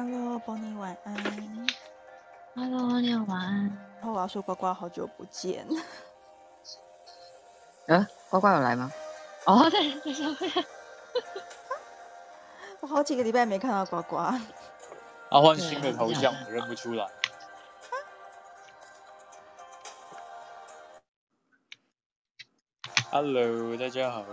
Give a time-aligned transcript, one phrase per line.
[0.00, 1.14] Hello，Bonnie，晚安。
[2.54, 3.66] Hello，你好，晚安。
[3.96, 5.66] 然后我要说呱呱好久不见。
[7.86, 8.90] 呃，呱呱有来吗？
[9.44, 10.50] 哦，对，在上面。
[12.80, 14.16] 我好几个礼拜没看到呱呱。
[15.28, 17.06] 他换新的头像，我认不出来。
[23.10, 24.24] Hello，大家好。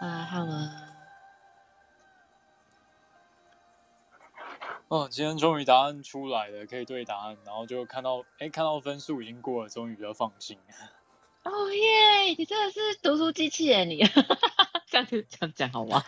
[0.00, 0.79] 啊，Hello。
[4.90, 10.58] 哦，今天终于答案出来了，可以对答案，然后就看到，哎，看到分数已经过了，终于比较放心。
[11.44, 12.34] 哦耶！
[12.36, 14.02] 你真的是读书机器人，你
[14.90, 16.02] 这样子这样讲好吗？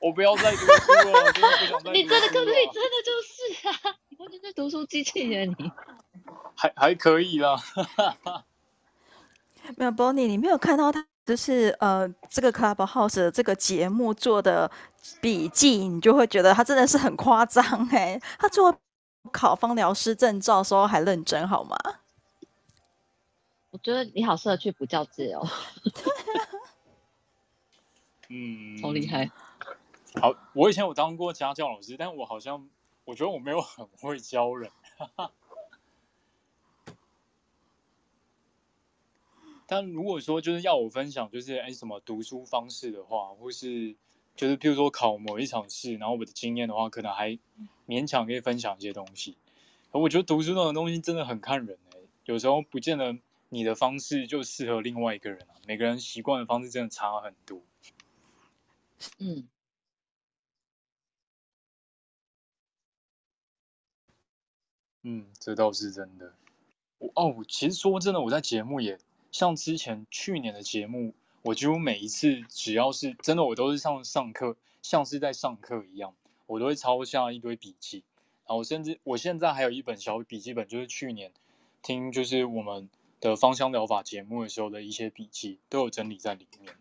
[0.00, 1.92] 我不要再读书了，我真的不想再读书了。
[1.94, 3.96] 你真的，可真的就是啊！
[4.10, 5.72] 你完全是读书机器人，你
[6.54, 7.56] 还还可以啦。
[9.78, 14.68] 没有，Bonnie，你没有看到他，就是呃，这个 Clubhouse 的这个节目做的
[15.20, 18.20] 笔记，你就会觉得他真的是很夸张哎。
[18.36, 18.76] 他做
[19.30, 21.76] 考方疗师证照的时候还认真，好吗？
[23.70, 25.46] 我觉得你好适合去补教界哦。
[28.28, 29.30] 嗯，好厉害。
[30.20, 32.68] 好，我以前有当过家教老师，但我好像
[33.04, 34.68] 我觉得我没有很会教人。
[39.70, 43.94] 但如果说就是要我分享，就是哎什么读书方式的话，或是
[44.34, 47.38] 就是譬如说考某一场试，然后我的经验的话，可能还
[47.86, 49.36] 勉强可以分享一些东西。
[49.92, 53.16] 而我觉得读书那种东西真的很看人哎，有时候不见得
[53.48, 57.62] 你的方式就适合另外一个人啊，每个人习惯的方式真的差很多。
[59.20, 59.48] 嗯。
[65.04, 66.34] 嗯，这倒是真的。
[66.98, 68.98] 我哦，其实说真的，我在节目也
[69.30, 76.14] 像之前去年的节目，我几乎每一次只要是真的，我都是像上课，像是在上课一样，
[76.46, 78.04] 我都会抄下一堆笔记。
[78.46, 81.32] 然后甚至我现在还有一本小笔记本，就是去年
[81.82, 82.88] 听就是我们
[83.20, 86.74] 的芳香疗法节目的时候的一些笔记，都有整理在里面。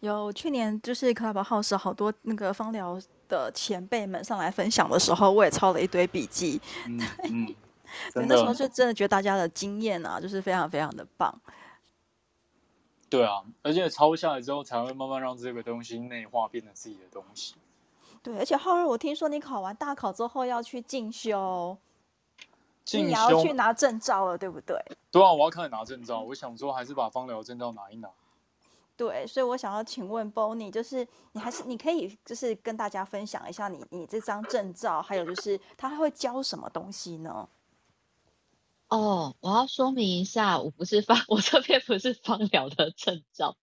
[0.00, 3.00] 有去年就是 Clubhouse 好多那个芳疗。
[3.30, 6.60] 的前辈们上来分享的时候，我也抄了一堆笔记。
[6.88, 7.54] 嗯嗯，
[8.14, 11.34] 对，那时候就真的觉得大家的经验啊，就是非常非常的棒。
[13.08, 17.56] 对啊，而且抄下来之后，才会慢慢让这个东西内化，变成自己的东西。
[18.22, 21.76] 对，而且浩瑞，我听说你考完大考之后要去进修，
[22.84, 24.76] 进修你要去拿证照了，对不对？
[25.10, 26.20] 对啊，我要开始拿证照。
[26.20, 28.08] 我想说，还是把芳疗证照拿一拿。
[28.96, 37.48] 对，所以我想要请问 Bonnie，就是你还是你可以就是跟大家分享一下你你这张证照，还有就是他还会教什么东西呢？
[38.90, 43.56] 哦，我要说明一下，我不是芳， 我这边不是芳疗的证照。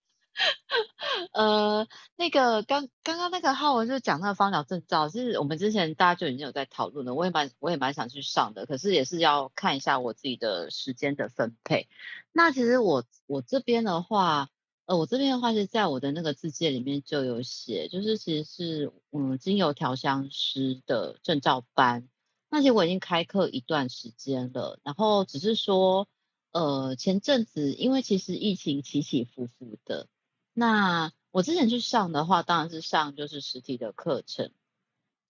[1.32, 11.88] 呃，那个刚刚刚那个号，我就讲那个芳疗证照，是我们之前大家就已经有在讨论了，我也蛮我也蛮想去上的，可是也是要看一下我自己的时间的分配。
[12.32, 14.48] 那其实我我这边的话。
[14.88, 22.08] 呃，我这边的话是在我的那个字介里面就有写，就是其实是嗯精油调香师的证照班，
[22.50, 26.08] 那其实我已经开课一段时间了，然后只是说
[26.50, 30.08] 呃前阵子因为其实疫情起起伏伏的，
[30.52, 34.50] 那我之前去上的话当然是上就是实体的课程，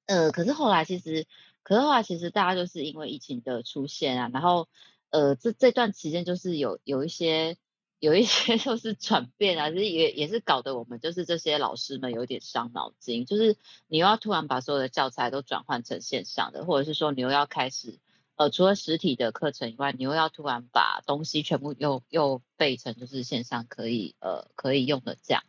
[0.06, 1.27] 呃可是后来其实
[1.62, 4.69] 可是后来其实大家就是因为疫情的出现啊，然后
[5.11, 7.59] 呃这这段期间就是有有一些。
[8.01, 13.57] 有一些 就是转变啊，就是也也是搞得我们就是这些老师们有点伤脑筋，就是
[13.89, 17.99] 你又要突然把所有的教材都转换成线上的，或者是说你又要开始
[18.37, 25.43] 呃除了实体的课程以外，你又要突然把东西全部又又备成就是线上可以呃可以用的这样。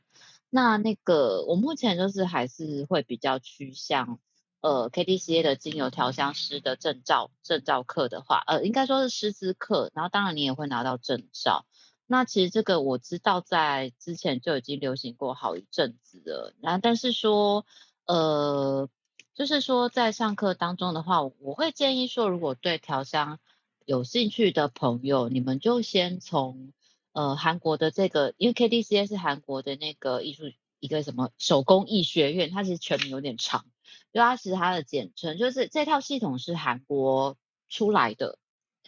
[0.50, 4.20] 那那个我目前就是还是会比较趋向
[4.62, 11.68] 呃 KDCA 的精油调香师的证照证照课的话，呃应该说是师资课，然后当然你也会拿到证照。
[12.12, 16.56] 那其实这个我知道，在之前就已经流行过好一阵子了。
[16.60, 17.68] 那但是说，
[18.08, 18.90] 呃，
[19.36, 23.38] 就是说在上课当中的话，我会建议说，如果对调香
[23.86, 26.74] 有兴趣的朋友，你们就先从
[27.12, 30.46] 呃韩国的这个，因为 KDCA 是韩国的那个艺术
[30.80, 33.66] 一个什么手工艺学院，它其实全名有点长，
[34.12, 37.38] 就它其实它的简称就是这套系统是韩国
[37.70, 38.40] 出来的。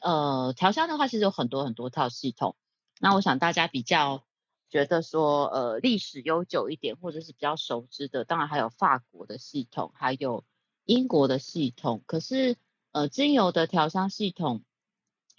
[0.01, 2.55] 呃，调香的话，其实有很多很多套系统。
[3.01, 4.23] 那我想大家比较
[4.69, 10.43] 觉得说，呃，历史悠久一点，或者是比较熟知的，当然还有法国的系统，还有
[10.85, 12.03] 英国的系统。
[12.05, 12.55] 可是，
[12.91, 14.61] 呃，精油的调香系统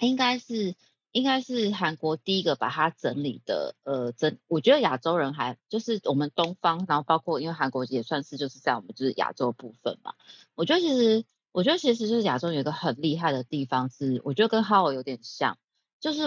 [0.01, 0.75] 应该是
[1.13, 10.15] 应该是韩国第一个把它整理的，呃，整我觉得亚洲人还就是我们东方，然后包括因为韩国也算是就是在我们就是亚洲部分嘛。
[10.57, 15.59] 我觉得其实我觉得其实就是亚洲有一个很厉害的地方是，我觉得跟哈尔有点像，
[16.01, 16.25] 就是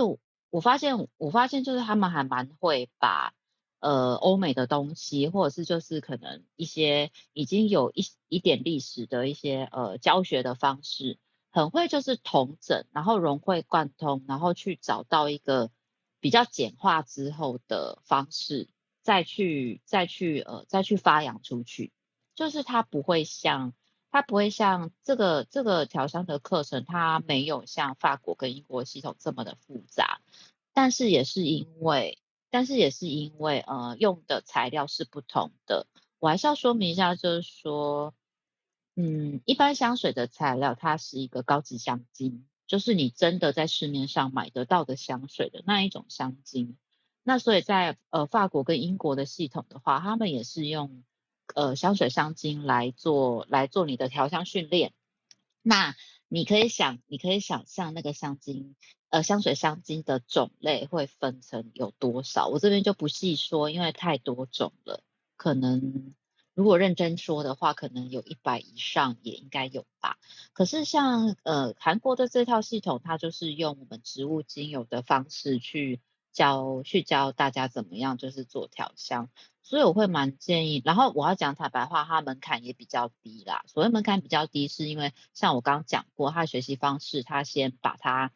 [0.55, 3.33] 我发现我发现就是他们还蛮会把。
[3.81, 11.19] 呃，欧美的东西，或者是就是可能一些已经有一一点历史的一些呃教学的方式，
[11.51, 15.69] 很会就是同整，然后融会贯通，然后去找到一个
[16.19, 18.69] 比较简化之后的方式，
[19.03, 21.91] 再去再去呃再去发扬出去。
[22.33, 23.75] 就是它不会像
[24.15, 30.21] 它不会像这个这个调香的课程，它没有像法国跟英国系统这么的复杂，
[30.71, 32.17] 但是也是因为。
[32.49, 35.87] 但是也是因为呃用的材料是不同的，
[36.19, 38.13] 我还是要说明一下，就是说，
[38.95, 46.77] 嗯，一般香水的材料它是一个高级香精，就是你真的在市面上买得到的香水的那一种香精。
[47.23, 51.03] 那所以在呃法国跟英国的系统的话，他们也是用
[51.53, 54.93] 呃香水香精来做来做你的调香训练。
[55.61, 55.95] 那
[56.27, 58.75] 你可以想，你可以想象那个香精。
[59.09, 62.47] 呃，香水香精的种类会分成有多少？
[62.47, 65.01] 我这边就不细说，因为太多种了。
[65.37, 66.13] 可能
[66.53, 70.17] 如果认真说的话，可能有一百以上也应该有吧。
[70.51, 76.01] 可是像呃韩国的这套系统，它就是用我们植物精油的方式去
[76.33, 79.29] 教去教大家怎么样就是做调香，
[79.65, 80.81] 所以我会蛮建议。
[80.85, 83.65] 然后我要讲坦白话，它门槛也比较低啦。
[83.67, 88.31] 所谓门槛比较低，是因为像我刚刚讲过，它学习方式，它先把它。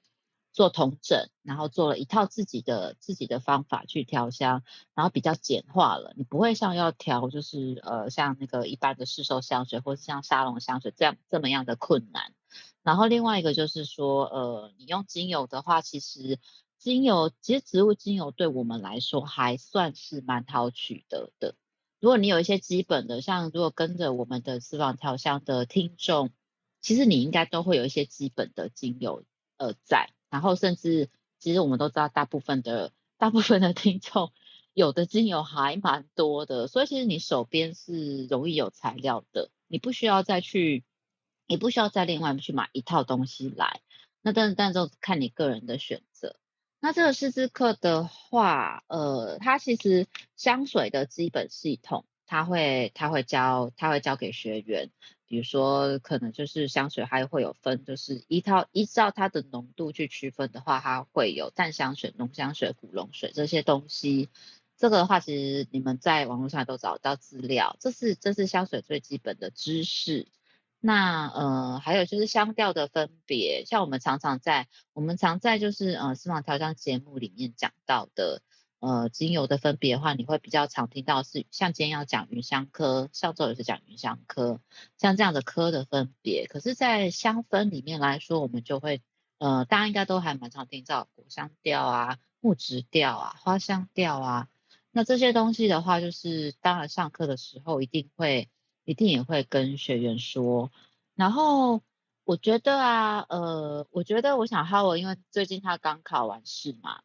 [0.51, 4.63] 做统整，然后做了一套自己的自己的方法去调香，
[4.95, 6.11] 然后比较简化了。
[6.17, 12.33] 你不会像要调，就是呃像那个一般的市售香水，或是像沙龙香水这样这么样的困难。
[12.81, 16.39] 然后另外一个就是说，呃，你用精油的话，其实
[16.79, 21.55] 精油其实植物精油对我们来说还算是蛮好取得的。
[21.99, 26.31] 如果你有一些基本的，像如果跟着我们的私房调香的听众，
[26.79, 29.25] 其实你应该都会有一些基本的精油
[29.57, 30.13] 呃在。
[30.29, 34.31] 然后甚至，其实我们都知道，大部分的大部分的听众
[34.73, 40.85] 有的精油还蛮多的，所以其实你手边是容易有材料的，你不需要再去，
[41.45, 43.81] 你不需要再另外去买一套东西来。
[44.21, 46.37] 那但但就看你个人的选择。
[46.81, 54.89] 那这个试制课的话，呃，它其实香水的基本系统，它会它会教它会教给学员。
[55.27, 64.29] 比如说，可能就是香水还会有分，就是依照依照它的浓度去区分的话，它会有淡香水、浓香水、古龙水这些东西。
[64.77, 67.75] 这个的话，其实你们在网络上都找到资料。
[67.81, 70.27] 这是这是香水最基本的知识。
[70.79, 78.41] 那呃，还有就是香调的分别，像我们常常在我们常在就是呃私房调香节目里面讲到的。
[78.81, 84.61] 呃，精油的分别的话，你会比较常听到是像今天要讲芸香科，上周也是讲芸香科，
[84.97, 86.47] 像这样的科的分别。
[86.47, 89.01] 可是，在香氛里面来说，我们就会
[89.37, 94.47] 呃，大家应该都还蛮常听到果香调啊、木质调啊、花香调啊。
[94.91, 98.47] 那这些东西的话，就是当然上课的时候一定会，
[98.85, 100.71] 一定也会跟学员说。
[101.15, 101.81] 然后
[102.23, 107.01] 我觉得啊，呃，我觉得我想 Howard，因为最近他刚考完试嘛。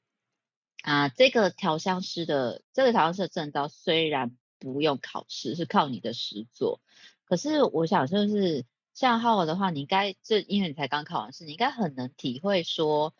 [0.82, 6.82] 啊，这个调香师的这个调香师的证照虽然不用考试，是靠你的实作，
[7.24, 13.14] 可是我想就是像 Howard 的话，你应该这因为你才刚考完试，你应该很能体会说，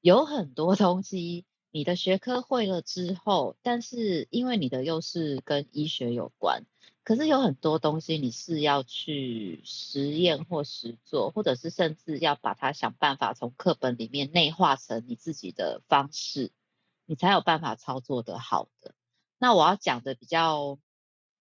[0.00, 6.64] 有很多东西你的学科会了之后，但是因为你的又是跟医学有关，
[7.02, 16.52] 可是有很多东西你是要去实验或实作，或者是甚至要把它想办法从课本里面内化成你自己的方式。
[17.06, 18.94] 你才有办法操作得好的。
[19.36, 20.78] 那我要讲的比较，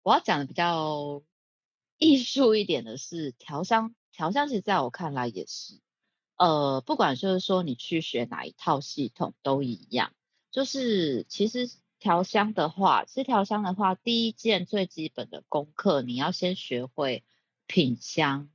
[0.01, 1.21] 我要讲的比较
[1.99, 3.93] 艺术一点的是调香。
[4.11, 5.79] 调香其实在我看来也是，
[6.37, 10.11] 呃，不管就是说你去学哪一套系统都一样。
[10.49, 17.23] 就是其实调香的话，其实调香的话，第一件最基本的功课，你要先学会
[17.67, 18.49] 品香，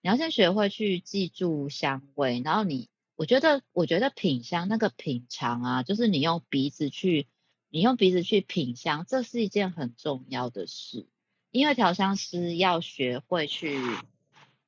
[0.00, 2.88] 你要先学会去记住香味，然后你。
[3.16, 7.28] 我觉得，我觉得品香那个品尝啊，就是你用鼻子去，
[7.68, 11.06] 你用鼻子去品香，这是一件很重要的事。
[11.50, 13.78] 因为调香师要学会去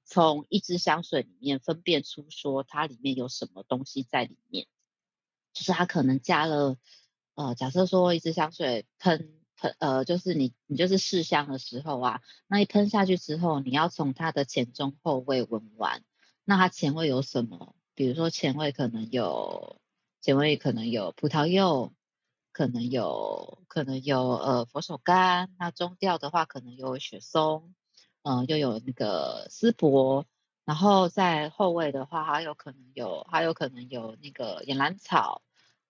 [0.04, 4.66] 从一支香水里面分辨出说它里面有什么东西在里面，
[5.54, 6.76] 就是它可能加了，
[7.34, 16.02] 呃，假设说一支香水喷喷，呃，就是你你就是试香的时候啊，那一喷下去之后，你要从它的前中后味闻完，
[16.44, 17.74] 那它前味有什么？
[17.94, 19.80] 比如说前味可能有
[20.20, 21.92] 前味可能有葡萄柚，
[22.52, 27.74] 可能有可能有呃佛手柑，那中调的话可能有雪松，
[28.22, 30.26] 嗯、呃，又有那个丝柏，
[30.64, 35.42] 然后在后味的话还有可能有还有可能有那个野兰草，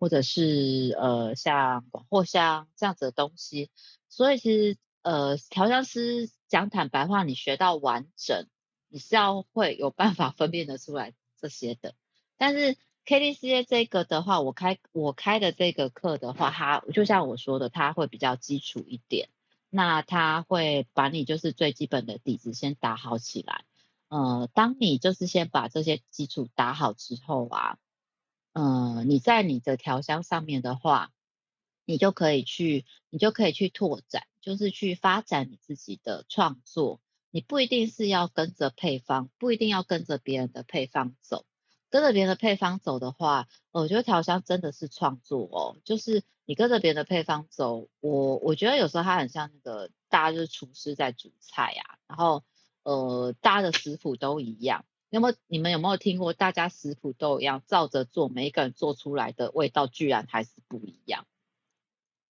[0.03, 3.71] 或者是呃像广藿香这样子的东西，
[4.09, 8.49] 所以其实呃调香师讲坦白话，你学到完整，
[8.89, 11.95] 你是要会有办法分辨得出来这些的，
[12.37, 12.77] 但是。
[13.05, 19.29] KDCA 这个的话，我开我开的这个课的话，它就像我说的，它会比较基础一点。
[19.71, 23.65] 那它会把你就是最基本的底子先打好起来。
[24.07, 27.77] 呃，当你就是先把这些基础打好之后啊，
[28.53, 31.11] 呃，你在你的调香上面的话，
[31.85, 37.01] 你就可以去，你就可以去拓展，就是去发展你自己的创作。
[37.31, 41.47] 你不一定是要跟着配方，不一定要跟着别人的配方走。
[41.89, 45.77] 跟着别人的配方走的话，我觉得调香真的是创作哦。
[45.85, 52.45] 就是你跟着别人的配方走，我我觉得有时候它很像那个大家就是厨师在煮菜、啊，然后
[52.83, 54.85] 呃大家的食谱都一样。
[55.13, 61.27] 那么你们有没有听过大家食谱都一样，照着做，每一个人做出来的味道居然还是不一样？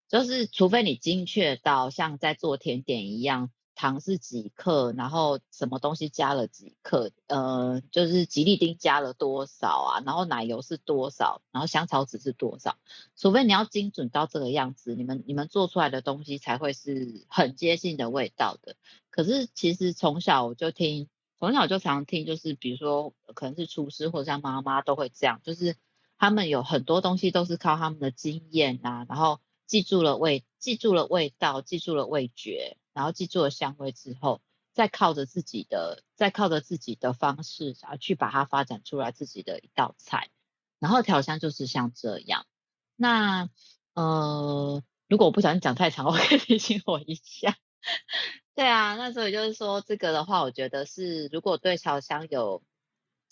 [0.08, 3.52] 就是除非你精确到像在做甜点一样。
[3.74, 12.76] 糖是几克，然后什么东西加了几克，呃，就是吉利丁加了多少啊，然后奶油是多少，然后香草籽是多少，
[13.16, 18.76] 除非你要精准到这个样子，你们你们做出来的东西才会是很接近的味道的。
[19.10, 21.08] 可是其实从小我就听，
[21.42, 25.74] 从小就常听，就是比如说可能是厨师或者像妈妈都会这样，就是
[26.16, 32.76] 他们有很多东西都是靠他们的经验啊，然后记住了味，记住了味道，记住了味觉。
[32.92, 34.40] 然后记住了香味之后，
[34.72, 40.30] 再靠着自己的，再靠着自己的方式，然后去把它发展出来自己的一道菜。
[40.78, 42.46] 然后调香就是像这样。
[42.94, 43.48] 那
[43.94, 47.56] 呃，如果我不小心讲太长，我可以提醒我一下。
[48.54, 52.62] 对啊，那所以就是说这个的话，我觉得是如果对调香有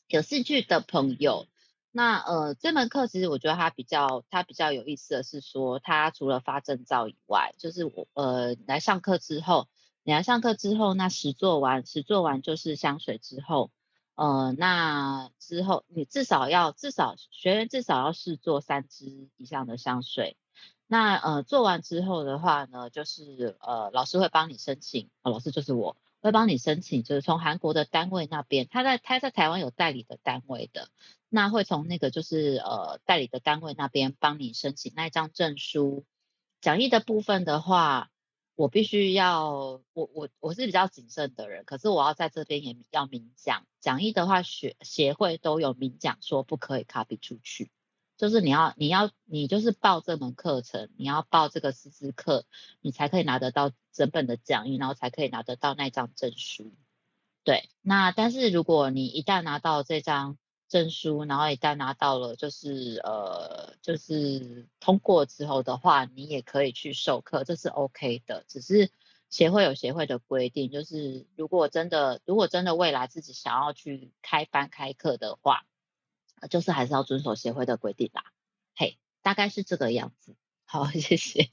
[0.08, 1.46] 有兴趣的朋友。
[1.92, 9.68] 那呃，这门课其实我觉得它比较它比较有意思的是说，它除了发证照以外，就是我呃来上课之后，
[10.04, 13.72] 你来上课之后，那实做完实做完就是香水之后，
[14.14, 20.36] 呃，那之后你至少要至少学员至少要试做三支以上的香水。
[20.92, 30.88] 那呃做完之后的话呢，就是呃老师会帮你申请，呃，老师就是我会帮你申请，就是从韩国的单位那边，他在他在台湾有代理的单位的。
[31.28, 36.04] 那会从那个就是呃代理的单位那边帮你申请那一张证书。
[36.60, 38.10] 讲义的部分的话，
[38.56, 39.48] 我必须要
[39.92, 43.64] 我我我是比较谨慎的人，可是我要在这边也要明讲。
[43.78, 47.70] 讲义的话，学协会都有明讲说不可以 copy 出去，
[48.20, 52.44] 就是你要你要你就是报这门课程，你要报这个师资课，
[52.82, 56.74] 你才可以拿得到整本的讲义，然后才可以拿得到那张证书。
[57.44, 60.36] 对，那但是如果你一旦拿到这张。
[60.68, 68.44] 证书，然后一旦拿到了，就是呃，就是通过之后的话，你也可以去授课，这是 OK 的。
[68.46, 68.88] 只是
[69.30, 75.66] 协会有协会的规定，就是如果真的，如果真的未来自己想要去开班开课的话，
[76.48, 78.24] 就是还是要遵守协会的规定啦。
[78.74, 80.36] 嘿，大概是这个样子。
[80.64, 81.50] 好，谢谢。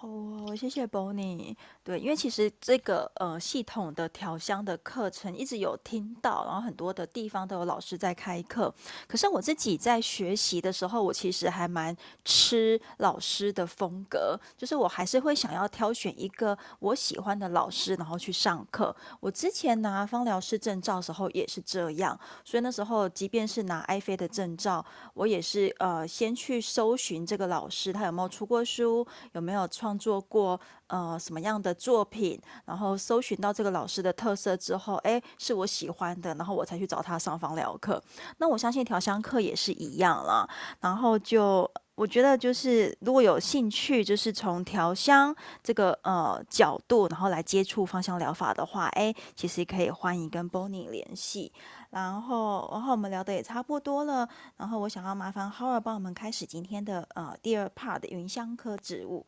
[0.00, 1.56] 哦，谢谢 Bonnie。
[1.82, 8.72] 对，因为其实这个呃系统的调香的课程一直有听到，然后很多的地方都有老师在开课。
[9.08, 18.94] 可是我自己在学习的时候，我其实还蛮吃老师的风格，就是我还是会想要挑选一个我喜欢的老师，然后去上课。
[19.20, 24.84] 我之前拿芳疗师证照的时候也是这样，所以那时候即便是拿艾菲的证照，
[25.14, 38.02] 我也是呃先去搜寻这个老师，他有没有出过书，有没有创创作过呃什么样的作品，然后搜寻到这个老师的特色之后，哎，是我喜欢的，然后我才去找他上芳疗课。
[38.38, 40.48] 那我相信调香课也是一样了。
[40.80, 51.52] 然后就我觉得就是如果有兴趣，就是从调香这个呃角度，然后来接触芳香疗法的话，哎，其实可以欢迎跟 Bonnie 联系。
[51.90, 59.24] 然后然后我们聊的也差不多了，然后我想要麻烦 Howard 帮我们开始今天的呃第二 part 的云香科植物。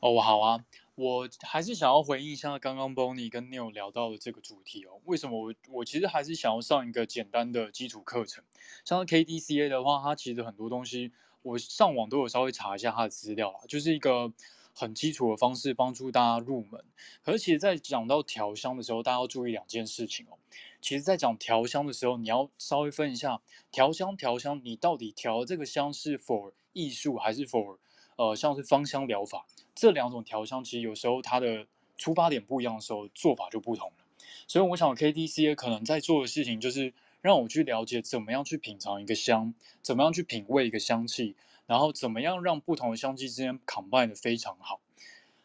[0.00, 5.00] 哦，好啊，我还是想要回应一下刚刚 Bonnie 跟 Neil 聊到的这个主题哦。
[5.04, 8.42] 为什么我我其实还是想要上一个简单的基础课程？
[8.84, 14.32] 像 KDCA 的话，它其实很多东西我上网都有稍微查一下它的资料啦，就是一个
[14.74, 16.84] 很基础的方式帮助大家入门。
[17.22, 20.38] 可是其实，在讲到调香的时候，大家要注意两件事情哦。
[20.80, 23.40] 其实，在讲调香的时候，你要稍微分一下
[23.70, 27.78] 调香调香，你到底调这个香是 for 艺术还是 for
[28.16, 29.46] 呃像是芳香疗法？
[29.74, 31.66] 这两种调香其实有时候它的
[31.96, 34.04] 出发点不一样的时候，做法就不同了。
[34.46, 41.34] 所以我想 KTC 可能在做的事情就是让我去了解怎么样去品尝一个香，怎么样去品味一个香气，
[41.66, 44.80] 然后怎么样让不同的香气之间 combine 的非常好。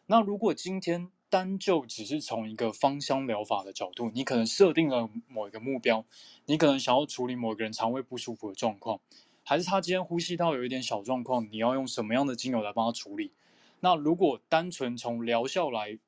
[0.06, 6.04] 那如果今天单就只是从一个芳香疗法的角度，你可能设定了某一个目标，
[6.46, 9.00] 你可能想要处理某个人肠胃不舒服的状况，
[9.48, 13.32] 还是他今天呼吸道有一点小状况，你要用什么样的精油来帮他处理？
[13.80, 15.98] 那如果单纯从疗效来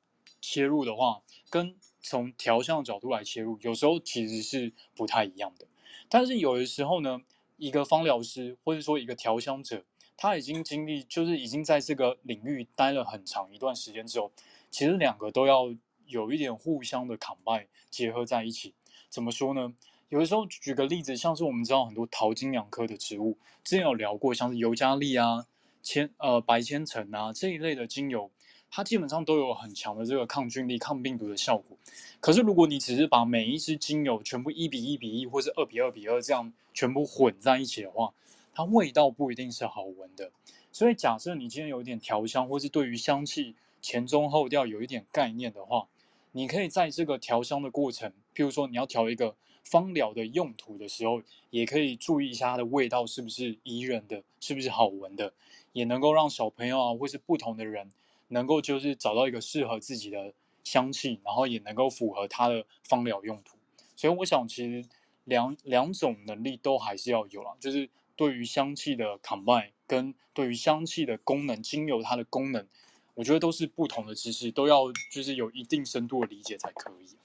[0.42, 5.66] 切入的话，跟从调香角度来切入，有时候其实是不太一样的。
[6.10, 7.22] 但是有的时候呢，
[7.56, 9.86] 一个芳疗师或者说一个调香者，
[10.18, 14.30] 他已经经历，就是已经在这个领域待了很长一段时间之后，
[14.70, 18.74] 其实两个都要有一点互相的 combine 结合在一起。
[19.08, 19.72] 怎么说呢？
[20.10, 25.46] 有的时候举个例子，像是我们知道很多桃金娘科的植物，之前有聊过，像是尤加利啊、
[25.84, 28.28] 千呃白千层啊这一类的精油，
[28.72, 31.78] 它基本上都有很强的这个抗菌力、抗病毒的效果。
[32.18, 38.12] 可是如果你只是把每一支精油全部一比一比一，或是二比二比二这样全部混在一起的话，
[38.52, 40.32] 它味道不一定是好闻的，
[40.72, 45.86] 所以假设你今天有一点调香，或是对于香气前中后调有一点概念的话，
[46.32, 49.36] 你可以在这个调香的过程，譬如说你要调一个
[49.70, 55.32] 芳疗的用途的时候，也可以注意一下它的味道是不是宜人的，是不是好闻的，
[55.72, 57.90] 也能够让小朋友啊，或是不同的人，
[58.28, 60.34] 能够就是找到一个适合自己的
[60.64, 63.56] 香气，然后也能够符合它的芳疗用途。
[63.94, 64.88] 所以我想，其实
[65.24, 67.88] 两两种能力都还是要有啦，就是。
[68.16, 72.66] 对于香气的 combine 跟对于香气的功能，精油它的功能，
[73.14, 77.16] 我觉得都是不同的知识，都要就是有一定深度的理解才可以。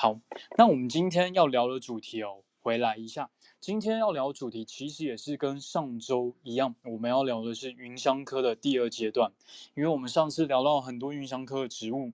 [0.00, 0.20] 好，
[0.56, 9.32] 那我们今天要聊的主题哦，回来一下，今天要聊的主题其实也是跟上周一样，我们要聊的是芸香科的第二阶段，
[9.74, 12.12] 因为我们上次聊到很多芸香科的植物，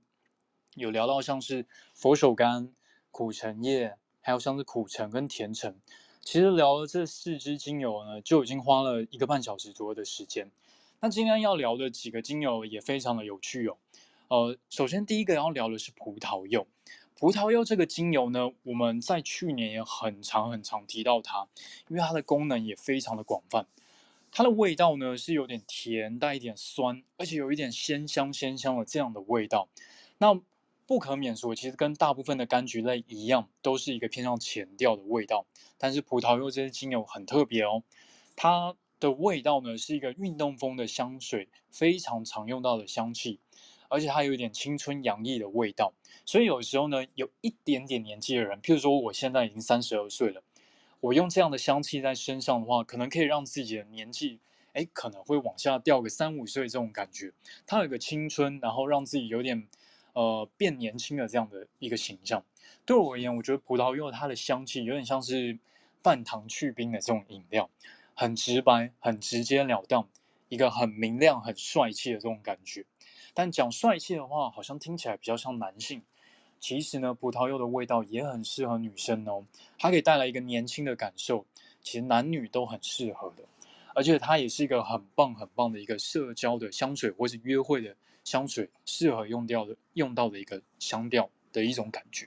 [0.77, 2.71] 有聊到像是佛手柑、
[3.11, 5.77] 苦橙叶，还有像是苦橙跟甜橙。
[6.23, 10.51] 其实聊了这四支精油呢，就已经花了一个半小时左右的时间。
[11.01, 13.77] 那今天要聊的几个精油也非常的有趣哦。
[14.29, 16.67] 呃，首先第一个要聊的是葡萄柚。
[17.25, 21.49] 葡萄柚这个精油呢，我们在去年也很常很常提到它，
[21.89, 23.67] 因为它的功能也非常的广泛。
[24.31, 29.71] 它的味道呢是有点甜，带一点酸，而且有一点鲜香鲜香的这样的味道。
[30.19, 30.39] 那
[30.85, 35.47] 不可免俗，其实跟大部分的柑橘类一样，都是一个偏向前调的味道。
[35.79, 37.85] 但是葡萄柚这支精油很特别哦，
[38.37, 43.41] 它的味道呢是一个运动风的香水，非常常用到的香气，
[43.89, 45.93] 而且它有一点青春洋溢的味道。
[46.25, 50.43] 所以有时候呢，有一点点年纪的人，譬如说我现在已经三十二岁了，
[51.01, 54.41] 我用这样的香气在身上的话，可能可以让自己的年纪，
[54.73, 57.33] 哎，可能会往下掉个三五岁这种感觉。
[57.67, 59.67] 它有个青春，然后让自己有点。
[60.15, 62.45] 呃，变年轻的这样的一个形象，
[62.87, 65.59] 对我而言，我觉得葡萄柚它的香气有点像是
[66.03, 67.69] 半糖去冰的这种饮料，
[68.15, 70.09] 很直白，很直截了当，
[70.49, 72.87] 一个很明亮、很帅气的这种感觉。
[73.35, 76.01] 但讲帅气的话，好像听起来比较像男性。
[76.61, 79.45] 其实呢，葡萄柚的味道也很适合女生哦，
[79.79, 81.45] 它可以带来一个年轻的感受，
[81.83, 83.45] 其实男女都很适合的。
[83.95, 87.95] 而且它也是一个很棒、很棒的一个社交的香水，或是约会的。
[88.25, 92.27] 香水适合用掉的用到的一个香调的一种感觉，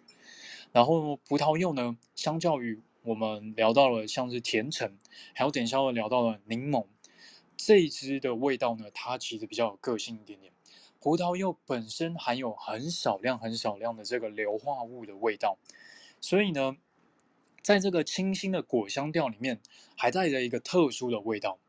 [0.72, 4.96] 然后葡萄柚呢，相较于我们聊到了像是甜橙，
[5.34, 6.86] 还有等一下聊到了柠檬
[7.56, 10.54] 这一支的味道呢，它其实比较有个性一点点。
[11.00, 15.58] 葡萄柚本身含有很少量、很少量的这个硫化物的味道，
[16.20, 16.78] 所以呢，
[17.62, 19.60] 在这个清新的果香调里面，
[19.96, 21.60] 还带着一个特殊的味道。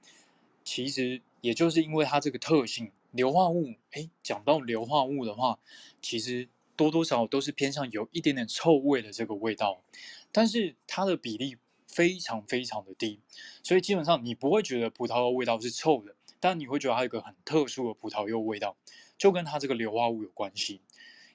[0.64, 2.92] 其实也就是因为它这个特性。
[3.10, 5.58] 硫化物，哎，讲到硫化物的话，
[6.02, 9.82] 其实多多少少都是偏向有一点点臭味的这个味道，
[10.30, 13.18] 但是它的比例非常非常的低，
[13.62, 18.76] 所以基本上你不会觉得葡萄柚味道是臭的，但你会觉得它有一个很特殊的葡萄柚味道，
[19.18, 20.80] 就跟它这个硫化物有关系。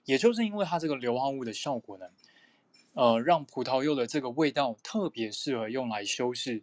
[0.06, 2.08] 也就是因为它这个硫化物的效果呢，
[2.94, 6.62] 呃，让葡萄柚的这个味道特别适合用来修饰，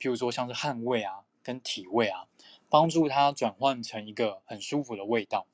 [0.00, 2.26] 譬如说像是汗味啊，跟体味啊。
[2.70, 5.46] 帮助它转换成一个很舒服的味道，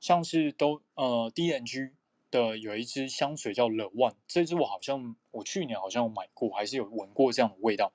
[0.00, 1.90] 像是都呃 D N G
[2.30, 7.92] 的有一支香水叫 The One，这支我好像我去年好像有买过，还是有闻过这样的味道。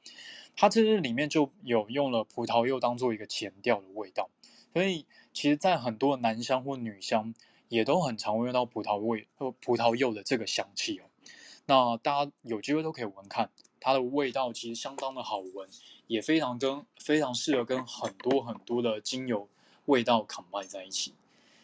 [0.56, 4.30] 它这支里面就有用了葡萄柚当做一个前调的味道，
[4.72, 5.08] 所以
[5.39, 7.34] 其实，在很多男香或女香
[7.69, 11.06] 也都很常会用到葡萄味或葡萄柚的这个香气哦。
[11.65, 13.49] 那大家有机会都可以闻看，
[13.80, 15.69] 它的味道其实相当的好闻，
[16.08, 19.47] 也非常跟非常适合跟很多很多的精油
[19.86, 21.13] 味道 combine 在一起。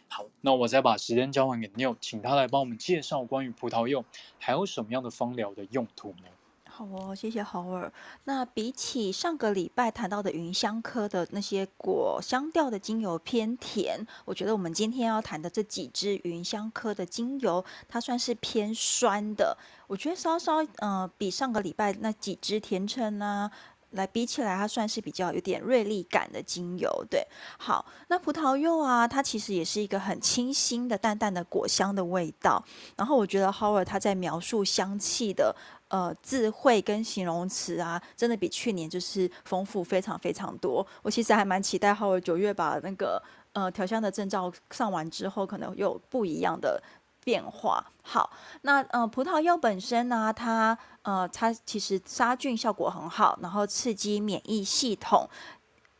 [0.07, 4.05] 好，那我再把时间交还给 Neil，请他来帮我们介绍关于葡萄柚
[4.39, 6.29] 还有什么样的芳疗的用途呢？
[6.77, 7.89] 好哦，谢谢豪尔。
[8.25, 19.57] 那比起上个礼拜谈到的芸香科的那些果香调的精油偏甜，我觉得我们今天要谈的这几支芸香科的精油，它算是偏酸的。
[19.87, 23.49] 我觉得稍稍呃，比上个礼拜那几支甜橙啊。
[23.91, 27.25] 来比起来，它算是比较有点锐利感的精油，对。
[27.57, 32.61] 好，那葡萄柚啊，它其实也是一个很清新的、淡淡的果香的味道。
[32.97, 35.55] 然后我觉得 Howard 他在描述香气的
[35.87, 40.85] 呃智慧跟形容词啊，真的比去年就是丰富非常非常多。
[41.01, 43.21] 我其实还蛮期待后九月把那个
[43.53, 46.81] 呃调香的证照上完之后，可能有不一样的。
[47.23, 48.29] 变化好，
[48.61, 55.27] 那呃葡萄柚本身呢，它呃它其实杀菌效果很好，然后刺激免疫系统，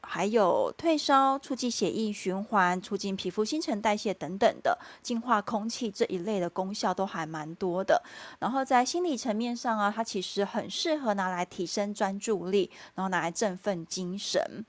[0.07, 8.01] 还有退烧、促进血液循环、促进皮肤新陈代谢等等的净化空气这一类的功效都还蛮多的。
[8.39, 14.65] 然后在心理层面上啊，它其实很适合拿来提升专注力，然后拿来振奋精神。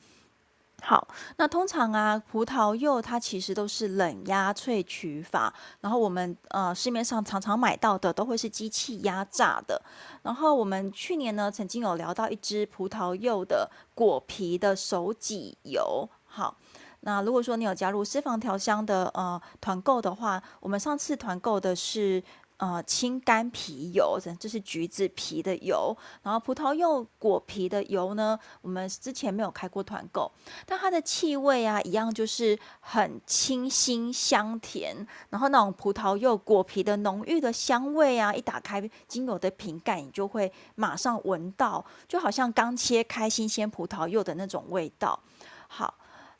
[0.82, 1.08] 好，
[1.38, 9.82] 那通常啊，葡萄柚它其实都是冷压萃取法，然后我们呃市面上常常买到的都会是机器压榨的。
[10.22, 16.08] 然后我们去年呢曾经有聊到一支葡萄柚的果皮的手挤油。
[16.24, 16.56] 好，
[17.00, 22.22] 那如果说你有加入私房调香的呃团购的话，我们上次团购的是。
[22.58, 25.94] 呃，青柑皮油，这是橘子皮的油。
[26.22, 30.32] 然后葡萄柚果皮的油呢，我们之前没有开过团购，
[30.64, 35.06] 但它的气味啊，一样就是很清新香甜。
[35.28, 45.20] 然后那种葡萄柚果皮的浓郁的香味啊，一打开精油的瓶盖，你就会马上闻到，就好像刚切开新鲜葡萄柚的那种味道。
[45.68, 45.92] 好。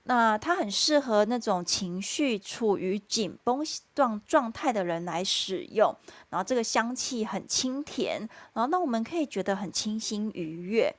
[0.09, 3.61] 那它很适合那种情绪处于紧绷
[3.93, 5.93] 状状态的人来使用，
[6.31, 8.21] 然后这个香气很清甜，
[8.53, 10.95] 然后那我们可以觉得很清新愉悦。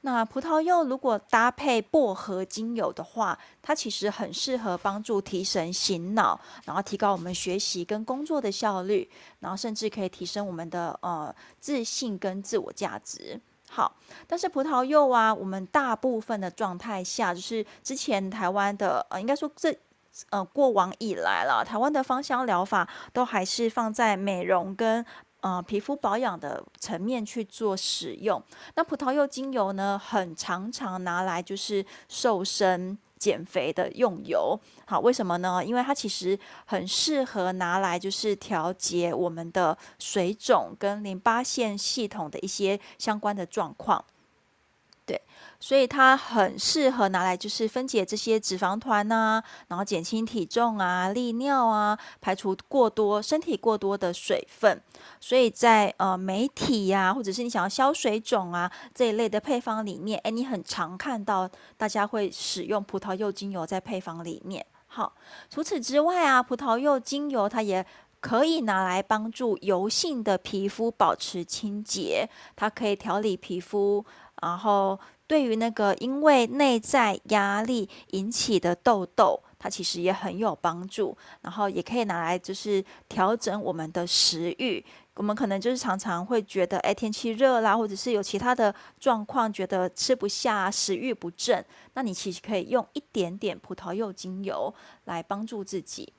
[0.00, 9.08] 那葡萄柚如果搭配薄荷精油的话，它其实很适合帮助提神醒脑，然后提高我们学习跟工作的效率，
[9.40, 13.40] 然后甚至可以提升我们的呃自信跟自我价值。
[13.70, 13.94] 好，
[14.26, 19.76] 但是葡萄柚啊，我们大部分的状态下，就是之前台湾的呃，应该说这
[20.30, 25.04] 呃过往以来了，台湾的芳香疗法都还是放在美容跟
[25.40, 28.42] 呃皮肤保养的层面去做使用。
[28.74, 32.98] 那葡萄柚精油呢，很常常拿来就是瘦身。
[33.18, 35.64] 减肥的用油，好，为什么呢？
[35.64, 44.04] 因为它其实很适合拿来就是调节我们的水肿跟淋巴腺系统的一些相关的状况。
[45.60, 54.80] 所以它很适合拿来就是分解这些脂肪团啊，然后减轻体重啊、利尿啊，排除过多身体过多的水分。
[55.20, 64.64] 所以在呃媒体呀、啊，或者是你想要消水肿啊这一类的配方里面，哎，你很常看到大家会使用葡萄柚精油在配方里面。
[64.86, 65.12] 好，
[65.50, 67.84] 除此之外啊，葡萄柚精油它也
[68.20, 74.06] 可以拿来帮助油性的皮肤保持清洁，它可以调理皮肤。
[74.40, 74.96] 然后，
[75.28, 81.16] 对于那个因为内在压力引起的痘痘，它其实也很有帮助。
[81.42, 84.82] 然后也可以拿来就是调整我们的食欲。
[85.14, 91.62] 我们可能就是常常会觉得，哎，天气热啦，或者是有其他的状况，觉得吃不下，食欲不振。
[91.92, 94.72] 那你其实可以用一点点葡萄柚精油
[95.04, 96.10] 来帮助自己。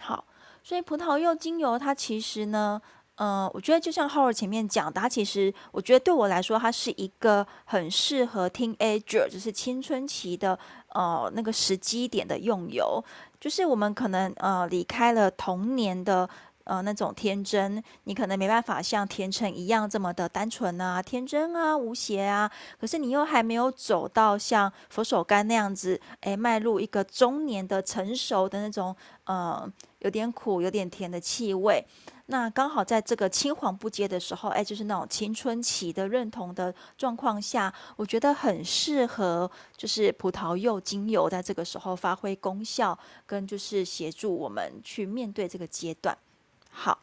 [0.00, 0.24] 好，
[0.64, 2.82] 所以葡萄柚精油它其实呢。
[3.18, 10.58] 嗯、我觉得就像 Howard 前面讲的，它其实我觉得对我来说，它是一个很适合 teenager，就是青春期的
[10.90, 13.02] 呃那个时机点的用油。
[13.40, 16.28] 就是我们可能呃离开了童年的
[16.64, 22.50] 呃那种天真，你可能没办法像甜橙一样这么的单纯啊、天真啊、无邪啊。
[22.78, 29.66] 可是你又还没有走到像佛手柑那样子，哎，迈入一个中年的成熟的那种呃
[30.00, 31.82] 有点苦、有点甜的气味。
[32.28, 46.18] 那刚好在这个青黄不接的时候，哎，就是那种青春期的认同的状况下，我觉得很适合，就是葡萄柚精油在这个时候发挥功效，跟就是协助我们去面对这个阶段。
[46.68, 46.98] 好，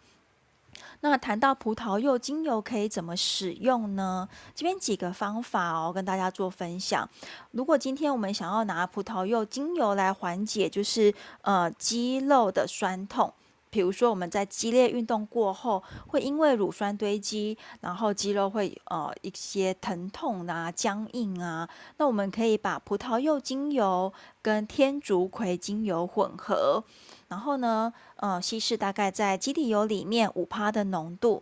[1.00, 4.28] 那谈到葡萄柚精油可以怎么使用呢？
[4.54, 7.10] 这边几个方法哦，跟大家做分享。
[7.52, 13.34] 如果今天我们想要拿葡萄柚精油来缓解，就是呃肌肉的酸痛。
[13.74, 26.84] 比如说我们在激烈运动过后，会因为乳酸堆积，然后肌肉会呃一些疼痛啊、僵硬啊，那我们可以把葡萄柚精油跟天竺葵精油混合，
[27.30, 31.42] 然后呢，呃，稀释大概在基底油里面五趴的浓度。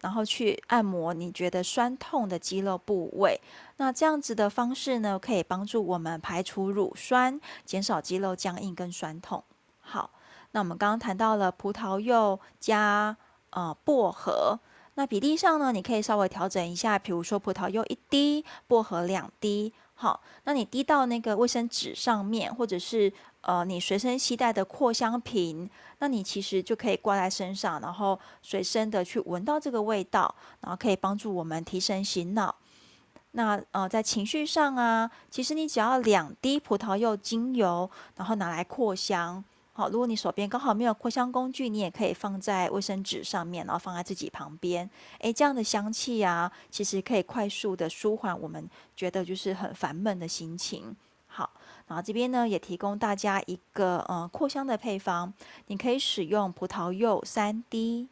[0.00, 3.40] 然后去按摩你觉得酸痛的肌肉部位，
[3.78, 9.42] 那这样子的方式呢，可以帮助我们排除乳酸，减少肌肉僵硬跟酸痛。
[9.80, 10.08] 好，
[10.52, 13.16] 那我们刚刚谈到了葡萄柚加
[13.50, 14.58] 呃薄荷，
[14.94, 19.72] 那比例上呢，你可以稍微调整一下，比如说葡萄柚一滴，薄荷两滴。
[19.94, 32.54] 好，那你滴到那个卫生纸上面，或者是呃你随身携带的扩香瓶，那你其实就可以挂在身上，然后随身的去闻到这个味道，然后可以帮助我们提神醒脑。
[33.32, 39.44] 那呃在情绪上啊，其实你只要两滴葡萄柚精油，然后拿来扩香。
[39.78, 44.90] 好，如果你手边刚好没有扩香工具，你也可以放在卫生纸上面，然后放在自己旁边。
[45.20, 50.96] 诶，这样的香气啊，其实可以快速的舒缓我们觉得就是很烦闷的心情。
[51.28, 51.48] 好，
[51.86, 55.32] 然后这边呢也提供大家一个呃扩香的配方，
[55.68, 58.08] 你可以使用葡萄柚三滴，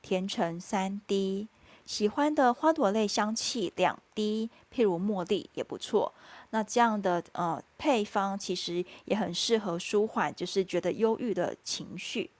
[0.00, 1.48] 甜橙三滴，
[1.84, 6.14] 喜欢的花朵类香气两滴，譬如茉莉也不错。
[6.50, 12.30] 那这样的呃配方其实也很适合舒缓，就是觉得忧郁的情绪。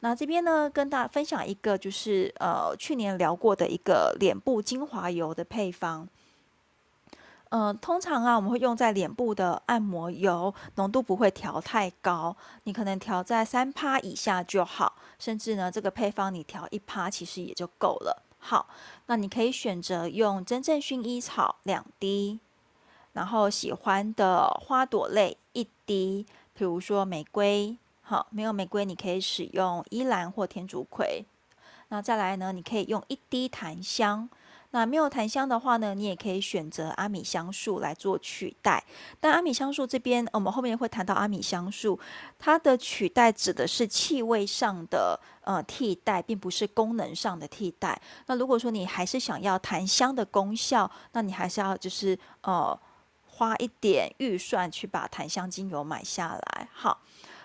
[0.00, 6.08] 那这边呢，跟大家分享一个，就是呃去年聊过的一个脸部精华油的配方。
[7.48, 18.22] 呃，通常啊，我们会用在脸部的按摩油，浓度不会调太高，你可能调在三趴以下就好，甚至呢，这个配方你调一趴其实也就够了。
[18.38, 18.66] 好，
[19.06, 22.40] 那你可以选择用真正薰衣草两滴。
[23.14, 31.24] 然后喜欢的花朵类一滴，比如说玫瑰，好，没有玫瑰你可以使用依兰或天竺葵。
[31.88, 34.28] 那再来呢，你可以用一滴檀香。
[34.72, 38.82] 那没有檀香的话呢，你也可以选择阿米香树来做取代。
[39.20, 41.96] 但阿米香树这边，我们后面会谈到阿米香树，
[42.36, 48.02] 它的取代指的是气味上的呃替代，并不是功能上的替代。
[48.26, 52.76] 那如果说你还是想要檀香的功效，那你还是要就是呃。
[53.36, 57.00] 花一点预算去把檀香精油买下来，好，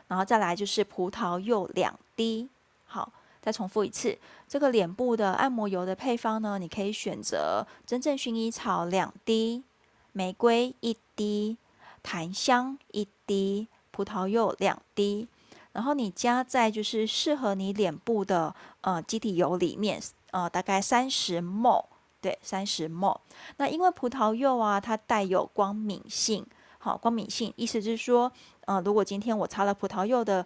[0.07, 2.47] 然后再来就是葡萄柚两滴，
[2.85, 4.15] 好，再重复一次，
[4.47, 9.63] 这个脸部的按摩油的配方呢，你可以选择真正薰衣草两滴，
[10.11, 11.57] 玫瑰一滴，
[12.03, 15.27] 檀香一滴，葡萄柚两滴，
[15.71, 19.99] 然后你加在就是适合你脸部的呃基底油里面，
[20.29, 21.85] 呃，大概三十 ml。
[22.21, 23.17] 对，三十 m。
[23.57, 26.45] 那因为葡萄柚啊，它带有光敏性，
[26.77, 28.31] 好，光敏性意思是说，
[28.65, 30.45] 呃，如果今天我擦了葡萄柚的，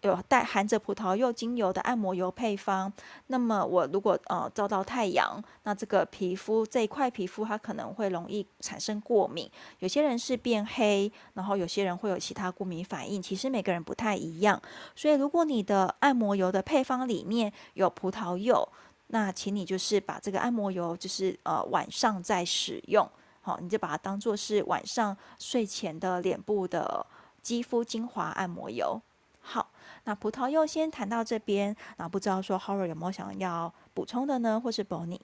[0.00, 2.92] 有带含着葡萄柚精油的按摩油配方，
[3.28, 14.60] 那么我如果呃照到太阳，那这个皮肤这一块皮肤它可能会容易产生过敏，有些人是变黑，然后有些人会有其他过敏反应，其实每个人不太一样，
[14.96, 18.68] 所以如果你的按摩油的配方里面有葡萄柚。
[19.14, 23.06] 那请你就是把这个按摩油，就是呃晚上再使用，
[23.42, 27.04] 好，你就把它当做是晚上睡前的脸部的
[27.42, 28.98] 肌肤精华按摩油。
[29.42, 29.70] 好，
[30.04, 35.20] 那葡萄柚先谈到这边，那不知道说 Hawr 有没有想要补充的呢，或是 Bonnie？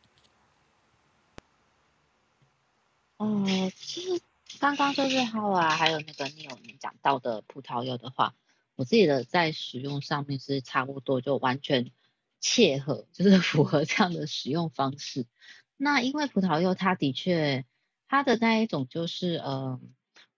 [3.17, 3.43] 哦、
[3.75, 4.21] 其实
[4.61, 8.35] 刚刚就是 Hawr 还有那个 Neil 你讲到的葡萄柚的话，
[8.77, 11.91] 我自己的在使用上面是差不多，就完全。
[12.41, 15.27] 切合 就是符合这样的使用方式。
[15.77, 17.65] 那因为葡萄柚它的确，
[18.09, 19.81] 它的那一种就是呃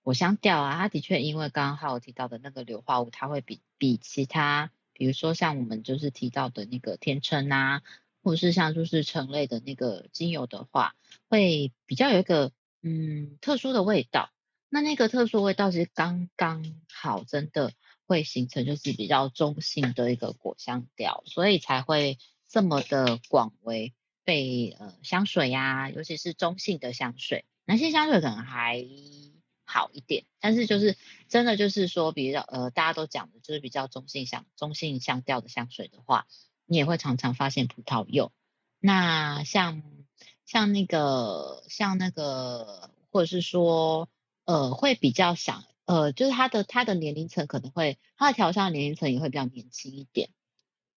[0.03, 7.83] 果香调啊，它的确因为刚刚还有提到的那个硫化物，它会比比其他，比如说像我们就是提到的那个甜橙啊，
[8.23, 10.95] 或者是像就是橙类的那个精油的话，
[11.29, 14.31] 会比较有一个嗯特殊的味道。
[14.69, 17.73] 那那个特殊味道其实刚刚好，真的。
[18.11, 22.18] 会形成就是比较中性的一个果香调，所以才会
[22.49, 23.94] 这么的广为
[24.25, 28.85] 被呃香水呀、尤其是中性的香水，男性香水可能还
[29.64, 30.96] 好一点，但是就是
[31.29, 36.27] 真的就是说比较呃大家都讲的就是比较中性香中性香调的香水的话，
[36.66, 38.33] 你也会常常发现葡萄柚。
[38.81, 39.85] 那像
[40.44, 44.09] 像那个像那个或者是说
[44.46, 45.62] 呃会比较想。
[45.90, 50.31] 呃，就是它的它的年龄层可能会，它的调香年龄层也会比较年轻一点，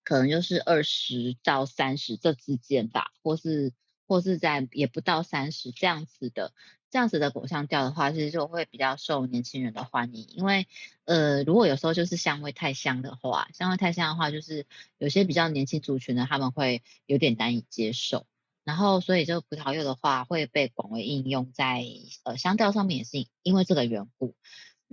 [0.03, 3.73] 可能就是二十到三十这之间吧，或是
[4.06, 6.53] 或是在也不到三十这样子的
[6.91, 10.27] 这样子的果香调的话，其实就会比较受年轻人的欢迎。
[10.29, 10.67] 因为
[11.06, 14.67] 呃，如果有时候就是香味太香的话，香味太香的话，就是
[14.99, 18.27] 有些比较年轻族群呢，他们会有点难以接受。
[18.63, 21.84] 然后，所以这个葡萄柚的话会被广为应用在
[22.23, 24.36] 呃香调上面，也是因为这个缘故。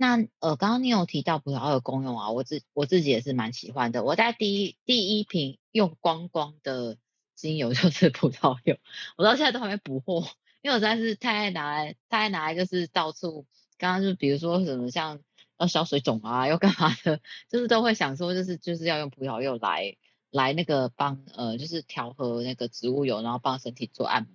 [0.01, 4.03] 那呃，刚刚你有提到葡萄柚的功用啊，我自我自己也是蛮喜欢的。
[4.03, 6.97] 我在第一第一瓶用光光的
[7.35, 8.77] 精油 就是葡萄柚，
[9.15, 10.27] 我到现在都还没补货，
[10.63, 13.45] 因为我实在是太爱拿来太爱拿来，就是到处
[13.77, 15.19] 刚刚就比如说什么像
[15.59, 19.97] 要消水肿啊，要干嘛的，就是都会想说就是就是要用葡萄柚来。
[20.31, 24.31] 来那个帮呃，就是调和那个植物油，然后帮身体做按摩，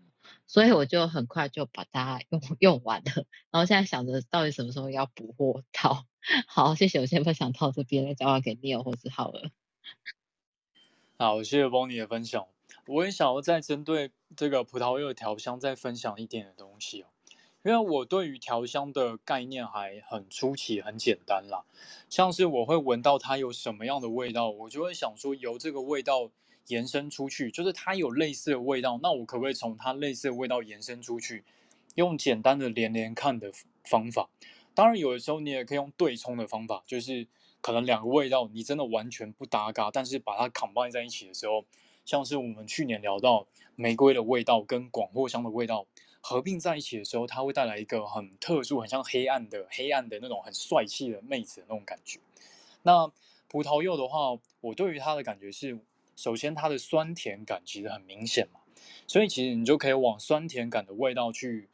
[0.46, 3.26] 所以我就很快就把它用 用完了。
[3.50, 6.06] 然后现在想着到底什么时候要补货到。
[6.48, 9.50] 好，谢谢，我先分享到这边，再交还给 Neil 或是浩尔。
[11.18, 12.46] 好，谢谢 Bonnie 的分享。
[12.86, 17.06] 我也想要再针对这个葡萄柚的调香再分享一点的东西哦。
[17.64, 21.64] 因为我对于调香的概念还很初期，很简单啦，
[22.08, 26.30] 像是我会闻到它有什么样的味道，我就会想说由这个味道
[26.68, 31.44] 延伸出去，就是它有类似的味道，那我可不可以从它类似的味道延伸出去，
[31.94, 33.52] 用简单的连连看的
[33.84, 34.28] 方法。
[34.74, 37.26] 当然有的时候你也可以用对冲的方法，就是
[37.60, 41.64] 可能两个味道你真的完全不搭嘎，但是把它 combine 在一起的时候，
[42.04, 45.86] 像是我们去年聊到玫瑰的味道跟广藿香的味道。
[46.28, 52.18] 合并在一起的时候，它会带来一个很特殊、很像黑暗的、黑暗的那种很帅气的妹子的那种感觉。
[52.82, 53.12] 那
[53.46, 55.78] 葡萄柚的话，我对于它的感觉是，
[56.16, 58.60] 首先它的酸甜感其实很明显嘛，
[59.06, 61.68] 所以其实你就可以往酸甜感的味道去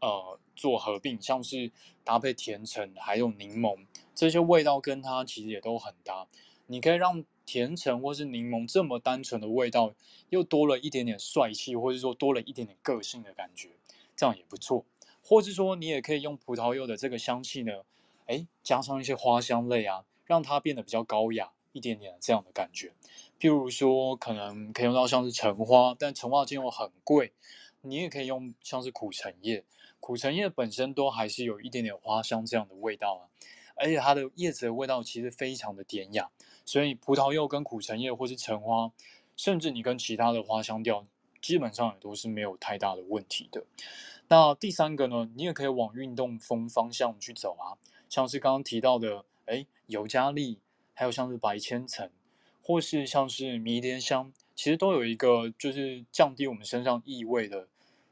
[0.00, 1.70] 呃做合并，像是
[2.04, 3.84] 搭配甜橙还有柠檬
[4.14, 6.26] 这些味道，跟它其实也都很搭。
[6.68, 9.94] 你可以让甜橙或是柠檬这么单纯的味道，
[10.28, 13.70] 又多了一点点帅气，或者说多了一点点个性的感觉。
[14.14, 14.84] 这样也不错，
[15.22, 17.84] 或是说你也可以用葡萄柚的这个香气呢，
[18.26, 22.92] 哎，加上一些花香类啊，让它变得比较高雅一点点这样的感觉。
[23.38, 27.32] 譬如说，可能可以用到像是橙花，但橙花精油很贵，
[27.82, 29.64] 你也可以用像是苦橙叶，
[30.00, 33.22] 苦橙叶本身都还是有一点点花香这样的味道啊，
[33.76, 36.30] 而且它的叶子的味道其实非常的典雅，
[36.64, 38.92] 所以葡萄柚跟苦橙叶或是橙花，
[39.36, 41.06] 甚至你跟其他的花香调。
[41.40, 43.64] 基本上也都是没有太大的问题的。
[44.26, 50.58] 那第三个呢，你也可以往运动风方向去走啊，像是刚刚提到的，哎，尤加利，
[50.92, 52.10] 还有像是白千层，
[52.68, 57.66] 或是像是迷迭香，其实都有一个就是降低我们身上异味的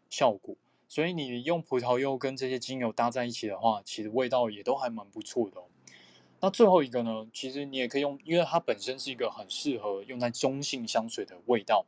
[0.08, 0.56] 效果。
[0.88, 5.60] 所以你用葡萄柚跟这些精油搭在一起的话，其实味道也都还蛮不错的。
[6.40, 11.84] 那最后一个呢，其实你也可以用，因为它本身是一个很适合用在中性香水的味道。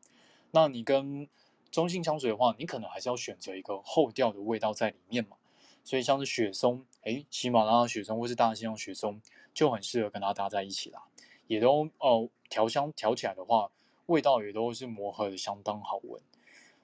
[0.50, 1.26] 那你跟
[1.70, 5.38] 中性香水的话，你可能还是要选择一个后调的味道在里面嘛。
[5.83, 9.22] 所以像是雪松，诶，喜马拉雅雪松或是大西洋雪松
[9.54, 11.04] 就很适合跟它搭在一起啦。
[11.46, 13.70] 也都哦，调香调起来的话，
[14.06, 16.22] 味道也都是磨合的相当好闻。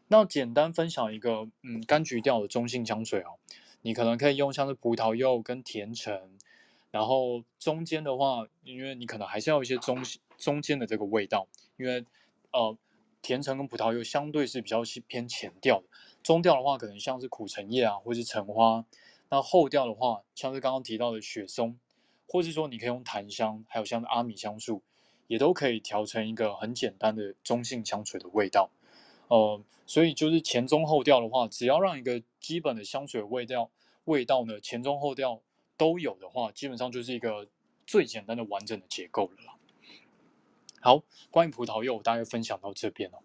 [0.08, 3.38] 那简单分享一个嗯柑橘调的中性香水哦，
[3.82, 6.38] 你可能可以用像是葡萄柚跟甜橙，
[6.90, 10.02] 然后中间的话，因为你可能还是要一些中
[10.36, 11.46] 中间的这个味道，
[11.76, 12.04] 因为
[12.52, 12.76] 呃。
[13.26, 15.86] 甜橙跟葡萄柚相对是比较偏前调的，
[16.22, 18.84] 中调的话可能像是苦橙叶啊，或是橙花。
[19.30, 21.78] 那后调的话，像是刚刚提到的雪松，
[22.28, 24.82] 或是说你可以用檀香，还有像是阿米香树，
[25.26, 28.70] 也都可以调成一个很简单的中性香水的味道。
[29.28, 33.70] 呃，所以就是前中后调的话，只要让一个基本的香水味道
[34.04, 35.40] 味道呢，前中后调
[35.76, 37.48] 都有的话，基本上就是一个
[37.86, 39.54] 最简单的完整的结构了。
[40.80, 43.18] 好，关于葡萄柚，我大概分享到这边哦。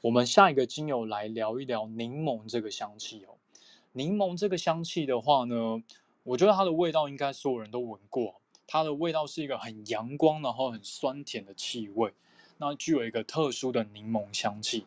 [0.00, 3.36] 我们下一个精油来聊一聊柠檬这个香气哦。
[3.92, 5.82] 柠檬这个香气的话呢，
[6.24, 8.41] 我觉得它的味道应该所有人都闻过。
[8.66, 12.12] 它的味道是一个很阳光，然后很酸甜的气味，
[12.58, 14.86] 那具有一个特殊的柠檬香气。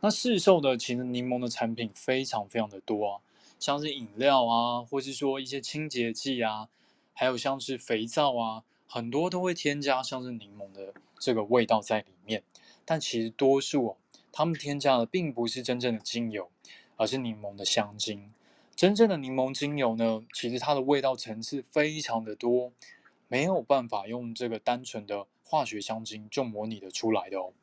[0.00, 3.20] 那市售的其实柠檬的产品非常非常的多啊，
[3.58, 6.68] 像是饮料啊，或是说一些清洁剂啊，
[7.12, 8.64] 还有像是肥皂啊。
[8.86, 12.42] 很多都会添加像是柠檬的这个味道在里面，
[12.84, 13.96] 但其实多数哦，
[14.30, 16.50] 他们添加的并不是真正的精油，
[16.98, 18.30] 而是柠檬的香精。
[18.76, 22.72] 真正的柠檬精油呢，其实它的味道层次非常的多，
[23.32, 27.54] 没有办法用这个单纯的化学香精就模拟得出来的哦。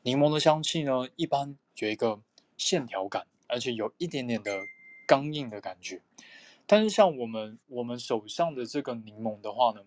[0.00, 2.22] 柠檬的香气呢，一般有一个
[2.56, 4.62] 线条感，而且有一点点的
[5.06, 6.00] 刚硬的感觉。
[6.66, 9.82] 但是像我们我们手上的这个柠檬的话呢，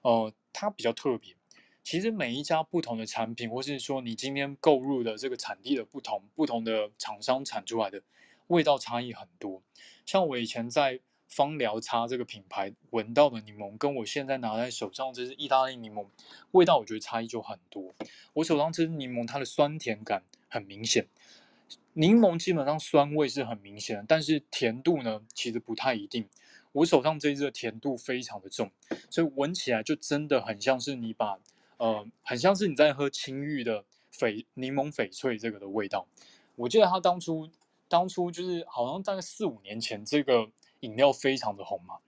[0.00, 1.36] 呃，它比较特别，
[1.84, 8.00] 其实每一家不同的产品，或是说你今天购入的这个产地的不同，不同的厂商产出来的
[8.46, 9.62] 味道差异很多。
[10.06, 11.00] 像我以前在
[11.30, 16.06] 芳疗茶这个品牌闻到的柠檬，跟我现在拿在手上这支意大利柠檬，
[16.50, 17.94] 味道我觉得差异就很多。
[18.34, 21.06] 我手上这支柠檬，它的酸甜感很明显。
[21.92, 26.28] 柠檬基本上酸味是很明显的，但是甜度呢，其实不太一定。
[26.72, 28.70] 我手上这支的甜度非常的重，
[29.08, 31.38] 所以闻起来就真的很像是你把
[31.78, 36.06] 呃，很像是你在喝青玉的翡柠檬翡翠这个的味道。
[36.56, 37.48] 我记得他当初
[37.88, 40.48] 当初就是好像大概四五年前，这个
[40.80, 41.98] 饮料非常的红嘛。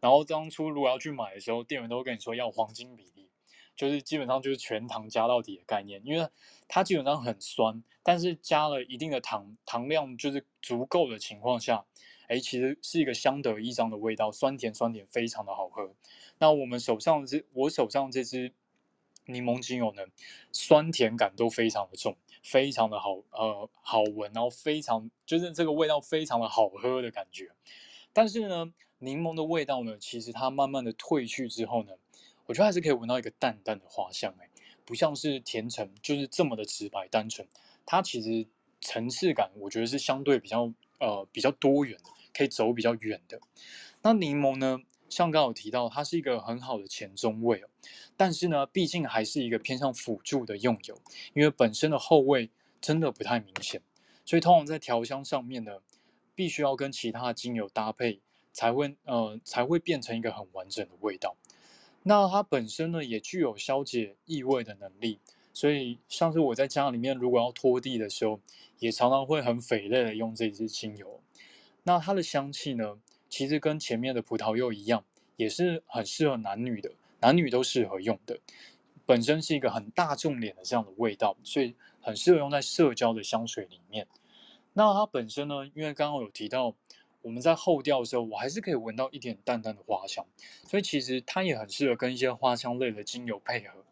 [0.00, 3.28] 然后当初如果要去买的时候，店员都会跟你说要黄金比例，
[3.76, 6.28] 就是基本上就是全糖加到底的概念，因为
[6.68, 11.84] 它基本上很酸，但是加了一定的糖糖量就是足够的情况下。
[12.28, 15.92] 哎，其实是一个相得益彰的味道，酸甜酸甜，非常的好喝。
[16.38, 18.52] 那我们手上这，我手上这支
[19.26, 20.04] 柠檬精油呢，
[20.52, 27.50] 酸甜感都非常的重，非常的好，呃，好闻，然后非常就是这个味道非常的好喝的感觉。
[28.12, 31.92] 但是呢，柠檬的味道呢，其实它慢慢的褪去之后呢，
[32.46, 34.48] 我觉得还是可以闻到一个淡淡的花香，哎，
[34.84, 37.46] 不像是甜橙就是这么的直白单纯，
[37.84, 38.46] 它其实
[38.80, 42.10] 层次感我觉得是相对比较呃比较多元的。
[42.32, 43.40] 可以走比较远的，
[44.02, 44.78] 那柠檬呢？
[45.08, 47.68] 像刚刚有提到，它是一个很好的前中味哦。
[48.16, 50.96] 但是呢，毕竟还是一个偏向辅助的用油，
[51.34, 52.48] 因为本身的后味
[52.80, 53.82] 真的不太明显，
[54.24, 55.80] 所以通常在调香上面呢，
[56.40, 58.18] 必须要跟其他的精油搭配，
[58.50, 61.36] 才会呃才会变成一个很完整的味道。
[62.02, 65.18] 那它本身呢，也具有消解异味的能力，
[65.52, 68.40] 所以像是我在家里面如果要拖地的时候，
[68.78, 71.20] 也常常会很匪类的用这支精油。
[71.82, 75.04] 那它的香气呢，其实跟前面的葡萄柚一样，
[75.36, 78.40] 也是很适合男女的，男女都适合用的。
[79.04, 84.06] 本身是一个很大众脸的这样的味道，所以很适合用在社交的香水里面。
[84.80, 86.74] 那它本身呢，因为刚刚有提到，
[87.20, 90.24] 我们在后调的时候，我还是可以闻到一点淡淡的花香，
[90.66, 93.84] 所以其实它也很适合跟一些花香类的精油配合，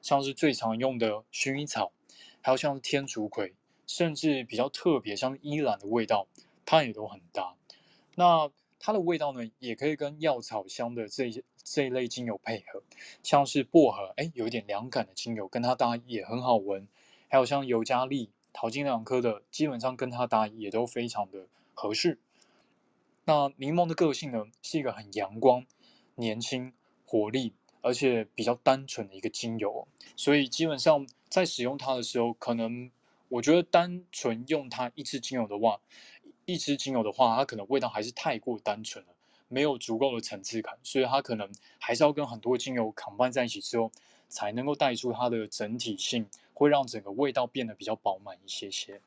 [0.00, 1.92] 像是最常用的薰衣草，
[2.40, 3.54] 还有像天竺葵，
[3.86, 6.26] 甚至比较特别像依兰的味道。
[6.64, 7.54] 它也都很搭，
[8.16, 12.82] 那它的味道呢，也可以跟药草香的这一这一类精油配合，
[13.22, 16.88] 像是薄荷，哎，有一点凉感的精油跟它搭也很好闻，
[17.28, 22.18] 还有像尤加利、淘金两科的，基本上跟它搭也都非常的合适。
[23.24, 25.64] 那柠檬的个性呢，是一个很阳光、
[26.16, 26.72] 年轻、
[27.06, 29.86] 活力，而且比较单纯的一个精油，
[30.16, 32.90] 所以基本上在使用它的时候，可能
[33.28, 35.80] 我觉得单纯用它一支精油的话。
[36.44, 39.12] 一支精油的话，它可能味道还是太过单纯了，
[39.46, 41.48] 没有足够的层次感，所以它可能
[41.78, 43.92] 还是要跟很多精油 combine 在一起之后，
[44.28, 46.28] 才能够带出它的整体性，
[46.62, 49.00] 会让整个味道变得比较饱满一些些。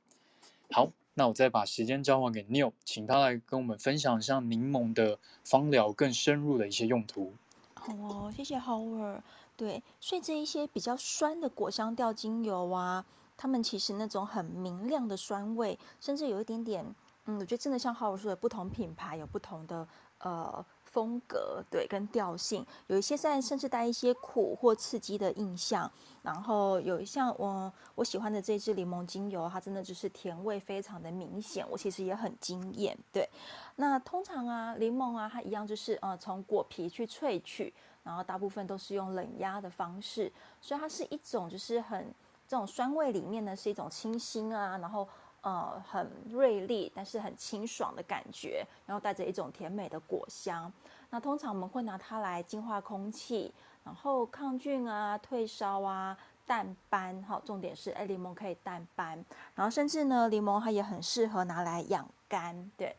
[0.71, 7.33] 好，那我再把时间交还给 New，请他来跟我们分享一下柠檬的芳疗更深入的一些用途。
[7.73, 9.21] 好哦，谢谢 Howard。
[9.55, 13.05] 对，所以这一些比较酸的果香调精油啊，
[13.37, 16.93] 它们其实那种很明亮的酸味，甚至有一点点。
[17.25, 19.87] 嗯，我觉得真的像浩尔说的，不同品牌有不同的
[20.19, 20.65] 呃
[20.95, 25.91] 风格，对，跟调性，有一些在甚至带一些苦或刺激的印象，
[26.21, 33.29] 然后有一像我我喜欢的这支柠檬精油，它真的就是甜味非常的明显，我其实也很惊艳，对。
[33.75, 40.31] 那通常啊，柠檬啊，它一样就是呃从果皮去萃取，然后大部分都是用冷压的方式，
[40.61, 42.05] 所以它是一种就是很
[42.47, 45.05] 这种酸味里面呢是一种清新啊，然后。
[45.45, 50.73] 呃，很锐利，但是很清爽的感觉，然后带着一种甜美的果香。
[51.11, 56.17] 那通常我们会拿它来净化空气，然后抗菌啊、退烧啊、
[56.47, 57.21] 淡斑。
[57.21, 59.23] 好，重点是，哎，柠檬可以淡斑，
[59.53, 62.71] 然后甚至呢，柠檬它也很适合拿来养肝。
[62.75, 62.95] 对，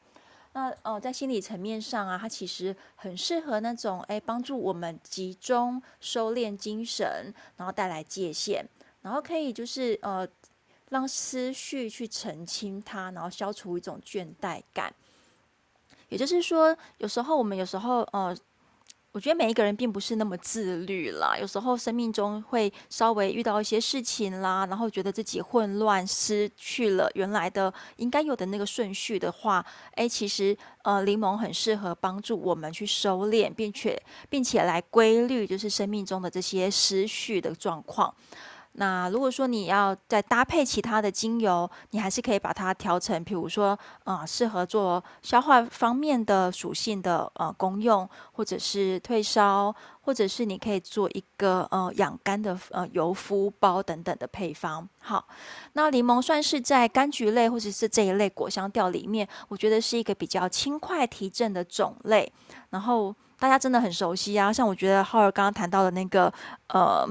[0.53, 8.65] 那呃，在心理层面上啊，它其实很适合那种哎，帮助我们集中、收敛精神，然后带来界限，
[9.03, 10.25] 然后可以就是呃。
[10.91, 14.95] 让思绪去澄清它，然后消除一种倦怠感。
[16.09, 18.37] 也就是说，有时候我们有时候呃，
[19.11, 21.37] 我觉得每一个人并不是那么自律啦。
[21.37, 38.15] 有时候生命中会稍微遇到一些事情啦，然后觉得自己混乱，失去了原来的应该有的那个顺序的话，哎，其实呃，柠檬很适合帮助我们去收敛，并且并且来规律，就是生命中的这些思绪的状况。
[38.79, 54.87] 那如果说你要再搭配其他的精油，你还是可以把它调成，比如说，呃，适合做消化方面的属性的呃功用，或者是退烧，或者是你可以做一个呃养肝的呃油敷包等等的配方。
[55.01, 55.27] 好，
[55.73, 62.31] 那柠檬算是在柑橘类或者是这一类果香调里面，我觉得是一个比较轻快提振的种类。
[62.69, 66.31] 然后大家真的很熟悉啊，像我觉得浩儿刚刚谈到的那个
[66.69, 67.09] 呃。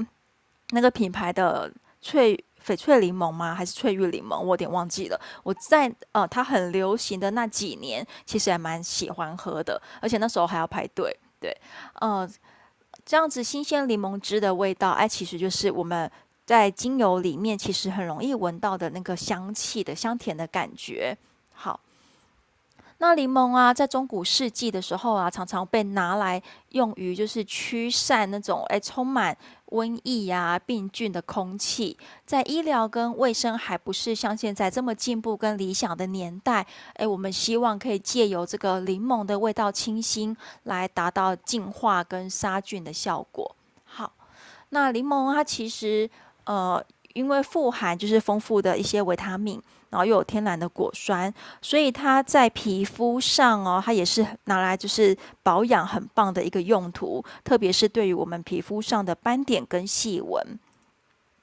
[0.70, 3.54] 那个品牌的翠翡翠柠檬吗？
[3.54, 4.40] 还是翠玉柠檬？
[4.40, 5.20] 我有点忘记了。
[5.44, 11.16] 我在呃，它很流行的那几年，其实还蛮喜欢喝的，而且那时候还要排队。
[11.38, 11.56] 对，
[12.00, 12.28] 呃，
[13.04, 16.10] 这样子新鲜柠檬汁的味道，哎，其实就是我们
[16.44, 21.16] 在精油里面其实很容易闻到的那个香气的香甜的感觉。
[21.52, 21.78] 好。
[22.98, 29.36] 那柠檬啊，在中古世纪的时候啊，常常被拿来用于就是驱散那种诶充满
[29.70, 31.96] 瘟疫呀、病菌的空气。
[32.24, 43.54] 在医疗跟卫生还不是像现在这么进步跟理想的年代，诶，我们希望可以借由这个柠檬的味道清新，来达到净化跟杀菌的效果。
[43.84, 44.12] 好，
[44.70, 46.08] 那柠檬它其实
[46.44, 46.82] 呃，
[47.14, 49.62] 因为富含就是丰富的一些维他命。
[49.90, 51.32] 然后又有天然的果酸，
[51.62, 60.58] 所以它在皮肤上哦，它也是拿来就是保养很棒的一个用途，特别是对于我们皮肤上的斑点跟细纹。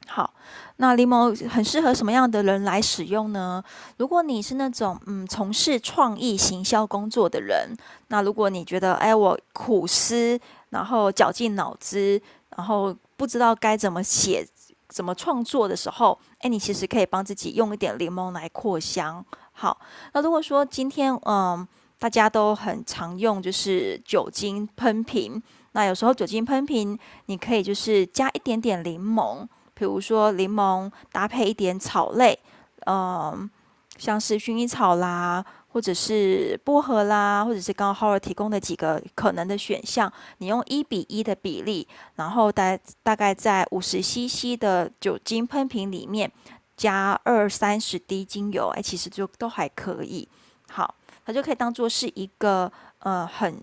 [0.06, 0.34] 好，
[0.76, 3.64] 那柠檬很适合什么样的人来使用呢？
[3.98, 7.70] 如果你是那种嗯从事创意行销工作的人，
[8.10, 10.38] 那如果你觉得哎我苦思，
[10.72, 12.22] 然后绞尽脑汁，
[12.58, 14.46] 然后不知道该怎么写。
[14.94, 19.26] 怎么创作的时候，哎，你其实可以帮自己用一点柠檬来扩香。
[19.52, 19.76] 好，
[20.14, 21.68] 那如果说今天嗯
[21.98, 25.42] 大家都很常用就是酒精喷瓶，
[25.72, 32.38] 那有时候酒精喷瓶你可以就是加一点点柠檬，比如说柠檬搭配一点草类，
[32.86, 33.50] 嗯，
[33.98, 35.44] 像是薰衣草啦。
[35.74, 46.32] 或者是薄荷啦，或者是刚刚浩尔提供的几个可能的选项，你用一比一的比例，然后大大概在五十 CC 的酒精喷瓶里面
[46.78, 50.28] 加二三十滴精油，哎，其实就都还可以。
[50.70, 50.94] 好，
[51.26, 53.60] 它就可以当做是一个呃很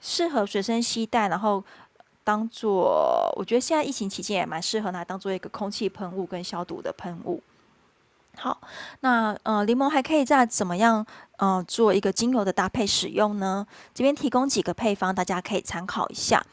[0.00, 1.62] 适合随身携带，然后
[2.24, 7.42] 当做我觉得现在疫情期间也蛮适合拿当做一个空气喷雾跟消毒的喷雾。
[8.36, 8.60] 好，
[9.00, 11.04] 那呃，柠檬还可以再怎么样
[11.38, 13.66] 呃做一个精油的搭配使用呢？
[13.94, 16.44] 这边提供几个配方，大家可以参考一下。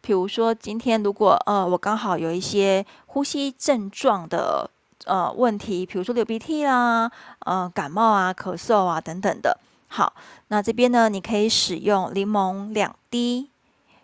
[0.00, 4.70] 比如说，今天如果呃我刚好有一些呼吸症状的
[5.06, 7.10] 呃问题，比如说流鼻涕啦、
[7.40, 9.58] 呃感冒啊、咳嗽啊等等的。
[9.88, 10.12] 好，
[10.48, 13.50] 那这边呢，你可以使用柠檬两滴，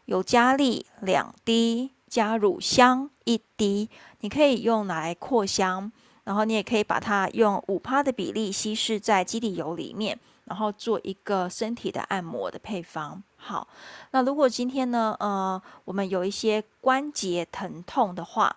[0.07, 3.89] 尤加利两滴，加乳香一滴，
[4.21, 5.93] 你可以用来扩香。
[6.27, 13.23] 然后你也可以把它用五趴的比例稀释在基底油里面，然后做一个身体的按摩的配方。
[13.37, 13.69] 好，
[14.11, 18.57] 那如果今天呢，呃，我们有一些关节疼痛的话，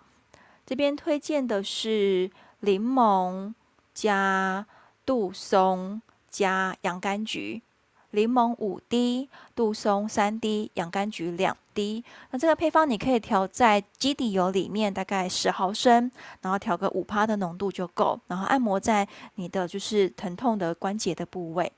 [0.66, 2.28] 这边推荐的是
[2.60, 3.54] 柠檬
[3.94, 4.66] 加
[5.06, 7.62] 杜松加洋甘菊。
[8.12, 12.04] 柠檬五滴，杜松三滴，洋甘菊两滴。
[12.30, 16.10] 那这个配方你可以调在基底油里面，大概十毫升，
[16.42, 18.18] 然后调个五趴的浓度就够。
[18.26, 19.06] 然后按摩在
[19.36, 21.72] 你的就是疼痛的关节的部位。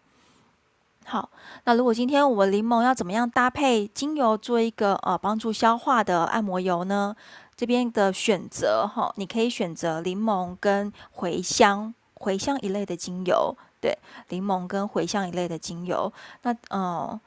[1.05, 1.29] 好，
[1.65, 7.15] 那如果今天我柠檬要怎么样搭配精油做一个呃帮助消化的按摩油呢？
[7.57, 13.57] 这边的选择哈，你可以选择柠檬跟茴香、茴香一类的精油。
[13.81, 13.97] 对，
[14.29, 17.21] 柠檬跟茴香一类的精油，那嗯，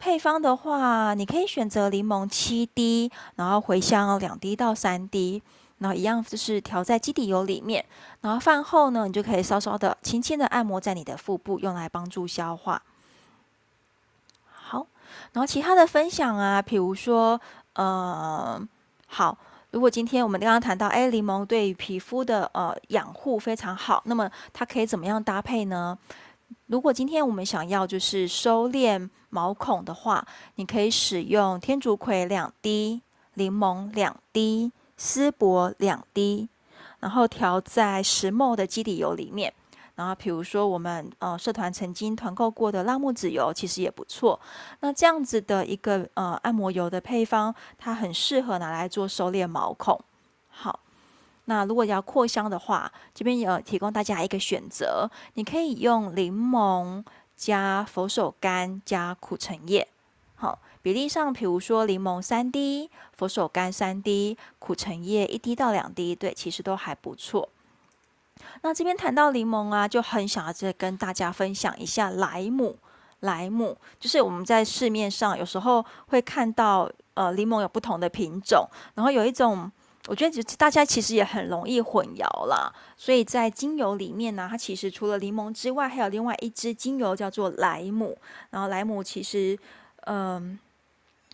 [0.00, 5.42] 配方的话，你可以选择柠檬七滴，然后茴香两滴到三滴，
[5.78, 7.84] 然后一样就是调在基底油里面，
[8.22, 12.82] 然后饭后呢，你就可以稍稍的、轻轻的按摩在你的腹部，用来帮助消化。
[14.50, 14.86] 好，
[15.34, 17.38] 然后其他的分享啊，比如说，
[17.74, 18.66] 嗯，
[19.06, 19.36] 好。
[19.72, 25.96] 如果今天我们刚刚谈到，哎，柠檬对于皮肤的呃养护非常好，那么它可以怎么样搭配呢？
[26.66, 33.02] 如果今天我们想要就是收敛毛孔的话，你可以使用天竺葵两滴、
[33.34, 36.48] 柠檬两滴、丝柏两滴，
[37.00, 39.52] 然后调在石墨的基底油里面。
[39.96, 44.40] 然后，比如说我们呃社团曾经团购过的辣木籽油，其实也不错。
[44.80, 50.00] 那这样子的一个呃按摩油的配方，它很适合拿来做收敛毛孔。
[50.48, 50.80] 好，
[51.46, 57.04] 那如果要扩香的话，这边有提供大家一个选择，你可以用柠檬
[57.36, 59.88] 加佛手柑加苦橙叶。
[60.36, 67.48] 好，比例上，比如说柠檬三滴，佛手柑三滴，苦橙叶一滴到两滴，对，其实都还不错。
[68.62, 72.78] 那这边谈到柠檬啊，就很想要再跟大家分享一下莱姆。
[73.20, 79.70] 莱姆就是我们在市面上有时候会看到，呃，柠檬有不同的品种，然后有一种，
[80.10, 82.74] 我觉得大家其实也很容易混淆啦。
[82.96, 88.18] 所以在精油里面呢，它其实除了柠檬之外，还有另外一支精油叫做莱姆。
[88.50, 89.56] 然后莱姆其实，
[90.06, 90.58] 嗯、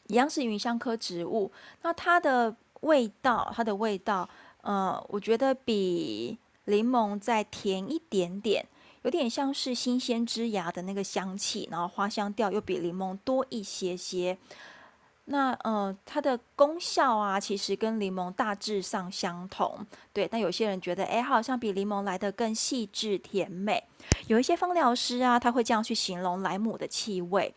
[0.08, 1.50] 一样是芸香科植物。
[1.80, 4.28] 那它的味道，它的味道，
[4.60, 8.66] 呃，我觉得比柠檬再甜一点点。
[9.04, 14.36] 有点像是新鲜枝芽的那个香气，然后花香调又比柠檬多一些些。
[15.26, 19.84] 那呃，它的功效啊，其实跟柠檬大致上相同。
[20.12, 23.82] 对，但有些人觉得，哎，好像比柠檬来的更细致甜美。
[24.28, 27.54] 有一些芳疗师啊，他会这样去形容莱姆的气味，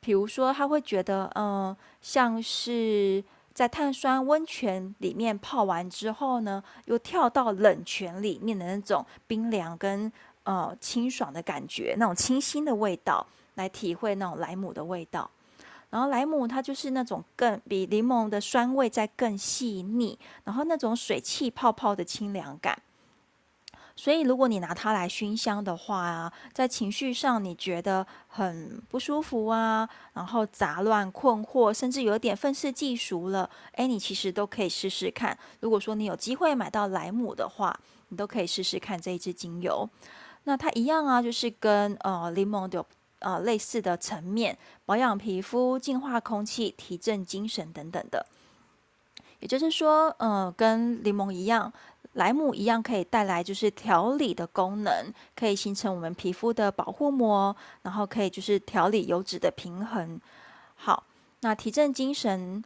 [0.00, 10.12] 比如说他会觉得，嗯、像是在碳酸温泉里面泡完之后呢，又跳到冷泉里面的那种冰凉跟。
[10.44, 13.24] 呃，清爽的感觉，那种清新的味道，
[13.56, 15.30] 来体会那种莱姆的味道。
[15.90, 22.80] 然后莱姆它就是那种更比柠檬的酸味再更细腻，然后那种水汽泡泡的清凉感。
[23.96, 35.36] 所以如果你拿它来熏香的话啊，在情绪上你觉得很不舒服啊，然后杂乱困惑，甚至有点愤世嫉俗了，哎，你其实都可以试试看。
[35.58, 37.78] 如果说你有机会买到莱姆的话，
[38.08, 39.86] 你都可以试试看这一支精油。
[40.44, 42.82] 那它一样啊，就是跟呃柠檬的
[43.20, 48.26] 呃类似的层面，保养皮肤、净化空气、提振精神等等的。
[49.38, 51.72] 也就是说，呃，跟柠檬一样，
[52.12, 60.20] 莱姆一样可以带来就是调理的功能，可以形成我们皮肤的保护膜，然后可以就是调理油脂的平衡。
[60.74, 61.04] 好，
[61.40, 62.62] 那提振精神。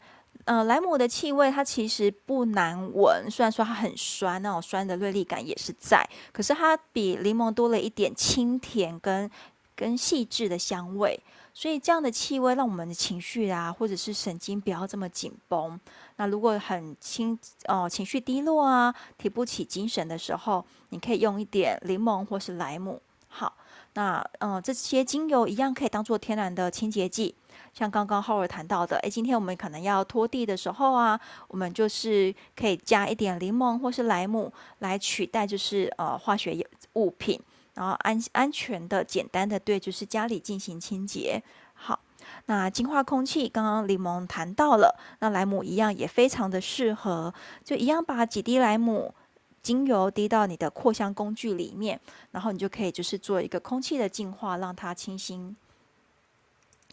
[0.46, 9.30] 呃，莱姆的气味它其实不难闻，虽然说它很酸，那种酸的锐利感也是在，可是它比柠檬多了一点清甜跟
[9.76, 11.18] 跟细致的香味，
[11.52, 15.78] 所以这样的气味让我们的情绪啊，或者是神经不要这么紧绷。
[16.16, 23.00] 那如果很轻哦、情绪低落啊，提不起精神的时候，你可以用一点柠檬或是莱姆。
[23.28, 23.52] 好，
[23.94, 27.34] 那嗯、这些精油一样可以当做天然的清洁剂。
[27.72, 31.18] 像刚刚后尾谈到的，诶，今天我们可能要拖地的时候啊，
[31.48, 37.40] 我们就是可以加一点柠檬或是莱姆来取代，就是呃化学物品，
[37.74, 41.42] 然后安安全的、简单的对，就是家里进行清洁。
[41.74, 42.00] 好，
[42.46, 49.14] 那净化空气，刚刚柠檬谈到了，那莱姆一样也非常的适合，就一样把几滴莱姆
[49.62, 52.00] 精油滴到你的扩香工具里面，
[52.30, 55.56] 然后你就可以就是做一个空气的净化，让它清新。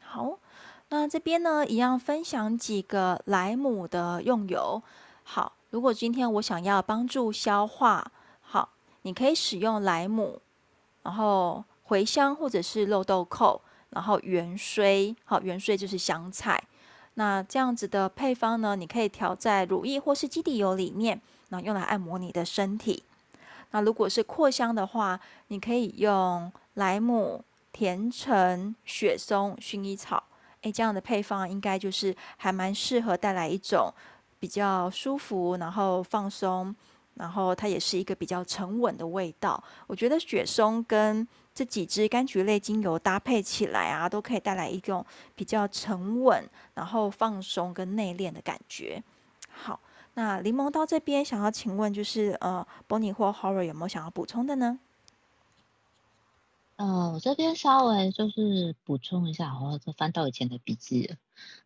[0.02, 0.38] 好。
[0.94, 4.84] 那这边呢，一样分享几个莱姆的用油。
[5.24, 8.12] 好，如果今天我想要帮助消化，
[8.42, 8.74] 好，
[9.04, 10.42] 你可以使用莱姆，
[11.04, 16.62] 然后茴香或者是肉豆蔻，然后芫荽，好，芫荽就是香菜。
[17.16, 23.04] 那这样子的配方呢，你可以调在乳液或是基底油里面，然后用来按摩你的身体。
[23.72, 30.24] 那如果是扩香的话，你可以用莱姆、甜橙、雪松、薰衣草。
[30.62, 33.93] 诶，这样的配方应该就是还蛮适合带来一种
[34.39, 36.76] 比较舒服，然后放松，
[37.16, 39.64] 然后它也是一个比较沉稳的味道。
[39.88, 45.05] 我觉得雪松跟这几支柑橘类精油搭配起来啊，都可以带来一种
[45.36, 46.43] 比较沉稳，
[46.74, 49.03] 然后放松跟内敛的感觉。
[49.49, 49.80] 好，
[50.14, 54.80] 那柠檬到这边，想要请问就是呃，Bonnie 或 Horror 有没有想要补充的呢？
[56.82, 61.16] 呃，我这边稍微就是补充一下，我就翻到以前的笔记。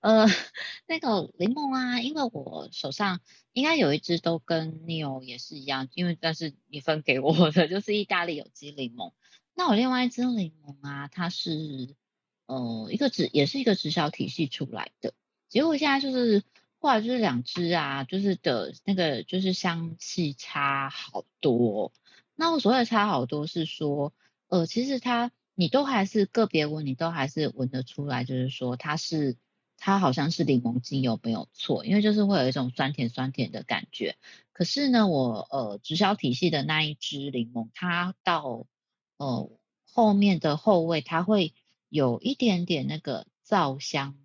[0.01, 0.25] 呃，
[0.87, 3.21] 那个柠檬啊，因为我手上
[3.53, 9.13] 应该有一支都跟 Neo 也是一样，因为但是你分给我的 就是意大利有机柠檬。
[9.53, 11.95] 那我另外一支柠檬啊，它是
[12.47, 15.13] 呃一个直也是一个直销体系出来的，
[15.47, 16.43] 结果现在就是
[16.77, 21.93] 后来就是两支啊，就是的那个就是香气差好多。
[22.35, 24.11] 那我所谓的差好多是说。
[24.47, 29.37] 呃，其实它你都还是个别闻，你都还是闻得出来，就是说它是
[29.77, 34.17] 它好像是柠檬精油没有错，因为就是会有一种酸甜酸甜的感觉。
[34.53, 38.65] 可是呢，我呃直销体系的那一支柠檬，它到
[39.17, 39.49] 呃
[39.91, 41.53] 后面的后味，它会
[41.89, 44.15] 有一点点那个皂香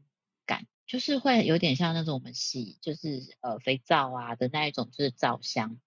[0.46, 5.80] 感，就是会有点像那种我们洗就是呃肥皂啊的那一种，就是皂香。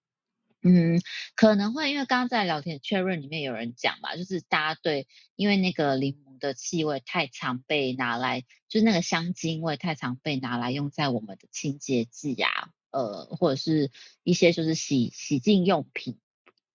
[0.66, 0.98] 嗯，
[1.36, 5.06] 可能会因为刚刚在聊天确认里面有人讲嘛，就是大家对，
[5.36, 8.40] 因为那个柠檬的气味太常被拿来，
[8.70, 13.90] 就是那个香精味太常被拿来用在我们的清洁剂呀，呃，或者是
[14.22, 16.18] 一些就是洗洗净用品，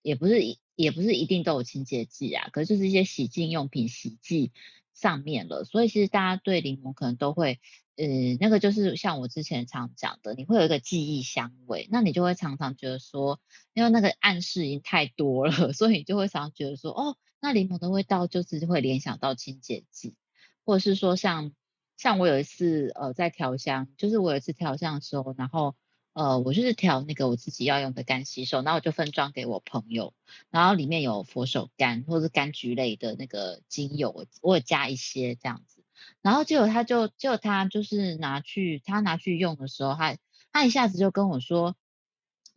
[0.04, 0.40] 也不是
[0.76, 4.52] 也不是一定都有清洁剂啊，可是就是一些洗净用品、洗剂
[4.94, 7.60] 上面了，所以其实大家对柠檬可能都会。
[8.00, 13.42] 呃，那个就是像我之前常讲的，你会有一个记忆香味，那你就会常常觉得说，
[13.74, 20.16] 因为那个暗示已经太多了， 所以你就会常常觉得说，哦，那柠檬的味道就是会联想到清洁剂，
[20.64, 21.52] 或者是说像
[21.98, 25.76] 像我有一次呃在调香，就是我有一次调香的时候，然后
[26.14, 30.14] 呃我就是调那个我自己要用的干洗手，然后我就分装给我朋友，
[30.52, 35.79] 然后里面有佛手柑或者是柑橘类的那个精油，我我有加一些这样子。
[36.22, 40.18] 然后结果他就就他就是拿去他拿去用的时候，他
[40.52, 41.76] 他一下子就跟我说，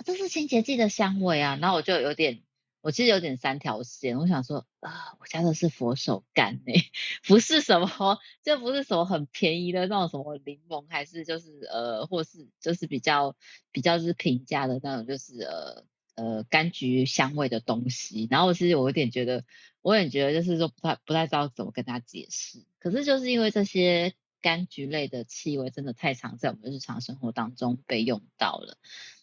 [0.04, 1.56] 这是清洁剂的香味啊。
[1.60, 2.42] 然后我就有点，
[2.80, 4.18] 我其实有点三条线。
[4.18, 6.90] 我想说啊，我加的是佛手柑诶、
[7.28, 13.36] 不是什么，这不是什么很便宜的那种什么柠檬，还是就是呃，或是就是比较
[13.70, 15.84] 比较是平价的那种，就是呃。
[16.14, 19.44] 呃，柑橘香味的东西，然后其实我有点觉得，
[19.82, 22.64] 我也觉得就是说不太不太知道怎么跟他解释。
[22.78, 28.78] 可是就是因为这些柑橘类的气味真的太常在我们日常生活当中被用到了。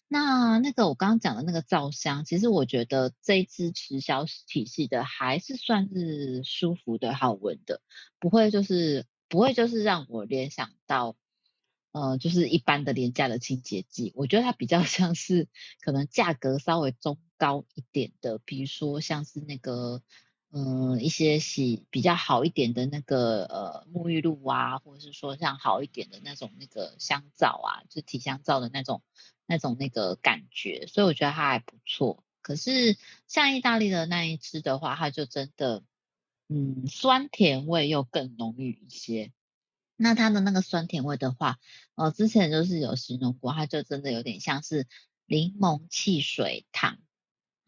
[0.08, 7.82] 那那个我刚刚讲的那个皂香，其实我觉得这一支直销体系的还是算是舒服的、好闻的，
[8.20, 11.16] 不会就是不会就是让我联想到。
[11.92, 15.48] 呃，就是一般的廉价的清洁剂，我觉得它比较 像是
[15.82, 20.04] 可能价格稍微中高一点的，比如说像是那个，
[20.52, 29.04] 嗯、一些洗比较好一点的那个呃沐浴露啊，或者是说像好一点的那种那个香皂啊，就体香皂的那种
[29.46, 32.24] 那种那个感觉，所以我觉得它还不错。
[32.42, 32.98] 可是
[33.28, 35.84] 像意大利的那一支的话，它就真的，
[36.48, 39.32] 嗯，酸甜味又更浓郁一些。
[39.98, 41.60] 那它的那个酸甜味的话，
[41.96, 44.88] 呃，之前就是有形容过，它就真的有点像是
[45.26, 46.98] 柠檬汽水糖，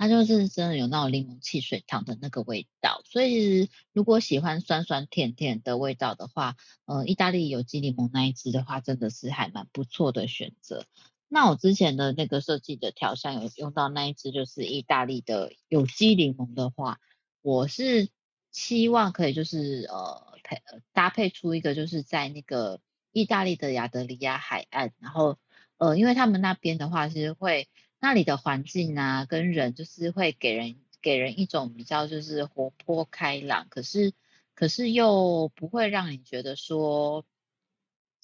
[0.02, 3.04] 它就是真的有那种柠檬汽水糖的那个味道。
[3.06, 10.88] 所以如果喜欢酸酸甜甜的味道的话，呃，意大利有机柠檬那一支的话，真的是还蛮不错的选择。
[11.28, 16.99] 那我之前的那个设计的调香有用到那一支，就是意大利的有机柠檬的话，
[17.43, 18.10] 我是
[18.52, 20.32] 希望可以就是呃。
[20.43, 20.60] 配
[20.91, 22.82] 搭配出一个，就是在那个
[23.12, 25.38] 意大利的亚得里亚海岸，然后
[25.78, 27.70] 呃，因为他们那边的话是会
[28.02, 34.12] 那里的环境啊，跟人就是会给人给人一种比较就是活泼开朗，可是
[34.54, 37.24] 可是又不会让你觉得说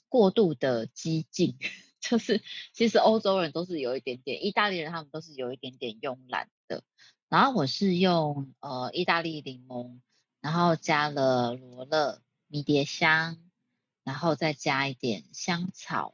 [0.10, 1.58] 过度的激进，
[2.02, 2.42] 就是
[2.74, 6.84] 其实欧洲人都是有一点点，意大利人他们都是有一点点慵懒的，
[7.30, 10.00] 然后我是用呃意大利柠檬。
[10.40, 13.38] 然后加了罗勒、迷迭香，
[14.04, 16.14] 然后再加一点香草，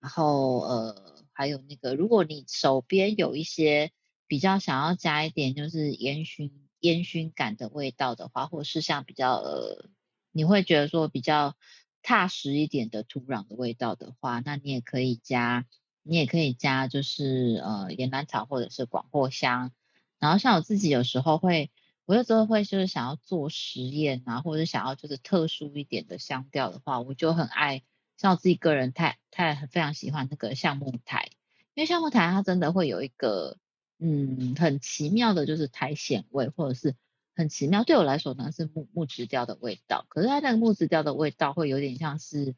[0.00, 3.92] 然后呃还有那个，如果你手边有一些
[4.26, 9.88] 比较想要加一点就是烟熏烟熏感的味道的话，或是像比较呃
[10.32, 11.54] 你会觉得说比较
[12.02, 15.66] 踏实一点的土壤的味道的话，那你也可以加，
[16.02, 19.72] 你也可以加就是呃岩兰草或者是广藿香，
[20.18, 21.70] 然后像我自己有时候会。
[22.08, 27.82] 我有时候会就是想要做实验啊，或者想要就是特殊一点的香调的话，我就很爱，
[28.16, 31.30] 像我自己个人太太非常喜欢那个橡木苔，
[31.74, 33.58] 因为橡木苔它真的会有一个
[33.98, 36.94] 嗯很奇妙的就是苔藓味，或者是
[37.34, 42.54] 很奇妙对我来说呢是木木质调的味道，可是它那个木质调的味道会有点像是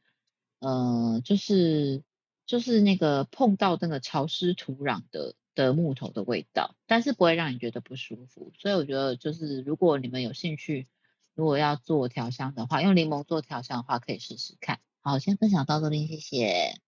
[0.61, 2.03] 呃就是
[2.47, 5.35] 就是那个碰到那个潮湿土壤的。
[5.59, 10.87] 的木头的味道，但是不会让你觉得不舒服，所以我觉得就是如果你们有兴趣，
[11.35, 14.79] 如果要做调香的话，用柠檬做调香的话，可以试试看。
[15.01, 16.81] 好，先分享到这边，谢谢。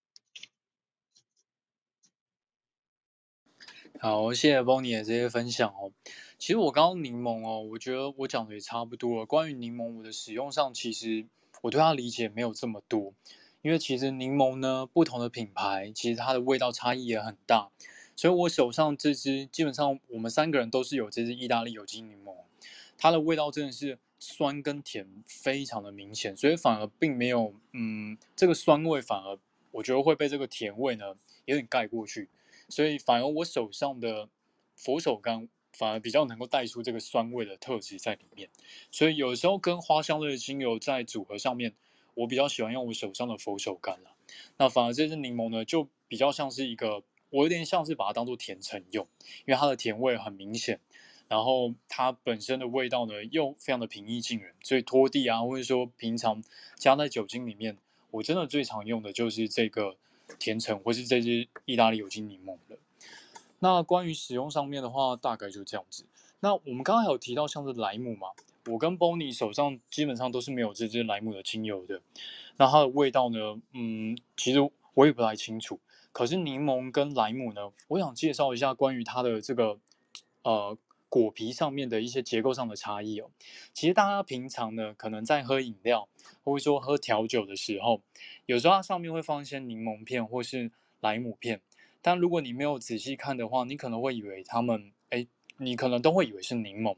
[3.98, 5.92] 好，谢谢 Bonnie 的这些分享哦。
[6.38, 9.26] 其实我刚刚柠檬哦，我觉得我讲的也差不多了。
[9.26, 11.28] 关于柠檬，我的使用上，其实
[11.62, 13.14] 我对它理解没有这么多，
[13.62, 17.70] 因为其实柠檬呢，不同的品牌，其实它的味道差异也很大。
[18.16, 22.34] 所以我手上这支，基本上我们三个人都是有这支意大利有机柠檬，
[22.98, 29.36] 它的味道真的是酸跟甜非常的明显，所以反而并没有，嗯，这个酸味反而
[29.72, 31.16] 我觉得会被这个甜味呢
[31.46, 32.28] 有点盖过去，
[32.68, 34.28] 所以反而我手上的
[34.76, 38.48] 佛手柑反而比较能够带出这个酸味的特质在里面，
[38.92, 41.74] 所以有时候跟花香类的精油在组合上面，
[42.14, 44.12] 我比较喜欢用我手上的佛手柑了，
[44.58, 47.02] 那反而这支柠檬呢就比较像是一个。
[47.32, 49.06] 我有点像是把它当做甜橙用，
[49.46, 50.80] 因为它的甜味很明显。
[51.30, 56.42] 然后它本身的味道呢又非常的平易近人，所以拖地啊，或者说平常
[56.74, 57.78] 加在酒精里面，
[58.10, 59.94] 我真的最常用的就是这个
[60.40, 62.76] 甜橙或是这支意大利有机柠檬的。
[63.60, 66.04] 那关于使用上面的话，大概就这样子。
[66.40, 68.30] 那我们刚刚有提到像是莱姆嘛，
[68.66, 72.00] 我跟 Bonnie 手上基本上都是没有这支莱姆的精油的。
[72.56, 74.58] 那它的味道呢，嗯，其实
[74.94, 75.78] 我也不太清楚。
[76.10, 79.78] 可是柠檬跟莱姆呢，我想介绍一下关于它的这个
[80.42, 80.76] 呃。
[81.10, 83.30] 果皮上面的一些结构上的差异哦，
[83.74, 86.08] 其实大家平常呢，可能在喝饮料
[86.44, 88.00] 或者说喝调酒的时候，
[88.46, 91.60] 有时候它上面会放一些柠檬片或是莱姆片，
[92.00, 95.26] 但如果你没有仔细看的话，你可能会以为它们，哎，
[95.58, 96.96] 你可能都会以为是柠檬，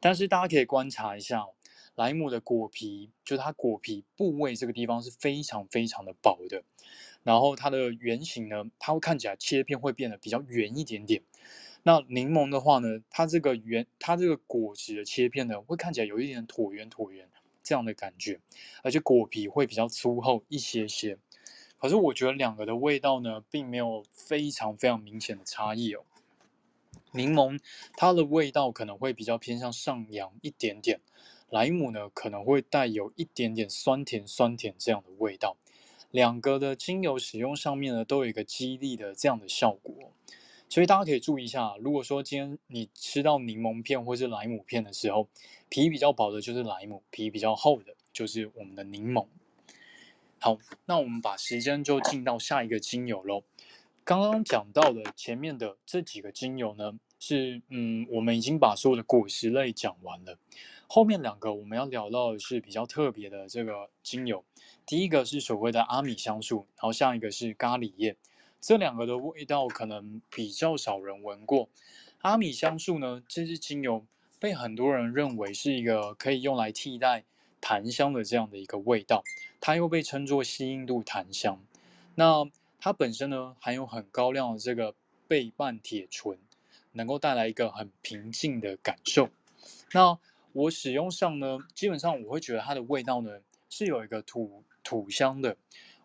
[0.00, 1.46] 但是大家可以观察一下，
[1.94, 6.64] 莱姆的果皮，就它果皮部位这个地方是非常非常的薄的，
[7.22, 11.22] 然后它的圆形呢，它会看起来切片会变得比较圆一点点。
[11.84, 17.28] 那柠檬的话呢，它这个圆，它这个果实的切片呢，会看起来有一点椭圆椭圆
[17.62, 18.40] 这样的感觉，
[18.82, 21.18] 而且果皮会比较粗厚一些些。
[21.78, 26.04] 可是我觉得两个的味道呢，并没有非常非常明显的差异哦。
[27.10, 27.58] 柠檬
[27.96, 31.00] 它的味道可能会比较偏向上扬一点点，
[31.50, 35.56] 莱姆呢可能会带有一点点酸甜酸甜这样的味道。
[36.12, 40.12] 两个的精油使用上面呢，都有一个激励的这样的效果。
[40.72, 45.28] 所以大家可以注意一下，如果说今天你吃到柠檬片或是莱姆片的时候，
[45.68, 49.26] 皮比较薄的就是莱姆，皮比较厚的就是我们的柠檬。
[50.38, 50.56] 好，
[50.86, 53.42] 那我们把时间就进到下一个精油喽。
[54.02, 60.38] 刚刚讲到的前面的这几个精油呢，是嗯，我们已经把所有的果实类讲完了。
[60.86, 64.42] 后面两个我们要聊到的是比较特别的这个精油，
[64.86, 68.16] 第一个是所谓的阿米香树，然后下一个是咖喱叶。
[68.62, 71.68] 这两个的味道可能比较少人闻过。
[72.20, 74.06] 阿米香树呢，这支精油
[74.38, 77.24] 被很多人认为是一个可以用来替代
[77.60, 79.24] 檀香的这样的一个味道，
[79.60, 81.58] 它又被称作西印度檀香。
[82.14, 82.48] 那
[82.78, 84.94] 它本身呢，含有很高量的这个
[85.26, 86.38] 倍半萜醇，
[86.92, 89.28] 能够带来一个很平静的感受。
[89.90, 90.16] 那
[90.52, 95.56] 我使用上呢，基本上我会觉得它的味道呢，是有一个土土香的。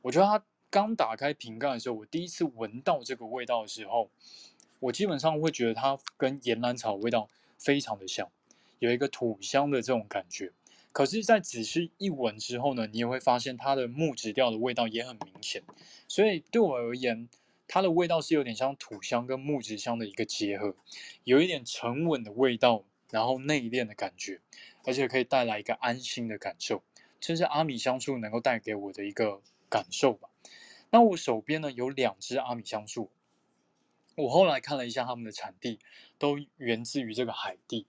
[0.02, 0.44] 我觉得它。
[0.70, 4.10] 刚打开瓶盖的时候，我第一次闻到这个味道的时候，
[4.80, 8.30] 我基本上会觉得它跟岩兰草味道非常的像，
[8.80, 10.52] 有一个土香的这种感觉。
[10.92, 15.64] 可是，在仔细一闻之后呢，你也会发现它的木质调的味道也很明显。
[16.08, 17.30] 所以对我而言，
[17.68, 20.76] 它的味道是有点像土香跟木质香的一个结合，
[21.24, 24.42] 有一点沉稳的味道，然后内敛的感觉，
[24.86, 26.82] 而且可以带来一个安心的感受。
[27.20, 30.30] 这是阿米香树能够带给我的一个感受吧。
[30.90, 33.12] 那我手边呢，有两支阿米香树，
[34.16, 35.80] 我后来看了一下它们的产地，
[36.18, 37.86] 都源自于这个海地，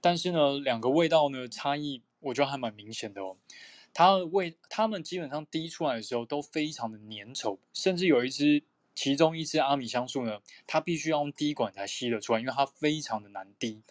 [0.00, 3.36] 但是呢，两个味道呢差异，我觉得还蛮明显的哦。
[3.92, 8.62] 它的味，它们基本上滴出来的时候都非常的粘稠，甚至有一支，
[8.94, 13.82] 其中一支阿米香树呢，它必须要用滴管才吸得出来，因为它非常的难滴。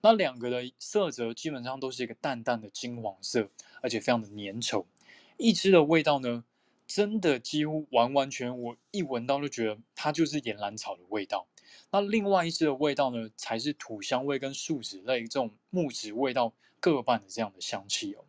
[0.00, 3.50] 那两个的色泽基本上都是一个淡淡的金黄色，
[3.82, 4.86] 而且非常的粘稠。
[5.36, 6.44] 一支的味道呢，
[6.88, 11.46] 真的几乎完完全，我一闻到就觉得它就是岩兰草的味道。
[11.90, 18.24] 那另外一支的味道呢，才是土香味跟树脂类这种木质味道各半的这样的香气哦。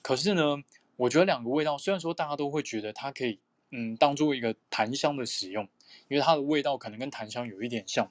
[0.00, 0.64] 可是呢，
[0.96, 3.38] 我觉得两个味道虽然说大家都会觉得它可以
[3.70, 5.68] 嗯当做一个檀香的使用，
[6.08, 8.10] 因为它的味道可能跟檀香有一点像，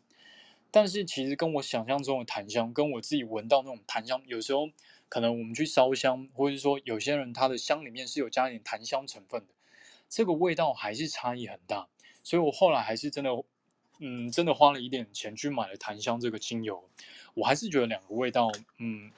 [0.70, 4.70] 但是其实跟我想象中的檀香，跟我自己闻到那种檀香，有时候
[5.08, 9.48] 可能我们去烧香，或者是说有些人他的香里面是有加一点檀香成分的。
[10.10, 11.88] 这个味道还是差异很大，
[12.24, 13.30] 所以我后来还是真的，
[14.00, 16.90] 嗯，真的花了一点钱去买了檀香这个精油。
[17.36, 19.12] 我还是觉得两个味道，嗯，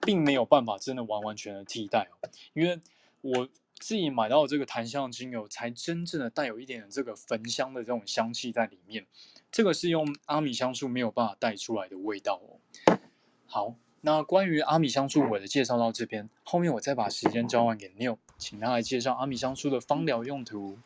[0.00, 2.30] 并没有办法真的完完全的替代哦。
[2.54, 2.80] 因为
[3.20, 9.06] 我自己买到的这个檀香精油，才真正的带有一点这个焚香的这种香气在里面。
[9.50, 12.98] 这个是用阿米香树没有办法带出来的味道哦。
[13.46, 13.74] 好。
[14.02, 20.76] 那关于阿米香树，我的介绍到这边，后面我再把时间交还给 Neil，请他来介绍阿米香树的芳疗用途。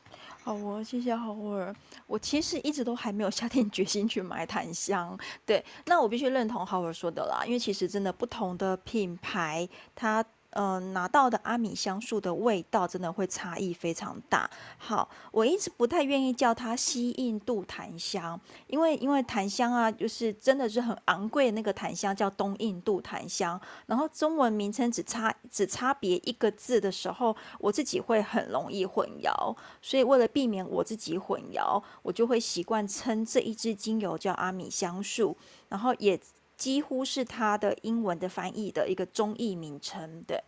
[0.43, 1.75] 好哦，谢谢浩尔。
[2.07, 5.19] 我其实一直都还没有下定决心去买檀香。
[5.45, 10.25] 对，那我必须认同浩尔说的啦，因为其实真的不同的品牌，它。
[10.51, 14.49] 嗯、呃，拿到的阿米香树的味道真的会差异非常大。
[14.79, 35.37] 好，我一直不太愿意叫它西印度檀香，因为因为檀香啊，就是真的是很昂贵的那个檀香叫东印度檀香，然后中文名称只差只差别一个字的时候，我自己会很容易混淆，所以为了避免我自己混淆，我就会习惯称这一支精油叫阿米香树，
[35.69, 36.21] 然后也。
[36.61, 40.23] 几乎是它的英文的翻译的一个中译名称。
[40.29, 40.39] 对，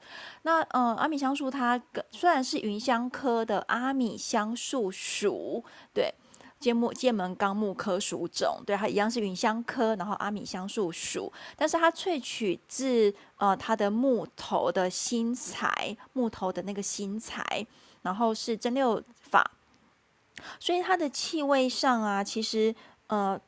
[0.42, 6.14] 那呃，阿米香树它虽然是芸香科的阿米香树属，对。
[6.62, 17.66] 剑木剑门纲木科属种，对，它一样是芸香科，然后阿米香树属，但是它萃取自呃它的木头的新材，木头的那个新材，
[18.02, 19.50] 然后是蒸馏法，
[20.60, 22.72] 所以它的气味上啊，其实
[23.08, 23.40] 呃。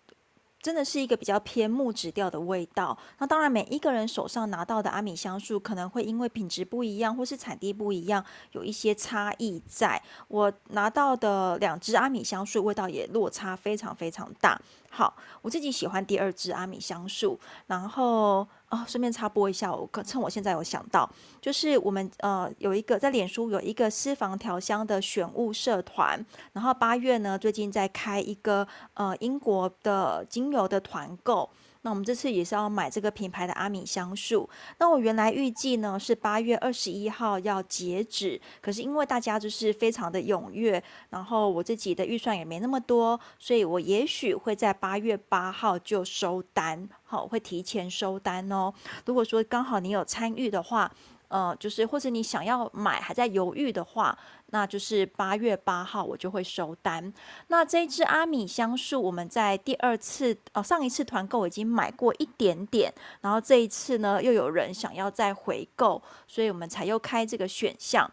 [0.64, 2.96] 真的是一个比较偏木质调的味道。
[3.18, 10.02] 那当然，每一个人手上拿到的阿米香树可能会因为品质不一样，或是产地不一样，有一些差异在。
[10.26, 14.58] 我拿到的两支阿米香树味道也落差非常非常大。
[14.94, 17.36] 好，我自己喜欢第二支阿米香树。
[17.66, 31.50] 然后哦，顺便插播一下，我可趁我现在有想到，就是我们呃有一个在脸书有一个私房调香的选物社团，然后八月呢最近在开一个呃英国的精油的团购。
[31.84, 34.48] 那我们这次也是要买这个品牌的阿米香树。
[34.78, 48.72] 那我原来预计呢是八月二十一号要截止，可是因为大家就是非常的踊跃，然后我自己的预算也没那么多，所以我也许会在八月八号就收单，好，会提前收单哦。
[49.04, 50.90] 如果说刚好你有参与的话。
[51.34, 54.16] 呃，就是或者你想要买还在犹豫的话，
[54.50, 57.12] 那就是八月八号我就会收单。
[57.48, 68.08] 那这一支阿米香树，我们在第二次呃上一次团购已经买过一点点，然后这一次呢又有人想要再回购，所以我们才又开这个选项。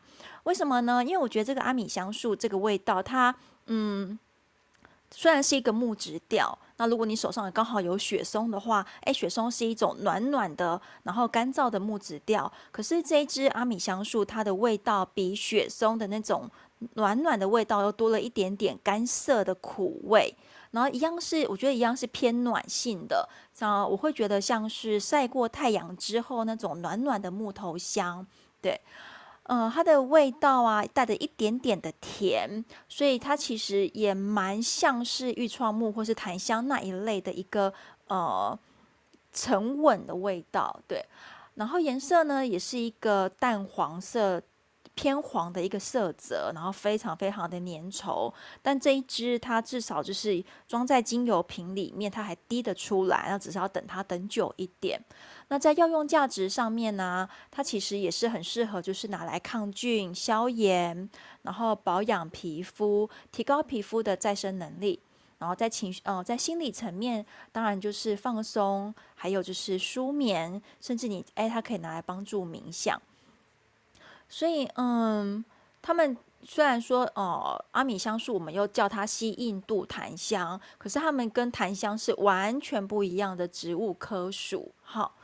[0.46, 1.06] 为什么呢？
[1.06, 3.36] 因为我觉得这个阿米香树这个味道，它
[3.68, 4.18] 嗯。
[5.14, 12.52] 虽然是一个木质调，那如果你手上刚好有雪松的话，诶，雪松是一种暖暖的，然后干燥的木质调。
[12.72, 16.50] 可是这一支阿米香树，它的味道比雪松的那种
[16.94, 20.34] 暖暖的味道又多了一点点干涩的苦味。
[20.72, 28.26] 然后一样是，我觉得一样是偏暖性的，像我会觉得像是晒过太阳之后那种暖暖的木头香，
[28.62, 28.80] 对。
[29.52, 37.74] 嗯、呃，它的味道啊，带着一点点的甜，所以它其实也蛮像是愈创木或是檀香那一类的一个
[38.08, 38.58] 呃
[39.34, 41.06] 沉稳的味道，对。
[41.56, 44.42] 然后颜色呢，也是一个淡黄色。
[44.94, 48.32] 偏黄的一个色泽，然后非常非常的粘稠，
[48.62, 55.02] 但这一支它至少就是装在精油瓶里面，它还滴得出来，那只是要等它等久一点。
[55.52, 61.10] 那在药用价值上面呢，它其实也是很适合，就是拿来抗菌、消炎，
[61.42, 65.02] 然后保养皮肤，提高皮肤的再生能力。
[65.40, 73.02] 然后在情绪，呃，在心理层面，当然就是放松，还有就是舒眠，甚至你，哎，它可以拿来帮助冥想。
[74.30, 75.44] 所以，嗯，
[75.82, 84.72] 他们虽然说，哦、阿米香树，我们又叫它西印度檀香，可是他们跟檀香是完全不一样的植物科属。
[84.82, 85.16] 好，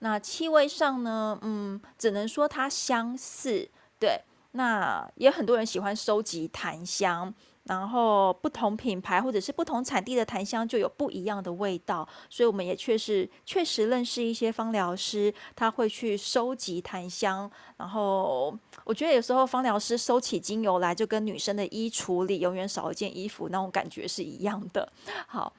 [0.00, 3.70] 那气味上呢，嗯，只能说它相似。
[3.98, 4.20] 对，
[4.52, 7.34] 那也很多人喜欢收集檀香。
[7.64, 17.50] 然后不同品牌或者是不同产地的檀香就有不一样的味道，所以我们也确实确实认识一些芳疗师，他会去收集檀香。
[17.78, 24.92] 然后我觉得有时候芳疗师收起精油来，就跟女生的衣橱里永远少一件衣服那种感觉是一样的。
[25.26, 25.50] 好，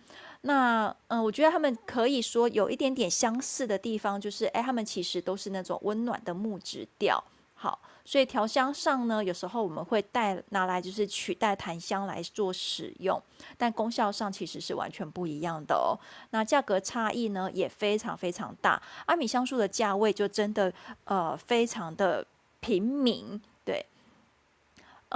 [0.46, 7.24] 那嗯，我觉得他们可以说有一点点相似的地方，就是哎，他们其实都是那种温暖的木质调。
[7.54, 7.80] 好。
[8.08, 13.20] 所以调香上呢，有时候我们会带拿来就是取代檀香来做使用，
[13.58, 15.98] 但功效上其实是完全不一样的哦。
[16.30, 18.80] 那价格差异呢也非常非常大。
[19.08, 20.72] 阿米香树的价位就真的
[21.06, 22.24] 呃非常的
[22.60, 23.84] 平民，对。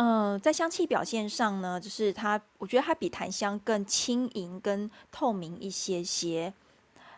[0.02, 6.54] 嗯、在香气表现上呢，就是它，我觉得它比檀香更轻盈、跟透明一些些，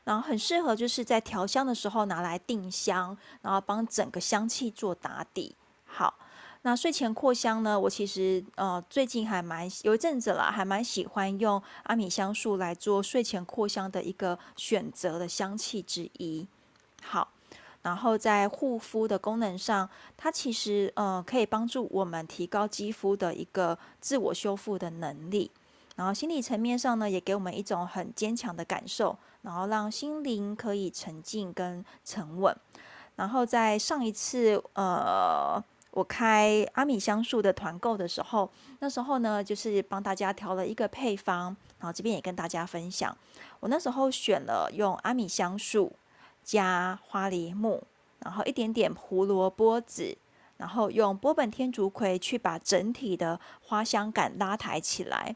[0.04, 5.56] 然后很适合就是在调香的时候拿来定香，然后帮整个香气做打底。
[5.86, 6.16] 好，
[6.64, 7.80] 那睡前扩香呢？
[7.80, 16.48] 我其实呃最近还蛮有一阵子了，还蛮喜欢用阿米香树来做睡前扩香的一个选择的香气之一。
[17.04, 17.30] 好，
[17.82, 25.52] 然后在护肤的功能上，它其实呃可以帮助我们提高肌肤的一个自我修复的能力。
[25.96, 32.56] 然后心理层面上呢，也给我们一种很坚强的感受，然后让心灵可以沉静跟沉稳。
[33.16, 35.64] 然后在上一次呃。
[35.94, 43.14] 我开阿米香树的团购的时候，那时候呢，就是帮大家调了一个配方，然后这边也跟大家分享。
[43.60, 45.92] 我那时候选了用阿米香树
[46.44, 47.84] 加花梨木，
[48.20, 50.18] 然后一点点胡萝卜籽，
[50.58, 55.36] 然后用波本天竺葵去把整体的花香感拉抬起来，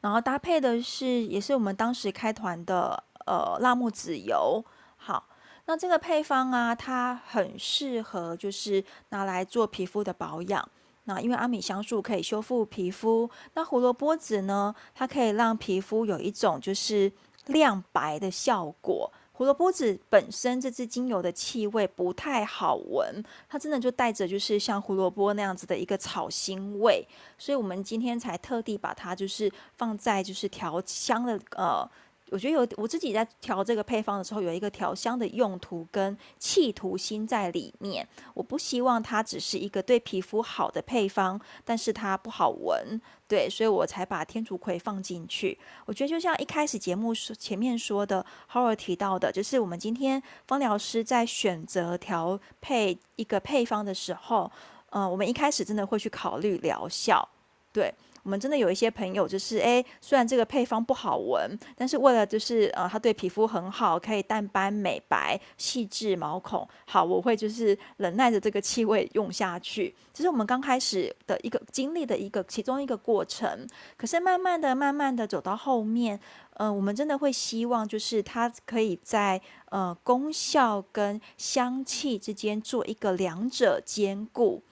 [0.00, 4.64] 然后搭配的是也是我们当时开团的呃辣木籽油。
[4.96, 5.26] 好，
[5.66, 10.68] 那这个配方啊，它很适合就是拿来做皮肤的保养。
[11.04, 17.10] 那因为阿米香树可以修复皮肤，那胡萝卜籽呢，它可以让皮肤有一种就是
[17.46, 19.12] 亮白的效果。
[19.32, 27.06] 胡萝卜籽本身这支精油的气味不太好闻，它真的就带着就是像胡萝卜那样子的一个草腥味，
[27.38, 31.90] 所以我们今天才特地把它就是放在就是调香的呃。
[32.32, 38.08] 我觉得有我自己在调这个配方的时候，有一个调香的用途跟企图心在里面。
[38.32, 45.58] 我不希望它只是一个对皮肤好的配方，但是它不好闻，对，所以我才把天竺葵放进去。
[45.84, 54.50] 我觉得就像一开始节目说前面说的，Howard 提到的，就是我们今天芳疗师在选择调配一个配方的时候，
[54.90, 57.28] 嗯、呃，我们一开始真的会去考虑疗效，
[57.72, 57.92] 对。
[58.22, 66.66] 我们真的有一些朋友，就是诶，虽然这个配方不好闻，但是为了就是呃，它对皮肤很好，可以淡斑美白、细致毛孔。
[66.86, 69.92] 好，我会就是忍耐着这个气味用下去。
[70.14, 73.66] 这是我们刚开始的一个经历的一个其中一个过程。
[73.96, 76.20] 可是慢慢的、慢慢的走到后面，
[76.54, 84.62] 呃，我们真的会希望就是它可以在呃功效跟香气之间做一个两者兼顾。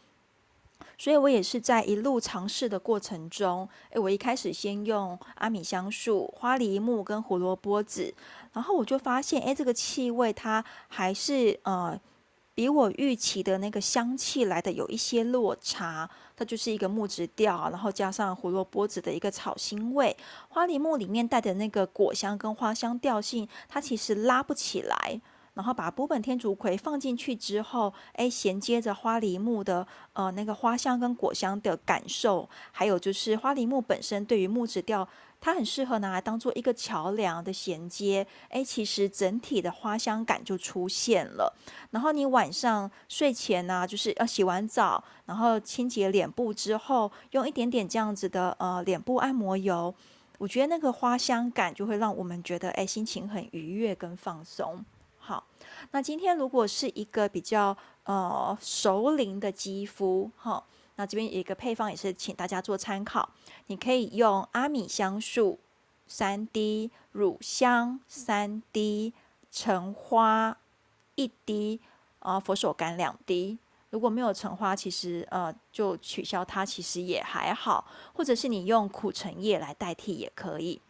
[1.00, 8.14] 所以我也是在一路尝试的过程中，诶，我一开始先用阿米香树、花梨木跟胡萝卜籽，
[8.52, 11.98] 然后我就发现，诶，这个气味它还是呃
[12.54, 16.10] 比我预期的那个香气来的有一些落差。
[16.36, 20.14] 它就是一个木质调，然后加上胡萝卜籽的一个草腥味，
[20.50, 25.20] 花梨木里面带的那个果香跟花香调性，它其实拉不起来。
[25.54, 35.06] 然后把波本天竺葵放进去之后，哎，衔接着花梨木的呃那个花香跟果香的感受，还有就是花梨木本身对于木质调，
[35.40, 38.26] 它很适合拿来当做一个桥梁的衔接。
[38.48, 41.52] 哎，其实整体的花香感就出现了。
[41.90, 49.94] 然后你晚上睡前呢、啊，就是要洗完澡，然后清洁脸部之后，用一点点这样子的呃脸部按摩油，
[50.38, 54.84] 我觉得那个花香感就会让我们觉得哎心情很愉悦跟放松。
[55.90, 60.62] 那今天如果是一个比较呃熟龄的肌肤，哈，
[60.96, 63.28] 那这边有一个配方也是请大家做参考，
[63.66, 65.58] 你可以用阿米香树
[66.06, 69.12] 三滴、乳香三滴、
[69.50, 70.56] 橙花
[71.14, 71.80] 一滴，
[72.20, 73.58] 啊，佛手柑两滴。
[73.90, 80.80] 如果没有橙花，其实呃就取消它，其实也还好，或者是你用苦橙叶来代替也可以。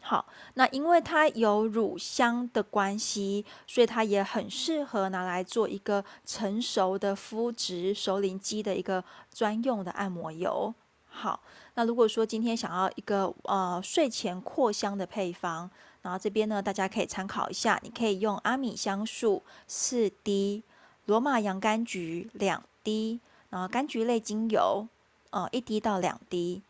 [0.00, 0.24] 好，
[0.54, 10.72] 那因为它有乳香的关系，所以它也很适合拿来做一个成熟的肤质熟龄肌的一个专用的按摩油。
[11.10, 11.40] 好，
[11.74, 15.68] 那如果说今天想要一个呃睡前扩香的配方，
[16.02, 20.62] 然后这边呢大家可以参考一下，你可以用阿米香树四滴，
[21.06, 23.20] 罗马洋甘菊两滴，
[23.50, 24.86] 然后柑橘类精油
[25.30, 26.62] 呃一滴到两滴，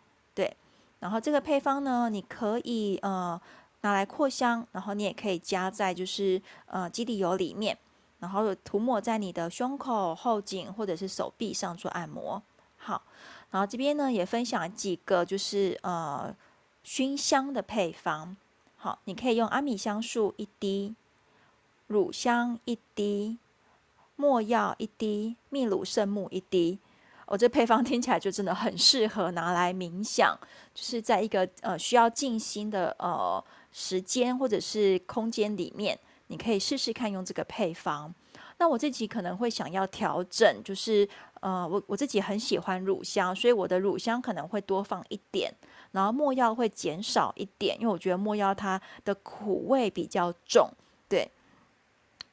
[1.01, 3.40] 然后这个配方呢，你可以呃
[3.82, 7.78] 拿来扩香，然后你也可以加在就是呃基底油里面，
[8.18, 12.42] 然后涂抹在你的胸口、后颈或者是手臂上做按摩。
[12.76, 13.03] 好，
[13.51, 16.34] 然后这边呢也分享几个就是呃
[16.82, 18.36] 熏香的配方。
[18.76, 20.94] 好，你可以用阿米香树一滴，
[21.86, 23.38] 乳香一滴，
[24.16, 26.78] 没药一滴，秘鲁圣木一滴。
[27.31, 30.35] 我、哦、这配方听起来就真的很适合拿来冥想，
[30.74, 35.99] 就是在一个呃需要静心的呃时间或者是空间里面，
[36.29, 38.14] 你可以试试看用这个配方。
[38.57, 41.07] 那我自己可能会想要调整，就是
[41.41, 45.55] 呃我我自己很喜欢乳香，所以我的乳香可能会多放一点，
[45.93, 50.66] 然后没药会减少一点，因为我觉得没药它的苦味比较重，
[51.07, 51.31] 对。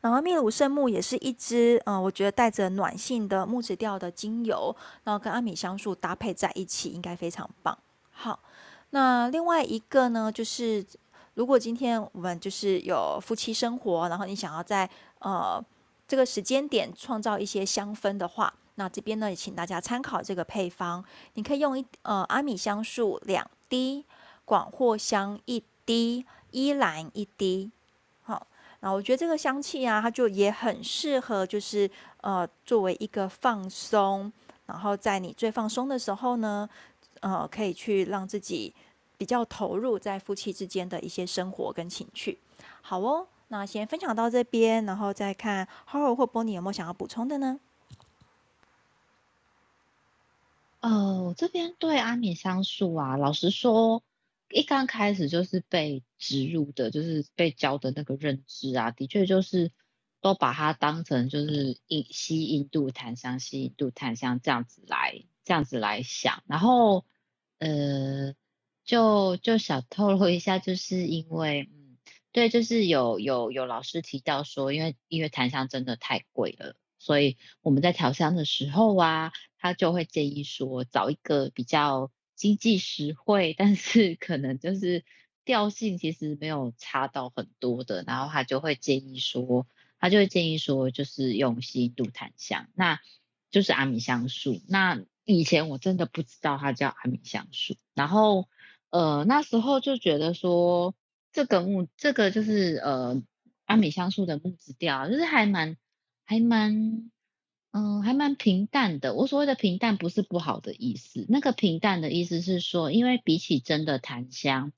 [0.06, 7.76] 然后秘鲁圣木也是一支，嗯，我觉得带着暖性的木质调的精油，然后跟阿米香树搭配在一起，应该非常棒。
[8.12, 8.40] 好，
[8.92, 10.86] 那另外一个呢，就是
[11.34, 14.88] 如果今天我们就是有夫妻生活，然后你想要在
[15.22, 15.60] 呃
[16.08, 21.04] 这个时间点创造一些香氛的话，那这边呢也请大家参考这个配方，
[21.34, 24.06] 你可以用一呃阿米香树两滴，
[24.46, 27.72] 广藿香一滴，依兰一滴。
[28.82, 31.90] 那，我觉得这个香气啊，它就也很适合，就是
[32.22, 34.32] 呃，作为一个放松，
[34.66, 36.70] 然后在你最放松的时候呢，
[37.22, 38.74] 呃，可以去让自己
[39.18, 42.38] 比较投入在夫妻之间的一些生活跟情趣。
[42.82, 47.60] 好哦，那先分享到这边，然后再看 Howard 或 Bonnie 有没有想要补充的呢？
[50.82, 54.04] 哦，这边对阿米香素啊，老实说，
[54.50, 59.72] 一刚开始就是被植入的，就是被教的那个认知啊，的确就是
[60.22, 67.06] 都把它当成就是印西印度檀香，西印度檀香这样子来这样子来想，然后
[67.58, 68.36] 呃，
[68.84, 71.98] 就就想透露一下，就是因为嗯，
[72.32, 82.12] 对，就是有有有老师提到说，因为因为檀香真的太贵了，所以我们在调香的时候啊，他就会建议说找一个比较。
[82.46, 85.04] 经济实惠，但是可能就是
[85.46, 89.66] 调性其实没有差到很多的，然后他就会建议说，
[90.00, 93.00] 他就会建议说，就是用西度檀香，那
[93.50, 94.62] 就是阿米香树。
[94.68, 98.48] 那以前我真的不知道它叫阿米香树，然后
[98.92, 100.94] 呃那时候就觉得说，
[101.34, 103.24] 这个木这个就是呃
[103.66, 105.78] 阿米香树的木质调，就是还蛮
[106.26, 107.10] 还蛮。
[107.78, 109.14] 嗯，还蛮平淡的。
[109.14, 114.72] 我所谓的平淡不是不好的意思，那个平淡的意思是说，因为比起真的檀香，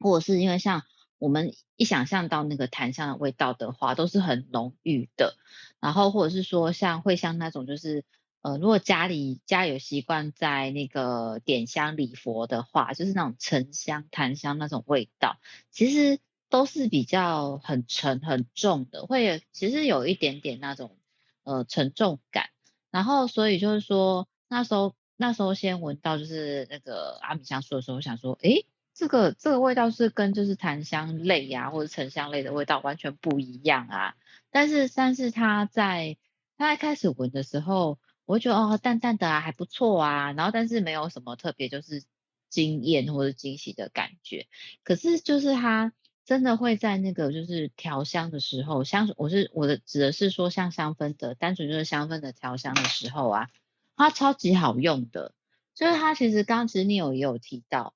[0.00, 0.82] 或者是因为像
[1.18, 5.36] 我们一想象到那个檀香的味道的话，都是很浓郁的。
[5.78, 8.02] 然后或者是说像会像那种就是，
[8.40, 15.36] 呃，如果家里家有习惯在那个点香礼佛的话，就是那种沉香檀香那种味道，
[15.70, 16.18] 其实
[16.48, 20.96] 都是比较很沉很重的，会其实有一点点那种。
[21.44, 22.50] 呃，沉重感，
[22.90, 34.14] 然后所以就是说，那时候那时候先闻到就是那个阿米香树的时候，我想说，诶，这个这个味道是跟就是檀香类呀、啊、或者沉香类的味道完全不一样啊。
[34.50, 36.16] 但是但是它在
[36.56, 40.32] 它在开始闻的时候，我觉得哦，淡淡的啊，还不错啊。
[40.32, 42.04] 然后但是没有什么特别就是
[42.48, 44.46] 惊艳或者惊喜的感觉。
[44.84, 45.92] 可是就是它。
[46.24, 53.50] 真的会在那个就是调香的时候，香我是我的指的是说像香氛的，单纯就是香氛的调香的时候啊，
[53.96, 55.34] 它超级好用的。
[55.74, 57.94] 就是它其实刚刚其实你有也有提到，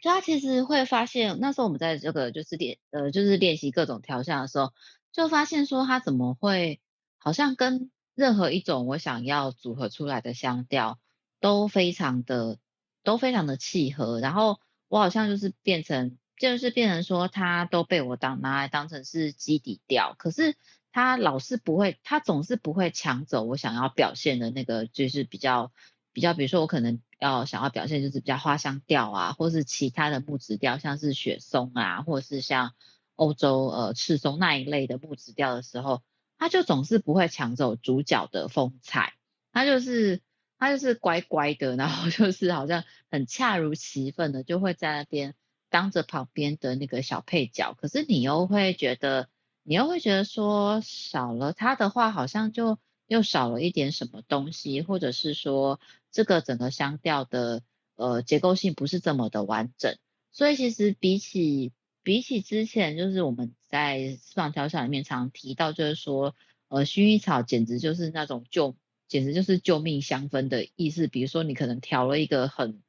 [0.00, 4.72] 就它其实会发现那时候我们在这个就是练呃就是练习各种调香的时候，
[5.10, 6.80] 就发现说它怎么会
[7.18, 11.00] 好像跟任何一种我想要组合出来的香调
[11.40, 12.58] 都非常的
[13.02, 16.16] 都非常的契合，然后我好像就是变成。
[16.40, 20.56] 就是变成说，他都被我当拿来当成是基底调，可是
[20.90, 25.70] 他老是不会，他总是不会抢走我想要表现的那个，就是比较
[26.14, 32.72] 比较，比如说我可能要想要表现就是比较花香调啊，或是其他的木质调，像是雪松啊，或是像
[33.16, 36.02] 欧洲呃赤松那一类的木质调的时候，
[36.38, 39.12] 他就总是不会抢走主角的风采，
[39.52, 40.22] 他就是
[40.58, 45.34] 他就是乖乖的，然后就是好像很恰如其分的就会在那边。
[45.70, 49.28] 当着旁边的那个小配角，可是你又会觉得，
[49.62, 55.80] 你又会觉得说少了他的话，好像就又少了一点什么东西，或者是说
[56.10, 57.62] 这个整个香调的
[57.94, 59.96] 呃结构性不是这么的完整。
[60.32, 61.72] 所以其实比起
[62.02, 66.34] 比起之前，就是我们在私房调香里面常提到，就是说
[66.68, 68.76] 呃薰衣草简直就是那种救，
[69.06, 71.06] 简直就是救命香氛的意思。
[71.06, 72.82] 比如说你可能调了一个很。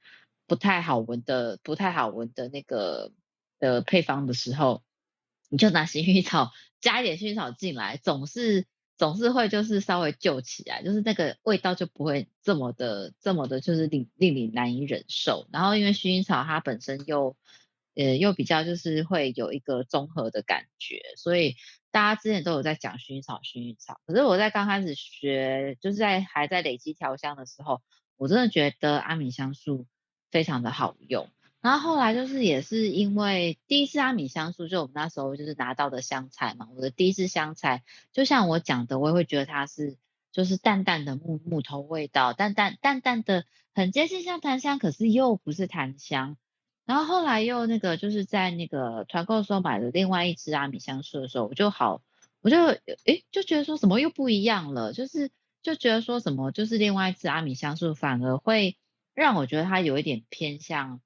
[0.52, 3.14] 不太好闻的，不太好闻的那个
[3.58, 4.84] 的配方的时候，
[5.48, 6.52] 你就拿薰衣草
[6.82, 8.66] 加一点薰衣草进来，总是
[8.98, 15.48] 总是会就是稍微救起来，就是那个味道就不会这么的这么的，就是令令你难以忍受。
[15.54, 17.38] 然后因为薰衣草它本身又
[17.96, 21.56] 呃又比较就是会有一个综合的感觉，所以
[21.92, 24.02] 大家之前都有在讲薰衣草薰衣草。
[24.06, 27.82] 可是我在刚开始学，就是在还在累积调香的时候，
[28.18, 29.88] 我真的觉得阿米香素。
[30.32, 31.30] 非常的好用，
[31.60, 37.84] 然后后来就是也是因为第一支阿米香树，就我们那时候就是拿到的香材嘛，我的第一支香材，
[38.14, 39.98] 就像我讲的，我也会觉得它是
[40.32, 43.46] 就是淡淡的木木头味道，淡淡淡淡的
[43.76, 46.38] 很接近像檀香，可是又不是檀香。
[46.86, 52.02] 然后后来又那个就是在那个团购的时候买的另外一支阿米香树的时候，我就好，
[52.42, 52.58] 我就
[53.06, 55.30] 诶就觉得说什么又不一样了，就是
[55.62, 58.78] 就觉得说什么就是另外一支阿米香树反而会。
[59.22, 61.00] 让我觉得它有一点偏向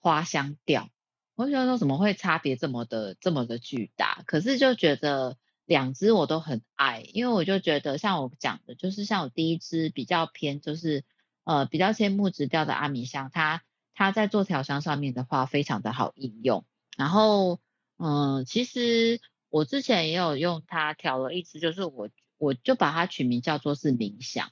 [0.00, 0.90] 花香调，
[1.36, 4.24] 我觉得说怎么会差别这么的这么的巨大？
[4.26, 11.04] 可是就觉得两支我都很爱，因为我就觉得像我讲的，就是像我第一支比较偏就是
[11.44, 13.62] 呃比较偏木质调的阿米香，它
[13.94, 16.64] 它在做调香上面的话非常的好应用。
[16.96, 17.60] 然后
[18.02, 24.50] 嗯、其实我之前也有用它调了一支，就是我我就把它取名叫做是冥想。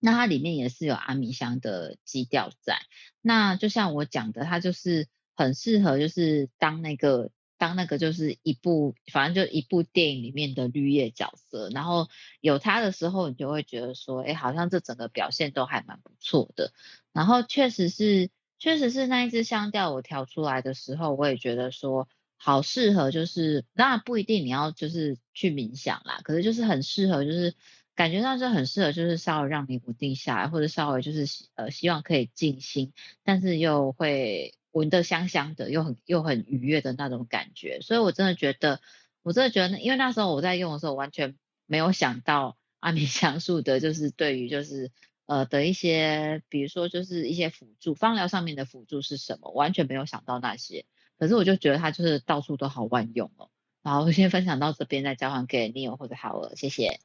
[0.00, 2.78] 那它里面也是有阿米香的基调在，
[3.20, 12.08] 那就像我讲的，它就是很适合，就是当那个当那个就是一部，反正就一部电影里面的绿叶角色，然后
[12.40, 16.72] 有它的时候，你就会觉得说，哎，好像这整个表现都还蛮不错的。
[17.12, 18.30] 然后确实是
[18.60, 27.54] 确实是那一支香调，我调出来的时候，我也觉得说好适合，就是当然不一定你要就是去冥想啦，可是就是很适合，就是
[27.98, 31.26] 感觉上是很适合，就是稍微让你稳定下来，或者稍微就是
[31.56, 32.92] 呃希望可以静心，
[33.24, 37.80] 但是又会闻得香香的，又很又很愉悦的那种感觉。
[37.80, 38.80] 所以我真的觉得，
[39.24, 44.92] 我真的觉得，因为那时候我在用的时候，完全没有想到 阿米香素的，就是对于就是。
[45.26, 49.50] 呃的一些，比如说就是一些辅助，芳疗上面的辅助是什么？
[49.50, 50.86] 完全没有想到那些，
[51.18, 53.50] 可是我就觉得它就是到处都好万用哦。
[53.82, 57.00] 然后我先分享到这边，再交还给 Neil 或者好了，谢谢。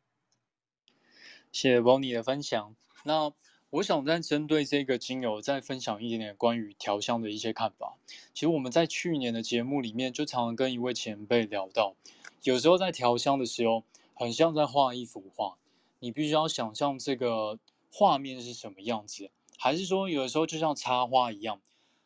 [1.54, 2.76] 谢谢 Bonnie 的分享。
[3.04, 3.32] 那
[3.70, 7.96] 我想再针对这个精油再分享一点点关于调香的一些看法。
[8.34, 11.96] 其实我们在去年的节目里面就常常跟一位前辈聊到，
[12.42, 13.84] 有时候在调香的时候，
[14.16, 15.58] 很像在画一幅画，
[16.00, 17.60] 你必须要想象这个。
[17.96, 19.30] 画面是什么样子？
[19.56, 21.62] 还是说有的时候就像插花一样，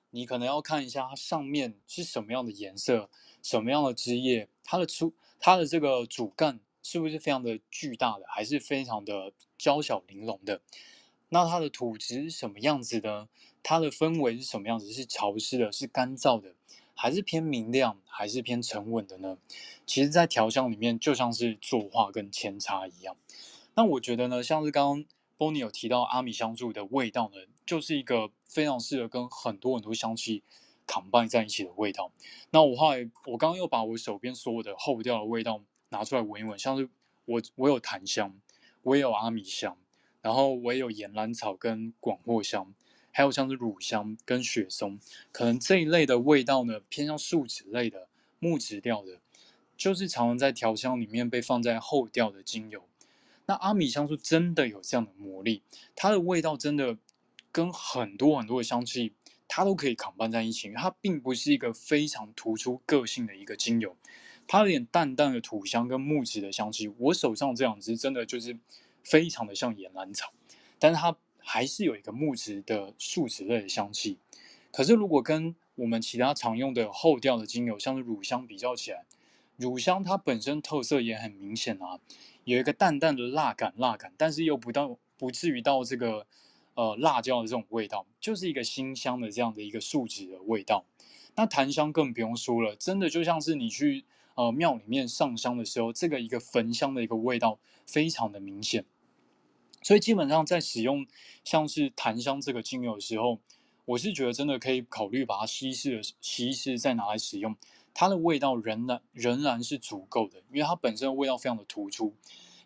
[0.10, 3.10] 你可能要看一下它上面是什么样的颜色，
[3.42, 10.62] 什么样的枝叶，它的出它的这个主干是不是非常的巨大的，还是非常的娇小玲珑的？
[11.28, 13.28] 那它的土质是什么样子的？
[13.62, 14.94] 它的氛围是什么样子？
[14.94, 16.56] 是潮湿的，是干燥的，
[16.96, 19.38] 还是偏明亮，还是偏沉稳的呢？
[19.86, 23.18] 其实，在调香里面就像是作画跟扦插一样。
[23.76, 25.06] 那我觉得呢，像是刚刚。
[25.40, 30.42] Bonnie 有提到阿米香柱的味道呢，就是一个非常适合跟很多很多香气
[30.88, 32.12] 躺拌在一起的味道。
[32.50, 36.90] 那我后来，我刚刚又把我手边所有的后调的味道拿出来闻一闻，像是
[37.26, 38.36] 我我有檀香，
[38.84, 39.78] 我也有阿米香，
[40.22, 42.74] 然后我也有岩兰草跟广藿香，
[43.12, 45.00] 还有像是乳香跟雪松，
[45.32, 48.08] 可能这一类的味道呢，偏向树脂类的
[48.40, 49.20] 木质调的，
[49.76, 52.84] 就是常常在调香里面被放在后调的精油。
[53.46, 55.62] 那阿米香是真的有这样的魔力，
[55.96, 56.98] 它的味道真的
[57.52, 59.14] 跟很多很多的香气，
[59.48, 60.70] 它都可以扛伴在一起。
[60.74, 63.96] 它并不是一个非常突出个性的一个精油，
[64.48, 66.88] 它有点淡淡的土香跟木质的香气。
[66.98, 68.58] 我手上这两支真的就是
[69.04, 70.32] 非常的像岩兰草，
[70.80, 74.18] 但是它还是有一个木质的树脂类的香气。
[74.72, 79.06] 可是如果跟我们其他常用的后调的精油，像是乳香比较起来，
[79.58, 82.00] 乳香它本身特色也很明显啊。
[82.44, 86.26] 有一个淡淡的辣感，辣感，但是又不到不至于到这个
[86.76, 90.86] 呃辣椒的这种味道，就是一个辛香的这样的一个树脂的味道。
[91.36, 94.06] 那檀香更不用说了，真的就像是你去
[94.38, 98.86] 呃庙里面上香的时候，这个一个焚香的一个味道非常的明显。
[99.82, 101.06] 所以基本上在使用
[101.44, 103.40] 像是檀香这个精油的时候，
[103.86, 107.56] 我是觉得真的可以考虑把它稀释的稀释再拿来使用。
[107.94, 112.14] 它的味道仍然仍然是足够的，因为它本身的味道非常的突出。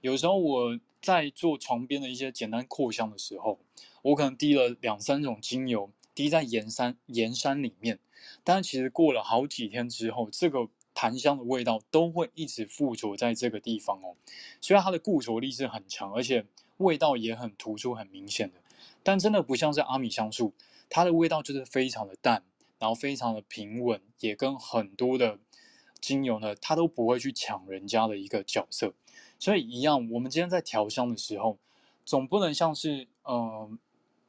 [0.02, 3.60] 有时候我在做床边的一些简单扩香的时候，
[4.02, 8.00] 我可能滴了两三种精油，滴在岩山岩山里面，
[8.44, 14.16] 但其实过了好几天之后，这个檀香的味道都会一直附着在这个地方哦。
[14.60, 16.46] 虽然它的固着力是很强，而且
[16.78, 18.62] 味道也很突出、很明显的，
[19.04, 20.54] 但真的不像是阿米香树，
[20.90, 22.44] 它的味道就是非常的淡。
[22.80, 25.38] 然后非常的平稳，也跟很多的
[26.00, 28.96] 精油呢，它都不会去抢人家的一个角色。
[29.38, 31.60] 所以一样，我们今天在调香的时候，
[32.04, 33.78] 总不能像是，嗯、呃，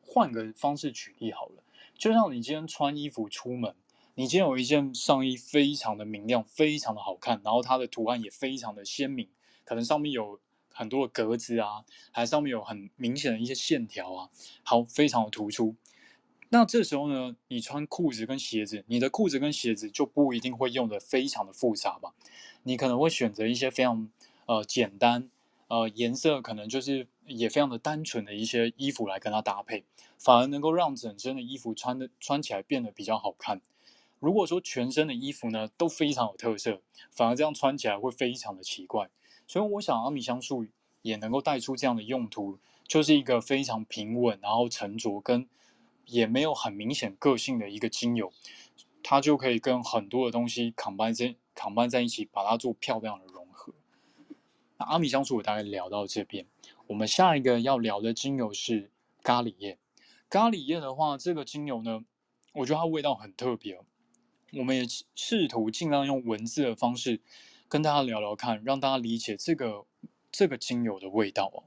[0.03, 1.63] 换个方式举例好了。
[1.97, 3.75] 就像你今天穿衣服出门，
[4.15, 9.27] 你今天有一件上衣非常的明亮，非常的好看，然后它的图案也非常的鲜明，
[9.65, 10.39] 可能上面有
[10.71, 14.29] 很多的格子啊，还上面有很明显的一些线条啊，
[14.63, 15.77] 好，非常的突出。
[16.51, 22.13] 那这时候呢，你穿裤子跟鞋子，你的裤子跟鞋子就不一定会用的非常的复杂吧？
[22.65, 24.11] 你可能会选择一些非常
[24.45, 25.31] 呃简单，
[25.69, 29.85] 呃颜色可能就是也非常的单纯的一些衣服来跟它搭配，
[30.19, 33.63] 反而能够让整身的衣服穿的穿起来变得比较好看。
[34.23, 36.81] 如果说全身的衣服呢都非常有特色，
[37.11, 39.11] 反而这样穿起来会非常的奇怪。
[39.49, 40.65] 所以我想阿米香树
[41.03, 45.49] 也能够带出这样的用途，就是一个非常平稳，然后沉着跟。
[46.07, 48.33] 也没有很明显个性的一个精油，
[49.05, 53.73] 它就可以跟很多的东西 combine 在 combine 在一起，把它做漂亮的融合。
[54.79, 56.45] 那阿米香树我大概聊到这边，
[56.89, 58.91] 我们下一个要聊的精油是
[59.23, 59.79] 咖喱叶。
[60.29, 62.05] 咖喱叶的话，这个精油呢，
[62.55, 63.81] 我觉得它味道很特别。
[64.55, 67.21] 我们也试图尽量用文字的方式
[67.69, 69.87] 跟大家聊聊看，让大家理解这个
[70.31, 71.65] 这个精油的味道哦。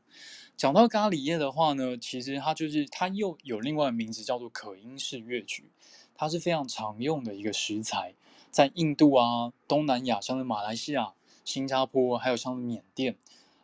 [0.55, 5.71] 讲到咖喱叶的话呢，其实它就是它又有另外的名字叫做可因式越橘，
[6.13, 8.13] 它是非常常用的一个食材，
[8.51, 11.13] 在印度啊、东南亚，像是马来西亚、
[11.43, 13.17] 新加坡，还有像缅甸，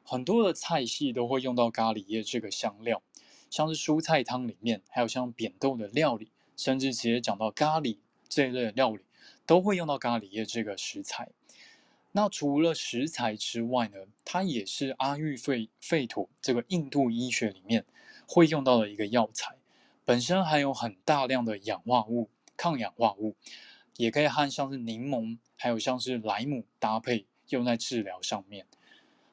[0.03, 3.03] 很多的菜系都会用到咖喱叶这个香料，
[3.52, 9.03] 像是蔬菜汤里面，还有像扁豆的料理，甚至直接讲到咖喱这一类的料理，
[9.45, 11.30] 都会用到咖喱叶这个食材。
[12.13, 17.85] 那除了食材之外呢，它也是阿育吠吠陀这个印度医学里面
[18.27, 19.55] 会用到的一个药材，
[20.03, 23.35] 本身含有很大量的氧化物、抗氧化物，
[23.95, 28.65] 也可以和像是柠檬还有像是莱姆搭配用在治疗上面。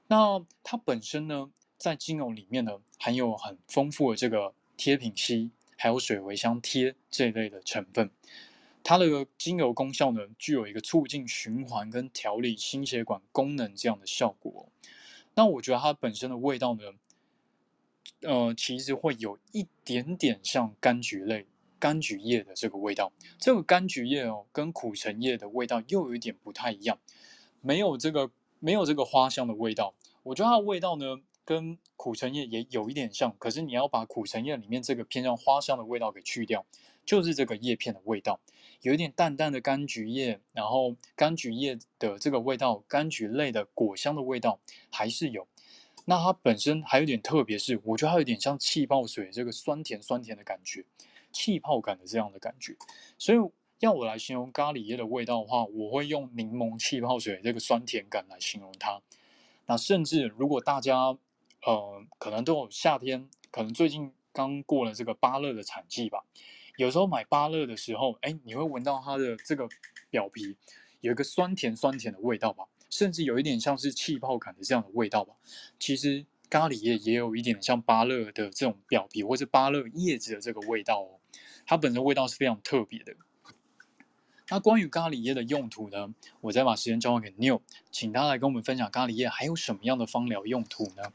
[0.07, 8.09] 那它本身呢，在精油里面呢，含有很丰富的这个贴品烯，还有水茴香贴这一类的成分。
[8.83, 14.69] 它的精油功效呢，具有一个促进循环跟调理心血管功能这样的效果。
[15.35, 16.83] 那我觉得它本身的味道呢，
[18.23, 21.47] 呃，其实会有一点点像柑橘类、
[21.79, 23.13] 柑橘叶的这个味道。
[23.39, 26.99] 这个柑橘叶哦，跟苦橙叶的味道又有一点不太一样，
[27.61, 29.95] 没有这个没有这个花香的味道。
[30.23, 36.67] 我觉得它的味道呢，跟苦橙叶也有一点像，可是你要把苦橙叶里面这个偏向花香的味道给去掉，
[37.05, 38.41] 就是这个叶片的味道。
[38.83, 44.61] 有一点淡淡的柑橘叶，然后柑橘叶的这个味道，柑橘类的果香的味道
[44.91, 45.47] 还是有。
[46.05, 50.85] 那它本身还有点特别，是我觉得它有点像气泡水这个酸甜酸甜的感觉，
[51.33, 52.77] 气泡感的这样的感觉。
[53.19, 53.39] 所以
[53.81, 59.03] 要我来形容咖喱叶的味道的话，我会用柠檬气泡水这个酸甜感来形容它。
[59.67, 61.19] 那甚至如果大家
[61.67, 66.25] 呃可能都有夏天，可能最近刚过了这个芭乐的产季吧。
[66.79, 69.69] 有时候买芭乐的时候，哎，你会闻到它的这个
[70.11, 70.57] 表皮
[71.01, 75.35] 有一个酸甜酸甜的味道吧，甚至有一点像是气泡感的这样的味道吧。
[75.81, 81.19] 其实咖喱叶也有一点像芭乐的这种表皮，或是芭乐叶子的这个味道哦。
[81.67, 83.13] 它本身味道是非常特别的。
[84.49, 87.61] 那关于咖喱叶的用途呢，我再把时间交还给 Neil，
[87.91, 91.13] 请他来跟我们分享咖喱叶还有什么样的芳疗用途呢？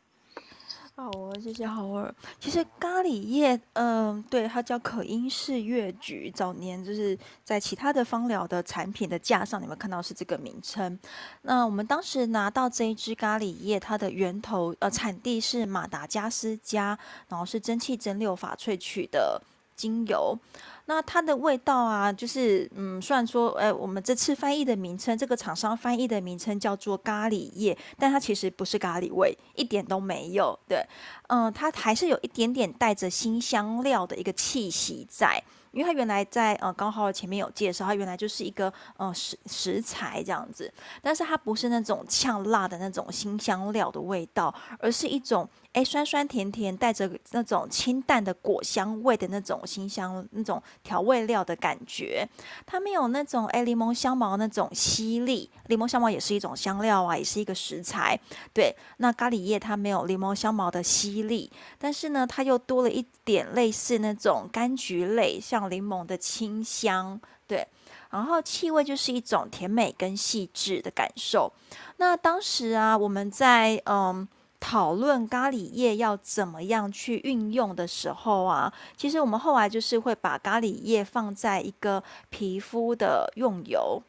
[0.95, 2.13] 好哦，谢谢豪尔。
[2.39, 6.29] 其实咖喱叶，嗯，对，它叫可因式月菊。
[6.29, 10.99] 早年就是在其他的芳疗的产品的架上，你们看到是这个名称。
[11.41, 16.97] 那我们当时拿到这一支咖喱叶，它的源头呃产地是马达加斯加，
[17.27, 19.41] 然后是蒸汽蒸馏法萃取的
[19.83, 20.37] 精油。
[20.85, 30.57] 那它的味道啊，就是嗯，虽然说，哎，我们这次翻译的名称，这个厂商翻译的名称叫做咖喱叶，但它其实不是咖喱味，一点都没有。
[30.67, 30.85] 对，
[31.27, 35.43] 嗯，它还是有一点点带着辛香料的一个气息在。
[35.73, 52.25] 因为它原来在呃，刚好前面有介绍，它原来就是一个呃食食材这样子，但是它不是那种呛辣的那种辛香料的味道，而是一种哎酸酸甜甜带着那种清淡的果香味的那种辛香那种调味料的感觉，
[52.65, 58.17] 它没有那种哎柠檬香茅那种犀利，柠檬香茅也是一种香料啊，也是一个食材，
[58.53, 65.63] 对，那咖喱叶它没有柠檬香茅的犀利，但是呢，它又多了一点类似那种柑橘类像。
[65.73, 67.65] 柠檬的清香，对，
[68.11, 71.51] 然后气味就是一种甜美跟细致的感受。
[71.97, 74.27] 那当时啊，我们在嗯
[74.65, 84.01] 讨论咖喱叶要怎么样去运用的时候啊，其实我们后来就是会把咖喱叶放在一个皮肤的用油。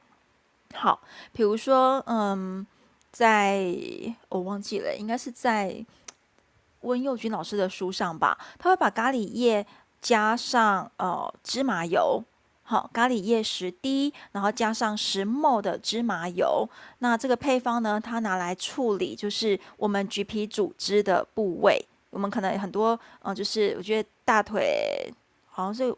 [0.73, 1.01] 好，
[1.33, 2.65] 比如说嗯，
[3.11, 3.75] 在
[4.29, 5.85] 我忘记了，应该是在
[6.83, 9.67] 温佑君老师的书上吧，他会把咖喱叶。
[10.05, 12.23] 加上呃芝麻油，
[12.75, 16.69] 好，咖喱叶十滴，然后加上十 ml 的芝麻油。
[16.99, 21.81] 那这个配方呢，它拿来处理就是我们橘皮组织的部位。
[22.11, 25.09] 我们可能很多，嗯、呃，就是我觉得大腿
[25.47, 25.95] 好像是。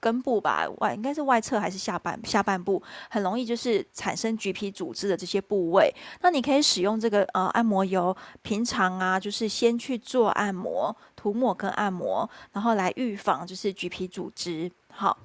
[0.00, 5.94] 根部吧，外应该是外侧还是下半下半部，很容易就是产生橘皮组织的这些部位。
[6.22, 8.12] 那你可以使用这个呃按摩油，
[8.42, 14.68] 平常啊就是先去做按摩、涂抹跟按摩，然后来预防就是橘皮组织。
[14.90, 15.16] 好，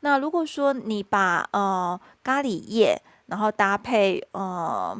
[0.00, 4.96] 那如果说你把呃咖喱叶，然后搭配呃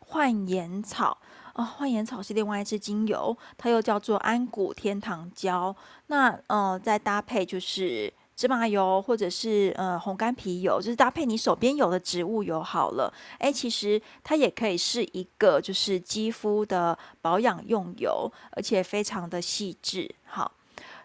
[0.00, 1.16] 幻颜草
[1.52, 5.74] 啊，幻颜草是另外一支精油，它又叫做安谷天堂胶。
[6.08, 8.12] 那呃再搭配就是。
[8.36, 13.10] 芝麻油或者是呃红干皮油，就是搭配你手边有的植物油好了。
[13.38, 20.14] 哎，其实它也可以是一个就是肌肤的保养用油，而且非常的细致。
[20.26, 20.52] 好，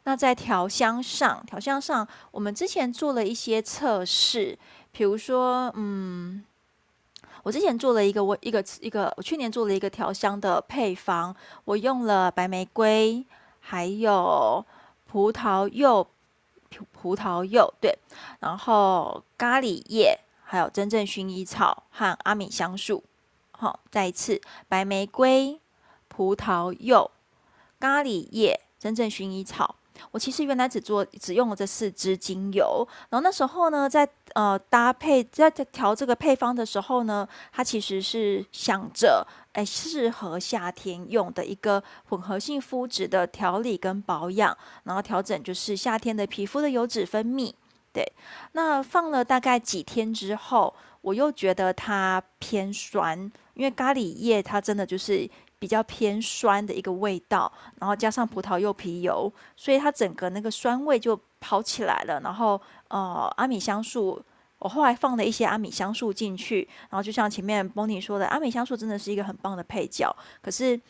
[0.04, 4.58] 那在调香上，调香上我们之前做了一些测试，
[4.92, 6.44] 比如说，嗯，
[7.44, 13.26] 我之前做了一个我一个一个，我去年做了一个调香的配方，我用了白玫瑰，
[13.60, 14.66] 还有
[15.08, 16.08] 葡萄柚。
[16.94, 17.94] 葡萄柚对，
[18.40, 23.04] 然后咖喱叶，还有真正薰衣草和阿米香树。
[23.52, 25.60] 好，再一次，白玫瑰、
[26.08, 27.12] 葡萄柚、
[27.78, 29.76] 咖喱叶、真正薰衣草。
[30.10, 47.54] 我其实原来只做只用了这四支精油，然后那时候呢，在呃搭配在调这个配方的时候呢，它其实是想着哎适合夏天用的一个混合性肤质的调理跟保养，然后调整就是夏天的皮肤的油脂分泌。
[47.94, 48.04] 对，
[48.54, 53.20] 那放了大概几天之后，我又觉得它偏酸，
[53.54, 55.30] 因为咖喱叶它真的就是。
[55.62, 62.20] 比较偏酸的一个味道，然后加上葡萄柚皮油，所以它整个那个酸味就跑起来了。
[62.22, 64.20] 然后呃，阿米香素，
[64.58, 70.12] 我后来放了一些阿米香素进去，然后就像前面 Bonnie 说的，阿米香素真的是一个很棒的配角。
[70.42, 70.82] 可是，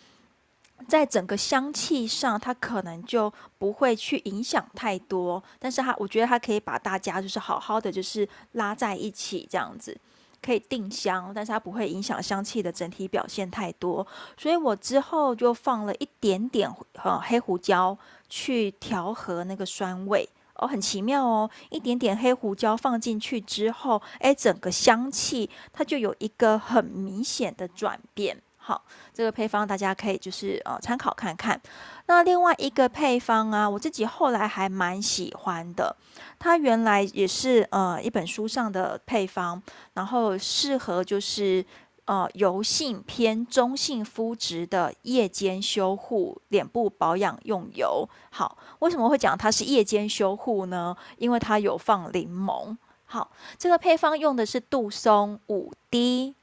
[0.88, 9.98] 在整个香气上，它可能就不会去影响太多，但是它我觉得它可以把大家就是好好的就是拉在一起这样子。
[10.42, 14.06] 可以定香，但是它不会影响香气的整体表现太多，
[14.36, 16.70] 所以我之后就放了一点点
[17.04, 17.98] 呃黑胡椒
[18.28, 28.42] 去调和那个酸味哦，很奇妙哦，一点点黑胡椒放进去之后，哎，整个香气它就有一个很明显的转变。
[28.64, 28.80] 好，
[29.12, 31.60] 这个配方大家可以就是呃参考看看。
[32.06, 35.96] 那另外一个配方啊，我自己后来还蛮喜欢的。
[36.38, 39.62] 它原来也是呃一本书上的配方，
[39.94, 41.66] 然后适合就是
[42.06, 48.08] 呃油性偏中性肤质的夜间修护脸部保养用油。
[48.30, 50.96] 好，为什么会讲它是夜间修护呢？
[51.18, 52.78] 因为它有放柠檬。
[53.06, 56.36] 好，这个配方用的是杜松五滴，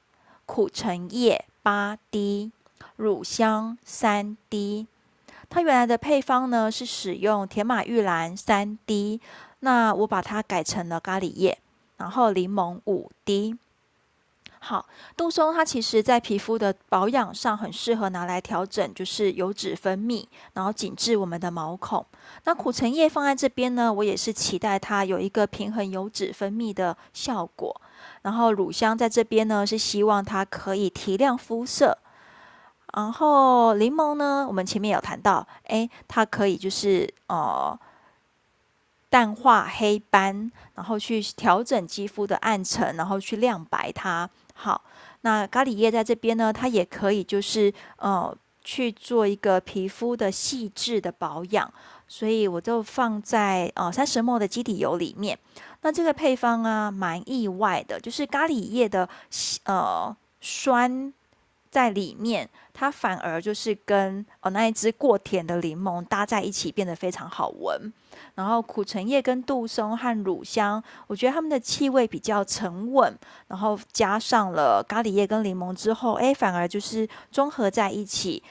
[0.44, 1.46] 苦橙叶。
[1.68, 2.50] 八滴
[2.96, 4.86] 乳香三滴，
[5.50, 9.20] 它原来的配方呢是使用甜马玉兰三滴，
[9.60, 11.58] 那我把它改成了咖喱叶，
[11.98, 13.54] 然后柠檬五滴。
[14.60, 20.24] 好，杜松它其实在皮肤的保养上很适合拿来调整，就是油脂分泌，
[20.54, 22.04] 然后紧致我们的毛孔。
[22.44, 27.78] 那苦橙叶放在这边呢，我也是期待它有一个平衡油脂分泌的效果。
[28.28, 31.96] 然后乳香在这边呢，是希望它可以提亮肤色。
[32.92, 37.74] 然后柠檬呢，我们前面有谈到，哎，它可以就是呃
[39.08, 44.28] 淡化黑斑，然后去调整肌肤的暗沉，然后去亮白它。
[44.52, 44.82] 好，
[45.22, 51.72] 那咖喱叶在这边呢，它也可以就是呃去做一个皮肤的细致的保养。
[52.10, 55.38] 所以我就放在呃三十末的基底油里面。
[55.82, 59.08] 那这个配方啊，蛮意外的，就是咖喱叶的
[59.64, 61.12] 呃酸
[61.70, 67.92] 在里面，它反而就是跟呃那一支过甜的柠檬搭在一起，变得非常好闻。
[68.34, 73.16] 然后苦橙叶跟杜松和乳香，我觉得它们的气味比较沉稳。
[73.46, 78.42] 然后加上了咖喱叶跟柠檬之后，哎，反而就是综合在一起。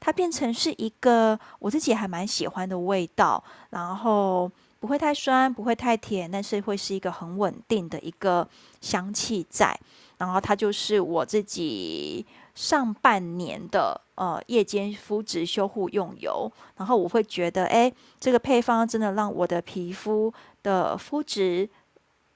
[0.00, 4.50] 它变成是一个我自己还蛮喜欢的味道，然后
[4.84, 8.46] 不会太酸，不会太甜，但是会是一个很稳定的一个
[8.82, 9.74] 香气在。
[10.18, 16.52] 然后它就是我自己上半年的呃夜间肤质修护用油。
[16.76, 17.90] 然后我会觉得，哎，
[18.20, 20.30] 这个配方真的让我的皮肤
[20.62, 21.66] 的肤质，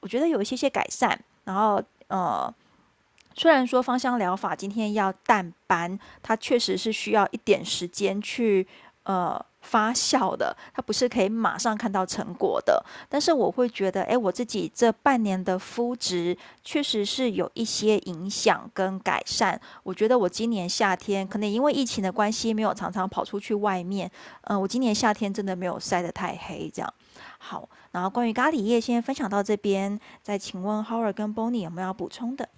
[0.01, 1.23] 我觉得有一些些改善。
[1.45, 2.51] 然后呃。
[3.35, 8.67] 虽然说芳香疗法今天要淡斑，它确实是需要一点时间去
[9.05, 12.83] 呃发酵的，它不是可以马上看到成果的。
[13.07, 19.61] 但是我会觉得，哎，我自己这半年的肤质确实是有一些影响跟改善。
[19.83, 24.11] 我觉得我今年夏天可能因为疫情的关系，没有常常跑出去外面，
[24.45, 26.95] 嗯、我今年夏天真的没有晒得太黑，这样。
[27.37, 32.49] 好，然后关于咖喱叶先分享到这边，再请问 Howard 跟 Bonnie 有没有要补充的？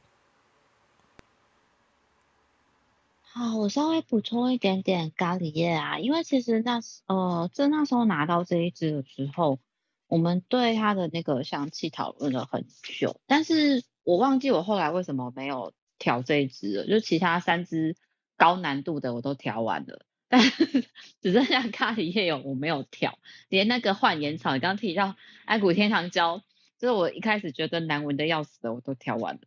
[3.33, 9.61] 好，我稍微补充一点点咖喱叶啊，因为其实那时呃，就那时候拿到这一支的时候，
[10.09, 12.67] 我们对它的那个香气讨论了很
[12.99, 17.97] 久，但是我忘记我后来为什么没有调这一支了，就其他三支
[18.37, 20.85] 高难度的我都调完了，但是
[21.23, 23.17] 只剩下咖喱叶有我没有调，
[23.49, 26.43] 连那个焕颜草，你刚刚提到爱古天堂胶，
[26.79, 29.43] 就是我一开始觉得难闻的要死的，我都调完了。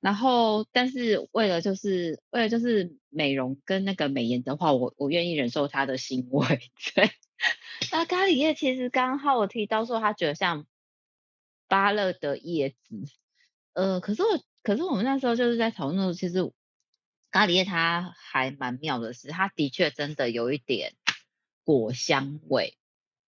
[0.00, 6.60] 然后，但是为了就是为了就是美容跟那个美颜的话，我我愿意忍受它的腥味。
[6.94, 7.10] 对，
[7.90, 10.66] 那咖喱叶其实刚好我提到说，他觉得像
[11.66, 12.76] 芭乐的叶子，
[13.72, 16.52] 呃，可是我可是我们那时候就是在讨论，其实
[17.32, 20.94] 咖喱叶它还蛮妙的是，它的确真的有一点
[21.64, 22.78] 果香味，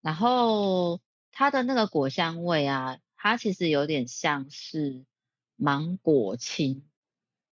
[0.03, 1.01] 然后
[1.33, 5.05] 它的那个果香味啊，它其实有点像是。
[5.61, 6.83] 芒果青，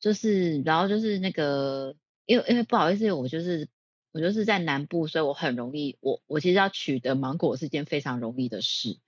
[0.00, 1.94] 就是，然后就是那个，
[2.24, 3.68] 因为因为不好意思，我就是
[4.12, 8.98] 我就是在南部，所以我很容易，我我其实要取得芒果是件非常容易的事。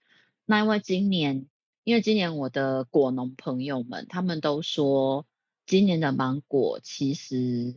[0.44, 1.46] 那因为今年，
[1.82, 5.26] 因为今年我的果农朋友们他们都说，
[5.64, 7.76] 今年的芒果其实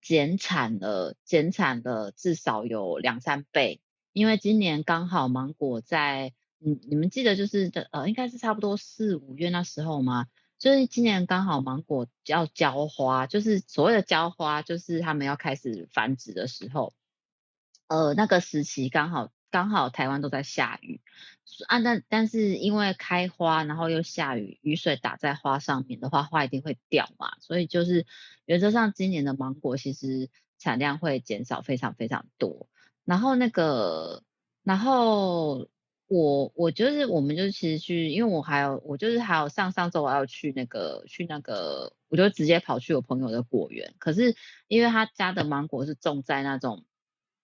[0.00, 3.82] 减产了，减产了至少有两三倍，
[4.14, 10.28] 因为今年刚好芒果在，嗯，你们记得就是呃，应该是差不多四五月那时候吗？
[10.62, 16.94] 就是今年刚好芒果要浇花，就是所谓的浇花，就是他们要开始繁殖的时候，
[17.88, 21.00] 呃，那个时期刚好刚好台湾都在下雨
[21.66, 28.06] 啊，但但是因为开花，然后又下雨，雨水打在花上面的话，花一定会掉嘛，所以就是
[28.44, 30.30] 原则上今年的芒果其实
[30.60, 32.68] 产量会减少非常非常多，
[33.04, 34.22] 然后那个
[34.62, 35.66] 然后。
[36.12, 43.94] 我我就是我们就其实去，因为我还有我就是还有上上周我要去那个去那个，我就直接跑去我朋友的果园。
[43.98, 44.36] 可是
[44.68, 46.84] 因为他家的芒果是种在那种，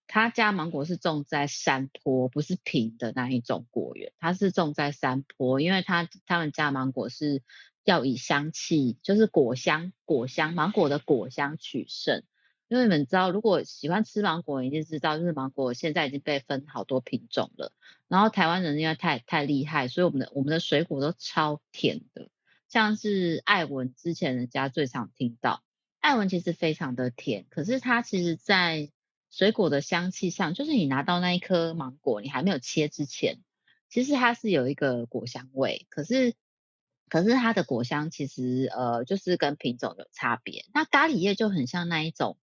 [0.06, 7.42] 他家芒果是种在山坡，不是平的那一种果园，他是种在山坡，因为他他们家芒果是
[7.84, 12.22] 要以香气，就是果香果香芒果的果香取胜。
[12.68, 17.72] 因为你们知道，如果喜欢吃芒果，一定知道，就是芒果现在已经被分好多品种了。
[18.08, 22.28] 然后台湾人因为太太厉害，所以我们的我们的水果都超甜的。
[22.68, 25.62] 像是爱文之前人家最常听到，
[26.00, 28.90] 爱文其实非常的甜，可是它其实在
[29.30, 33.38] 水果的香气上，就是你拿到那一颗芒果，你还没有切之前，
[33.88, 36.34] 其实它是有一个果香味，可是。
[37.10, 40.66] 可是它的果香其实呃就是跟品种有差别。
[40.74, 42.36] 那咖喱叶就很像那一种。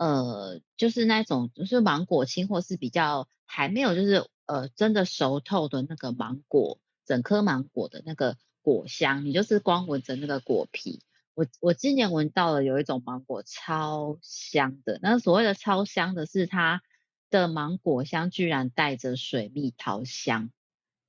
[0.00, 11.02] 呃，就是那种，就是芒果青或是比较还没有，就是呃真的熟透的那个芒果，整颗芒果的那个果香，你就是光闻着那个果皮。
[11.34, 16.80] 我我今年闻到了有一种芒果超香的，那所谓的超香的是它
[17.28, 20.50] 的芒果香居然带着水蜜桃香。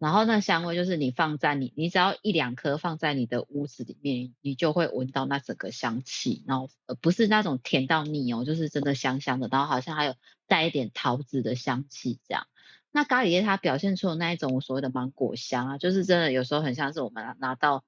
[0.02, 6.44] 然后那香味就是你放在你，你只要一两颗放在你的屋子里面，你就会闻到那整个香气。
[6.48, 9.48] 然后呃不是那种甜到腻哦，就是真的香香的。
[9.52, 10.16] 然后好像还有
[10.48, 12.48] 带一点桃子的香气这样。
[12.92, 17.84] 那咖喱叶它表现出的那一种所谓的芒果香啊，就是真的有时候很像是我们拿到。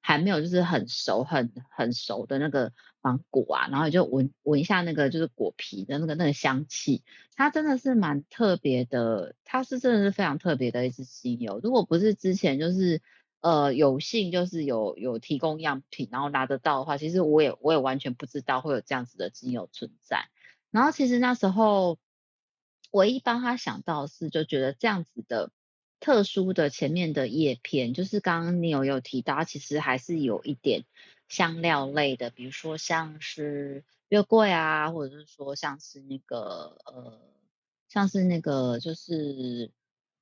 [0.00, 7.02] 还没有就是很熟很很熟的那个芒果啊，然后就闻闻一下那个就是果皮的那个那个香气，
[7.36, 11.60] 它真的是蛮特别的，它是真的是非常特别的一支精油。
[11.62, 13.02] 如果不是之前就是
[13.40, 20.28] 呃有幸就是有有提供样品然后拿得到的话，其实我也我也完全不知道会有这样子的精油存在。
[20.70, 21.98] 然后其实那时候
[22.90, 25.50] 唯一帮他想到是就觉得这样子的。
[26.00, 30.84] 特殊的前面的叶片，就是刚刚你有有提到，其实还是有一点
[31.28, 37.20] 香料类的，比如说像是月桂啊，或者是说像是那个呃，
[37.88, 39.70] 像是那个就是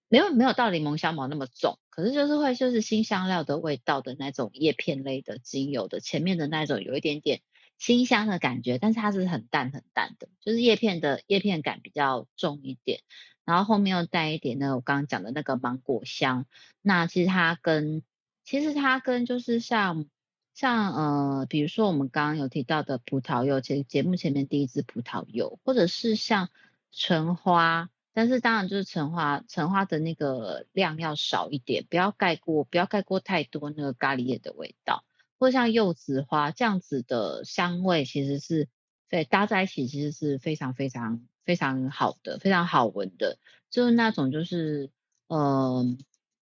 [0.08, 7.42] 没有没有到柠檬香茅那么重，可是就是会就是新香料的味道的那种叶片类的精油的前面的那种有一点点
[7.78, 13.00] 辛香的感觉，但是它是很淡很淡的，就是叶片的叶片感比较重一点。
[13.46, 16.46] 然后后面又带一点呢，我刚刚讲的那个芒果香。
[16.82, 18.02] 那其实它跟，
[18.44, 20.06] 其实它跟就是像
[20.52, 26.48] 像呃，比如说我们刚刚有提到的葡萄柚，其实节目前面第一支葡萄柚，或者是像
[26.90, 35.04] 橙花，但是当然就是橙花，橙花的那个量要少一点，不要盖过，不要盖过太多那个咖喱叶的味道，
[35.38, 38.68] 或者像柚子花这样子的香味，其实是
[39.08, 41.22] 对搭在一起，其实是非常非常。
[41.46, 43.38] 非常好的，非常好闻的，
[43.70, 44.90] 就是那种就是，
[45.28, 45.96] 嗯、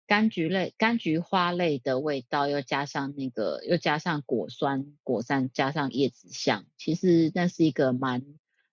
[0.09, 8.25] 柑橘类、柑橘花类的味道，又加上那个，又加上果酸、果酸，加上叶子香，其实那是一个蛮，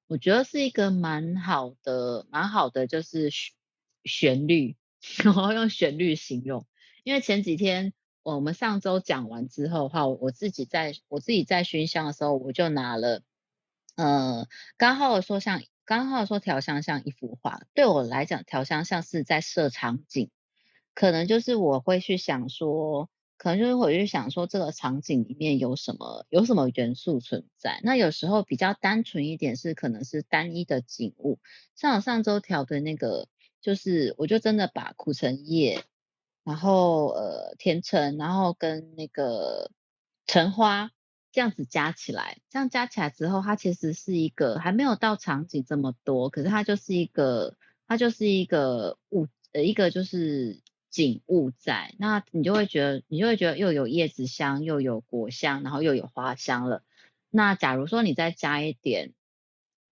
[0.08, 3.30] 我觉得是一个蛮好的、蛮好的，就是
[4.06, 4.78] 旋律，
[5.26, 6.66] 然后用旋律形容。
[7.04, 7.92] 因为前几天
[8.24, 13.22] 我们上周讲完之后的话，我自己在我自己在熏香的时候，我就拿了，
[13.98, 14.48] 呃，
[14.78, 15.62] 刚好我说像。
[15.86, 20.30] 刚好说调香像一幅画，对我来讲，调香像是在设场景，
[20.94, 27.82] 可能就是我会去想说，可能就是会去想说这个场景里面有什么有什么元素存在。
[27.84, 31.40] 那有时候比较单纯一点是可能是单一的景物，
[31.76, 33.28] 像我上周调的那个，
[33.60, 35.84] 就是我就真的把苦橙叶，
[36.46, 39.70] 然后呃甜橙，然后跟那个
[40.26, 40.92] 橙花。
[41.34, 47.58] 这样子加起来，这样加起来之后，它其实是一个还没有到场景这么多，可是它就是一个，
[47.88, 50.62] 它就是一个物，呃，一个就是
[50.92, 56.84] 景物在，那你就会觉得，你就会觉得又有叶子香，又有果香，然后又有花香了。
[57.32, 59.12] 那假如说你再加一点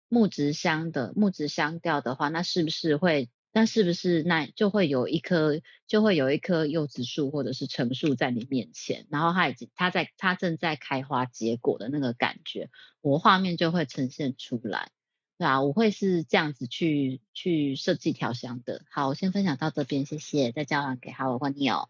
[0.09, 3.29] 木质香的木质香调的话，那是不是会？
[3.57, 12.69] 那是不是那就会有一棵就会有一棵柚子树或者是橙树在你面前，然后它已经它在它正在开花结果的那个感觉，
[13.01, 14.91] 我画面就会呈现出来，
[15.39, 18.85] 对啊，我会是这样子去去设计调香的。
[18.91, 21.89] 好，我先分享到这边，谢谢，再交还给哈喽欢迎哦。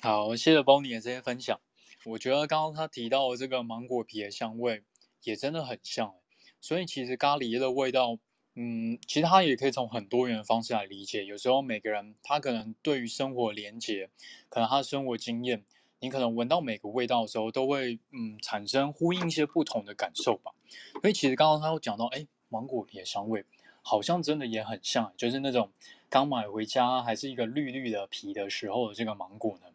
[0.00, 1.60] 好，谢谢 Bonnie 的这些分享。
[2.04, 4.84] 我觉得刚刚他提到的这个芒果皮的香味
[5.24, 6.14] 也真的很像，
[6.60, 8.20] 所以其实咖喱的味道。
[8.54, 11.24] 嗯，其实它也可以从很多元的方式来理解。
[11.24, 14.10] 有时候每个人他可能对于生活连接，
[14.50, 15.64] 可能他的生活经验，
[16.00, 20.52] 你可能闻到每个味道的时候，都会嗯产生呼应一些不同的感受吧。
[21.00, 23.44] 所以其实刚刚他有讲到，哎，芒果皮的香味
[23.80, 25.70] 好像真的也很像，就是那种
[26.10, 29.68] 刚买回家还是一个绿绿的皮的时候的这个芒果呢，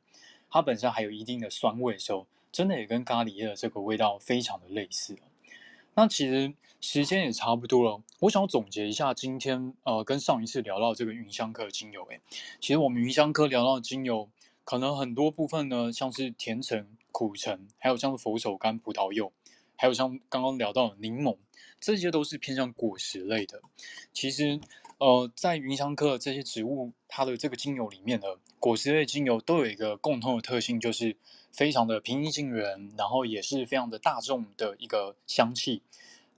[0.51, 5.17] 它本身还有一定的酸味的时候，真的也跟咖喱的这个味道非常的类似。
[5.97, 12.21] 那其实时间也差不多了，我想要总结一下今天呃跟上一次聊到这个芸香科的精油，诶，
[12.61, 14.29] 其实我们芸香科聊到的精油，
[14.63, 19.33] 可能很多部分呢，像是甜橙、苦橙，还有像佛手柑、葡萄柚，
[19.75, 21.35] 还有像刚刚聊到的柠檬，
[21.79, 23.59] 这些都是偏向果实类的。
[24.13, 24.59] 其实
[24.99, 28.27] 呃在芸香科的这些植物，它的这个精油里面呢，
[28.59, 31.17] 果实类精油都有一个共通的特性，就是。
[31.57, 35.81] 非常的平易近人，然后也是非常的大众的一个香气，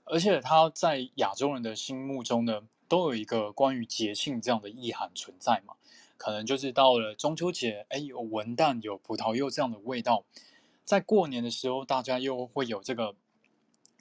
[0.04, 5.74] 而且它在亚洲人的心目中呢，都有一个关于节庆这样的意涵存在嘛。
[6.16, 10.24] 可能就是到了中秋节，哎，有文旦，有葡萄柚这样的味道，
[10.86, 13.14] 在过年的时候，大家又会有这个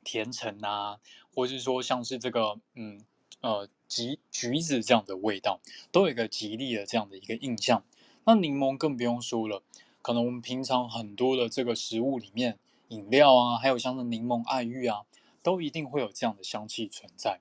[0.06, 1.00] 甜橙啊，
[1.36, 3.04] 或是说像是这个嗯
[3.42, 5.60] 呃橘橘子这样的味道，
[5.92, 7.84] 都有一个吉利的这样的一个印象。
[8.24, 9.62] 那柠檬更不用说了。
[10.02, 12.58] 可能我们平常很多的这个食物里面，
[12.88, 15.02] 饮料啊，还有像是柠檬爱玉啊，
[15.44, 17.40] 都一定会有这样的香气存在。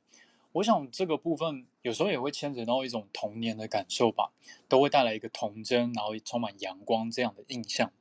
[0.53, 4.33] 我想这个部分有时候也会牵扯到一种童年的感受吧，
[4.67, 7.93] 都会带来一个童真，然后充满阳光这样的印象。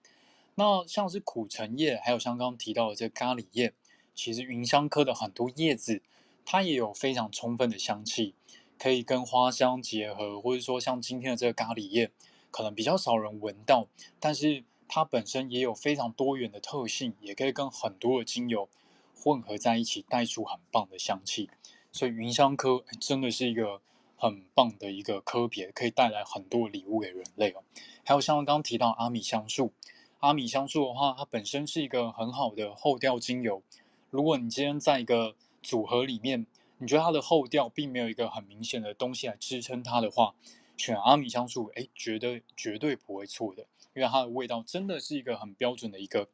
[0.55, 3.73] 那像是苦橙叶，还有像刚刚提到的这个咖喱叶，
[4.15, 6.01] 其实芸香科的很多叶子，
[6.45, 8.33] 它也有非常充分的香气，
[8.79, 12.09] 可以跟花香结合，或者说像今天的这个咖喱叶。
[12.51, 13.87] 可能比较少人闻到，
[14.19, 18.69] 但是它本身也有非常多元的特性，也可以跟很多的精油
[19.15, 21.49] 混合在一起，带出很棒的香气。
[21.91, 23.81] 所以芸香科真的是一个
[24.15, 27.63] 很棒的一个科别，可以带来很多礼物给人类哦。
[28.05, 29.71] 还有像刚刚提到阿米香树，
[30.19, 33.61] 阿米香树的话，它本身是一个很好的后调精油。
[34.09, 36.45] 如果你今天在一个组合里面，
[36.77, 40.35] 你觉得它的后调并没有一个很明显的东西来支撑它的话，
[40.77, 46.29] 选阿米香树，哎，绝对绝对不会错的，因为它的味道真的是一个很标准的一个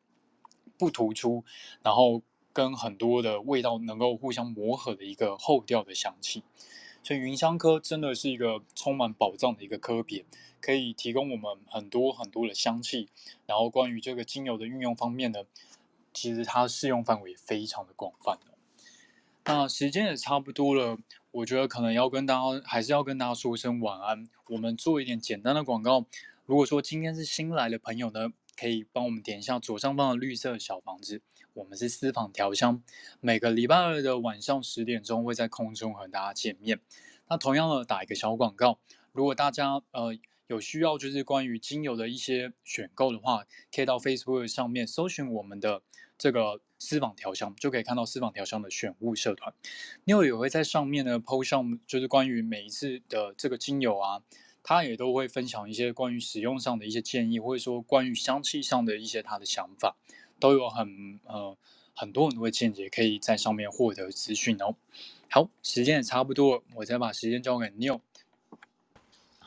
[0.77, 1.43] 不突出，
[1.81, 2.21] 然后
[2.51, 6.43] 跟很多的味道能够互相磨合的一个后调的香气。
[7.01, 10.25] 所以云香科真的是一个充满宝藏的一个科别，
[10.61, 13.09] 可以提供我们很多很多的香气。
[13.45, 15.43] 然后关于这个精油的运用方面呢，
[16.13, 18.53] 其实它适用范围非常的广泛的。
[19.45, 20.97] 那时间也差不多了。
[21.34, 24.30] 我觉得可能要跟大家，还是要跟大家说一声晚安。
[24.49, 26.05] 我们做一点简单的广告。
[26.45, 31.23] 如果说今天是新来的朋友呢，可以帮我们点一下左上方的绿色小房子。
[31.55, 32.84] 我们是私房调香，
[33.19, 36.80] 每个礼拜二的晚上十点钟会在空中和大家见面。
[37.27, 38.77] 那同样的打一个小广告，
[39.11, 40.15] 如果大家呃
[40.45, 45.81] 有需要，就是关于精油的一些选购的话，可以到 Facebook 上面搜寻我们的
[46.18, 46.61] 这个。
[46.80, 49.53] 私房调香就可以看到私房调香的选物社团
[50.06, 54.22] ，Neil 也会在上面呢 po 上，就是关于每一次的这个精油啊，
[54.61, 59.95] 他也都会分享一些关于使用上的一些建议，或者说关于香气上的一些他的想法，
[60.41, 61.57] 都有很呃
[61.95, 64.76] 很多很多的见解，可以在上面获得资讯哦。
[65.30, 68.02] 好，时间也差不多，我再把时间交给 New。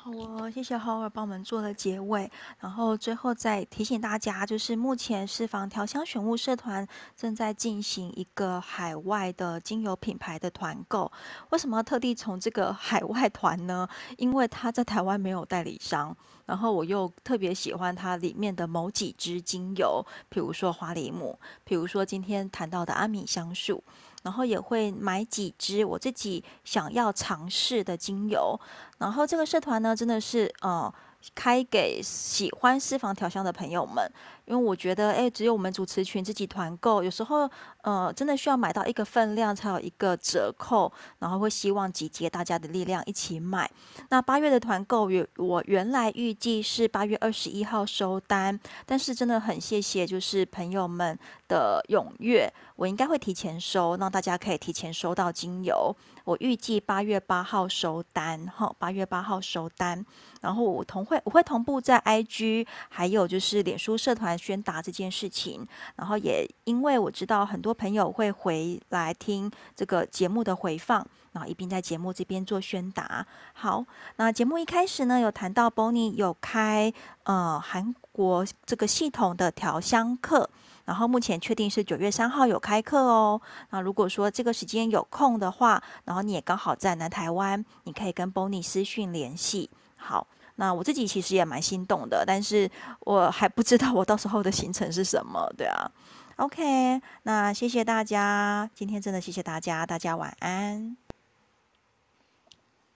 [0.07, 2.31] 好哦，谢谢 Howard 帮我们做了结尾，
[2.61, 11.11] 然后最后再提醒大家，就是目前私房调香选物社团正在进行一个海外的精油品牌的团购。
[11.51, 13.89] 为什么要特地从这个海外团呢？
[14.17, 23.83] 因为它在台湾没有代理商，然后我又特别喜欢它里面的某几支精油，比如说花梨木，比如说今天谈到的阿米香树。
[24.27, 28.59] 然后也会买几支我自己想要尝试的精油，
[28.99, 30.93] 然后这个社团呢，真的是呃
[31.33, 34.05] 开给喜欢私房调香的朋友们，
[34.47, 37.51] 因为我觉得，哎，只有我们主持群自己团购，有时候，
[37.83, 43.71] 呃，真的需要买到一个分量才有一个折扣，然后会希望集结大家的力量一起买。
[44.09, 51.19] 那八月的团购，原我原来预计是八月二十一号收单，但是真的很谢谢，就是朋友们
[51.49, 55.95] 的踊跃，我应该会提前收，让大家可以提前收到精油。
[56.27, 60.05] 我预计八月八号收单，哈，八月八号收单。
[60.41, 65.65] 然后我同会我会同步在 IG，还有就是脸书社团宣达这件事情。
[65.95, 73.25] 然后也因为我知道很多朋友会回来听这个节目的回放，然后一并在节目这边做宣达。
[73.53, 73.85] 好，
[74.17, 76.93] 那节目一开始呢，有谈到 Bonnie 有开
[77.23, 80.51] 呃韩国这个系统的调香课，
[80.87, 83.39] 然后目前确定是九月三号有开课哦。
[83.69, 89.69] 那如果说这个时间有空的话，然后你也刚好在南台湾，你可以跟 Bonnie 私讯联系。
[89.97, 95.91] 好，那我自己其实也蛮心动的，但是我还不知道我到时候的行程是什么，对啊。
[96.37, 100.97] OK，那谢谢大家，今天真的谢谢大家，大家晚安。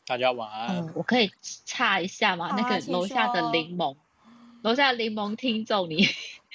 [0.06, 0.76] 大家晚安。
[0.76, 1.32] 嗯，我可以
[1.64, 2.48] 插一下吗？
[2.48, 3.96] 啊、那个楼下的柠檬，
[4.62, 6.06] 楼下的柠檬听众，你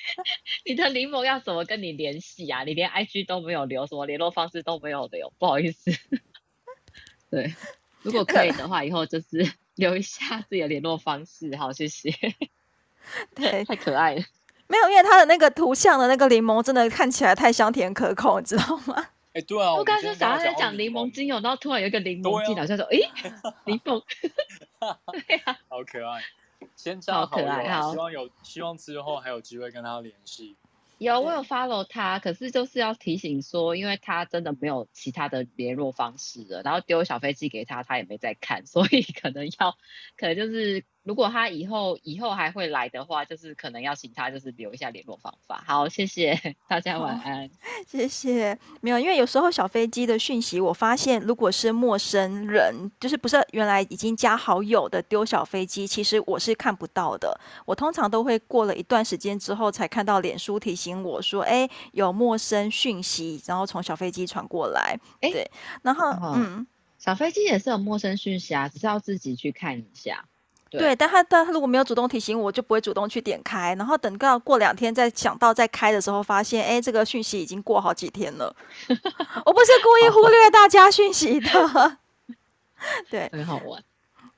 [0.66, 2.64] 你的柠檬要怎么跟你联系啊？
[2.64, 5.92] 你连 IG 都没有留，什么联络方式都没有留，不好意思。
[7.30, 7.54] 对，
[8.02, 9.52] 如果可以的话，以后就是。
[9.76, 12.10] 留一下自己的联络方式，好，谢谢。
[13.36, 14.24] 对，太可爱了。
[14.68, 18.96] 没有，因为它的那个图像的那个柠檬真的看起来太香甜可口，你知道吗？
[19.34, 19.76] 哎、欸，对啊。
[19.76, 23.34] 我刚才想在讲柠檬精油，然后突然有一个柠檬进来，就说：“哎、欸，
[23.66, 24.02] 柠檬。
[25.28, 26.24] 对啊”好可爱。
[26.76, 30.56] 先加好友，好，希望有希望之后还有机会跟他联系。
[30.98, 39.78] 有，我有 follow 他，可是就是要提醒说，因为他真的没有其他的联络方式了，然后丢小飞机给他，他也没在看，所以可能要，
[40.18, 40.84] 可能就是。
[41.06, 45.64] 如果他以后以后还会来的话，就是可能要请他就是留一下联络方法。
[45.68, 47.48] 好，谢谢大家，晚安。
[47.88, 48.58] 谢谢。
[48.82, 57.40] 没有，因为有时候小飞机的讯息，我发现如果是陌生人，就是不是原来已经加好友的丢小飞机，其实我是看不到的。
[57.66, 65.00] 我通常都会过了一段时间之后才看到脸书提醒我说，哎，有陌生讯息，然后从小飞机传过来。
[65.22, 65.48] 哎，对，
[65.84, 66.66] 然后嗯，
[66.98, 70.26] 小飞机也是有陌生讯息啊，只是要自己去看一下。
[70.78, 78.56] 对，对，但他但他如果没有主动提醒我，就不会主动去点开，然后等到过两天再想到再开的时候，发现哎，这个讯息已经过好几天了。
[78.90, 81.98] 我不是故意忽略大家讯息的，
[83.10, 83.82] 对，很好玩。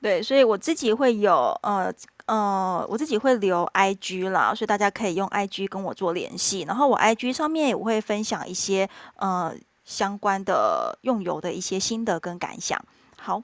[0.00, 1.92] 对，所以我自己会有呃
[2.26, 9.54] 呃，我自己会留 IG 啦，所以大家可以用 IG 跟我做联系，然后我 IG 上面也会分享一些呃
[9.84, 12.80] 相关的用油的一些心得跟感想。
[13.16, 13.42] 好。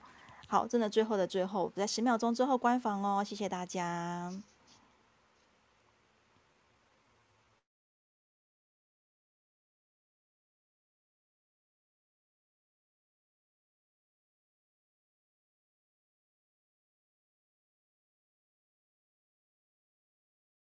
[0.55, 4.31] 好，真的最后的最后，在十秒钟之后关房哦，谢谢大家。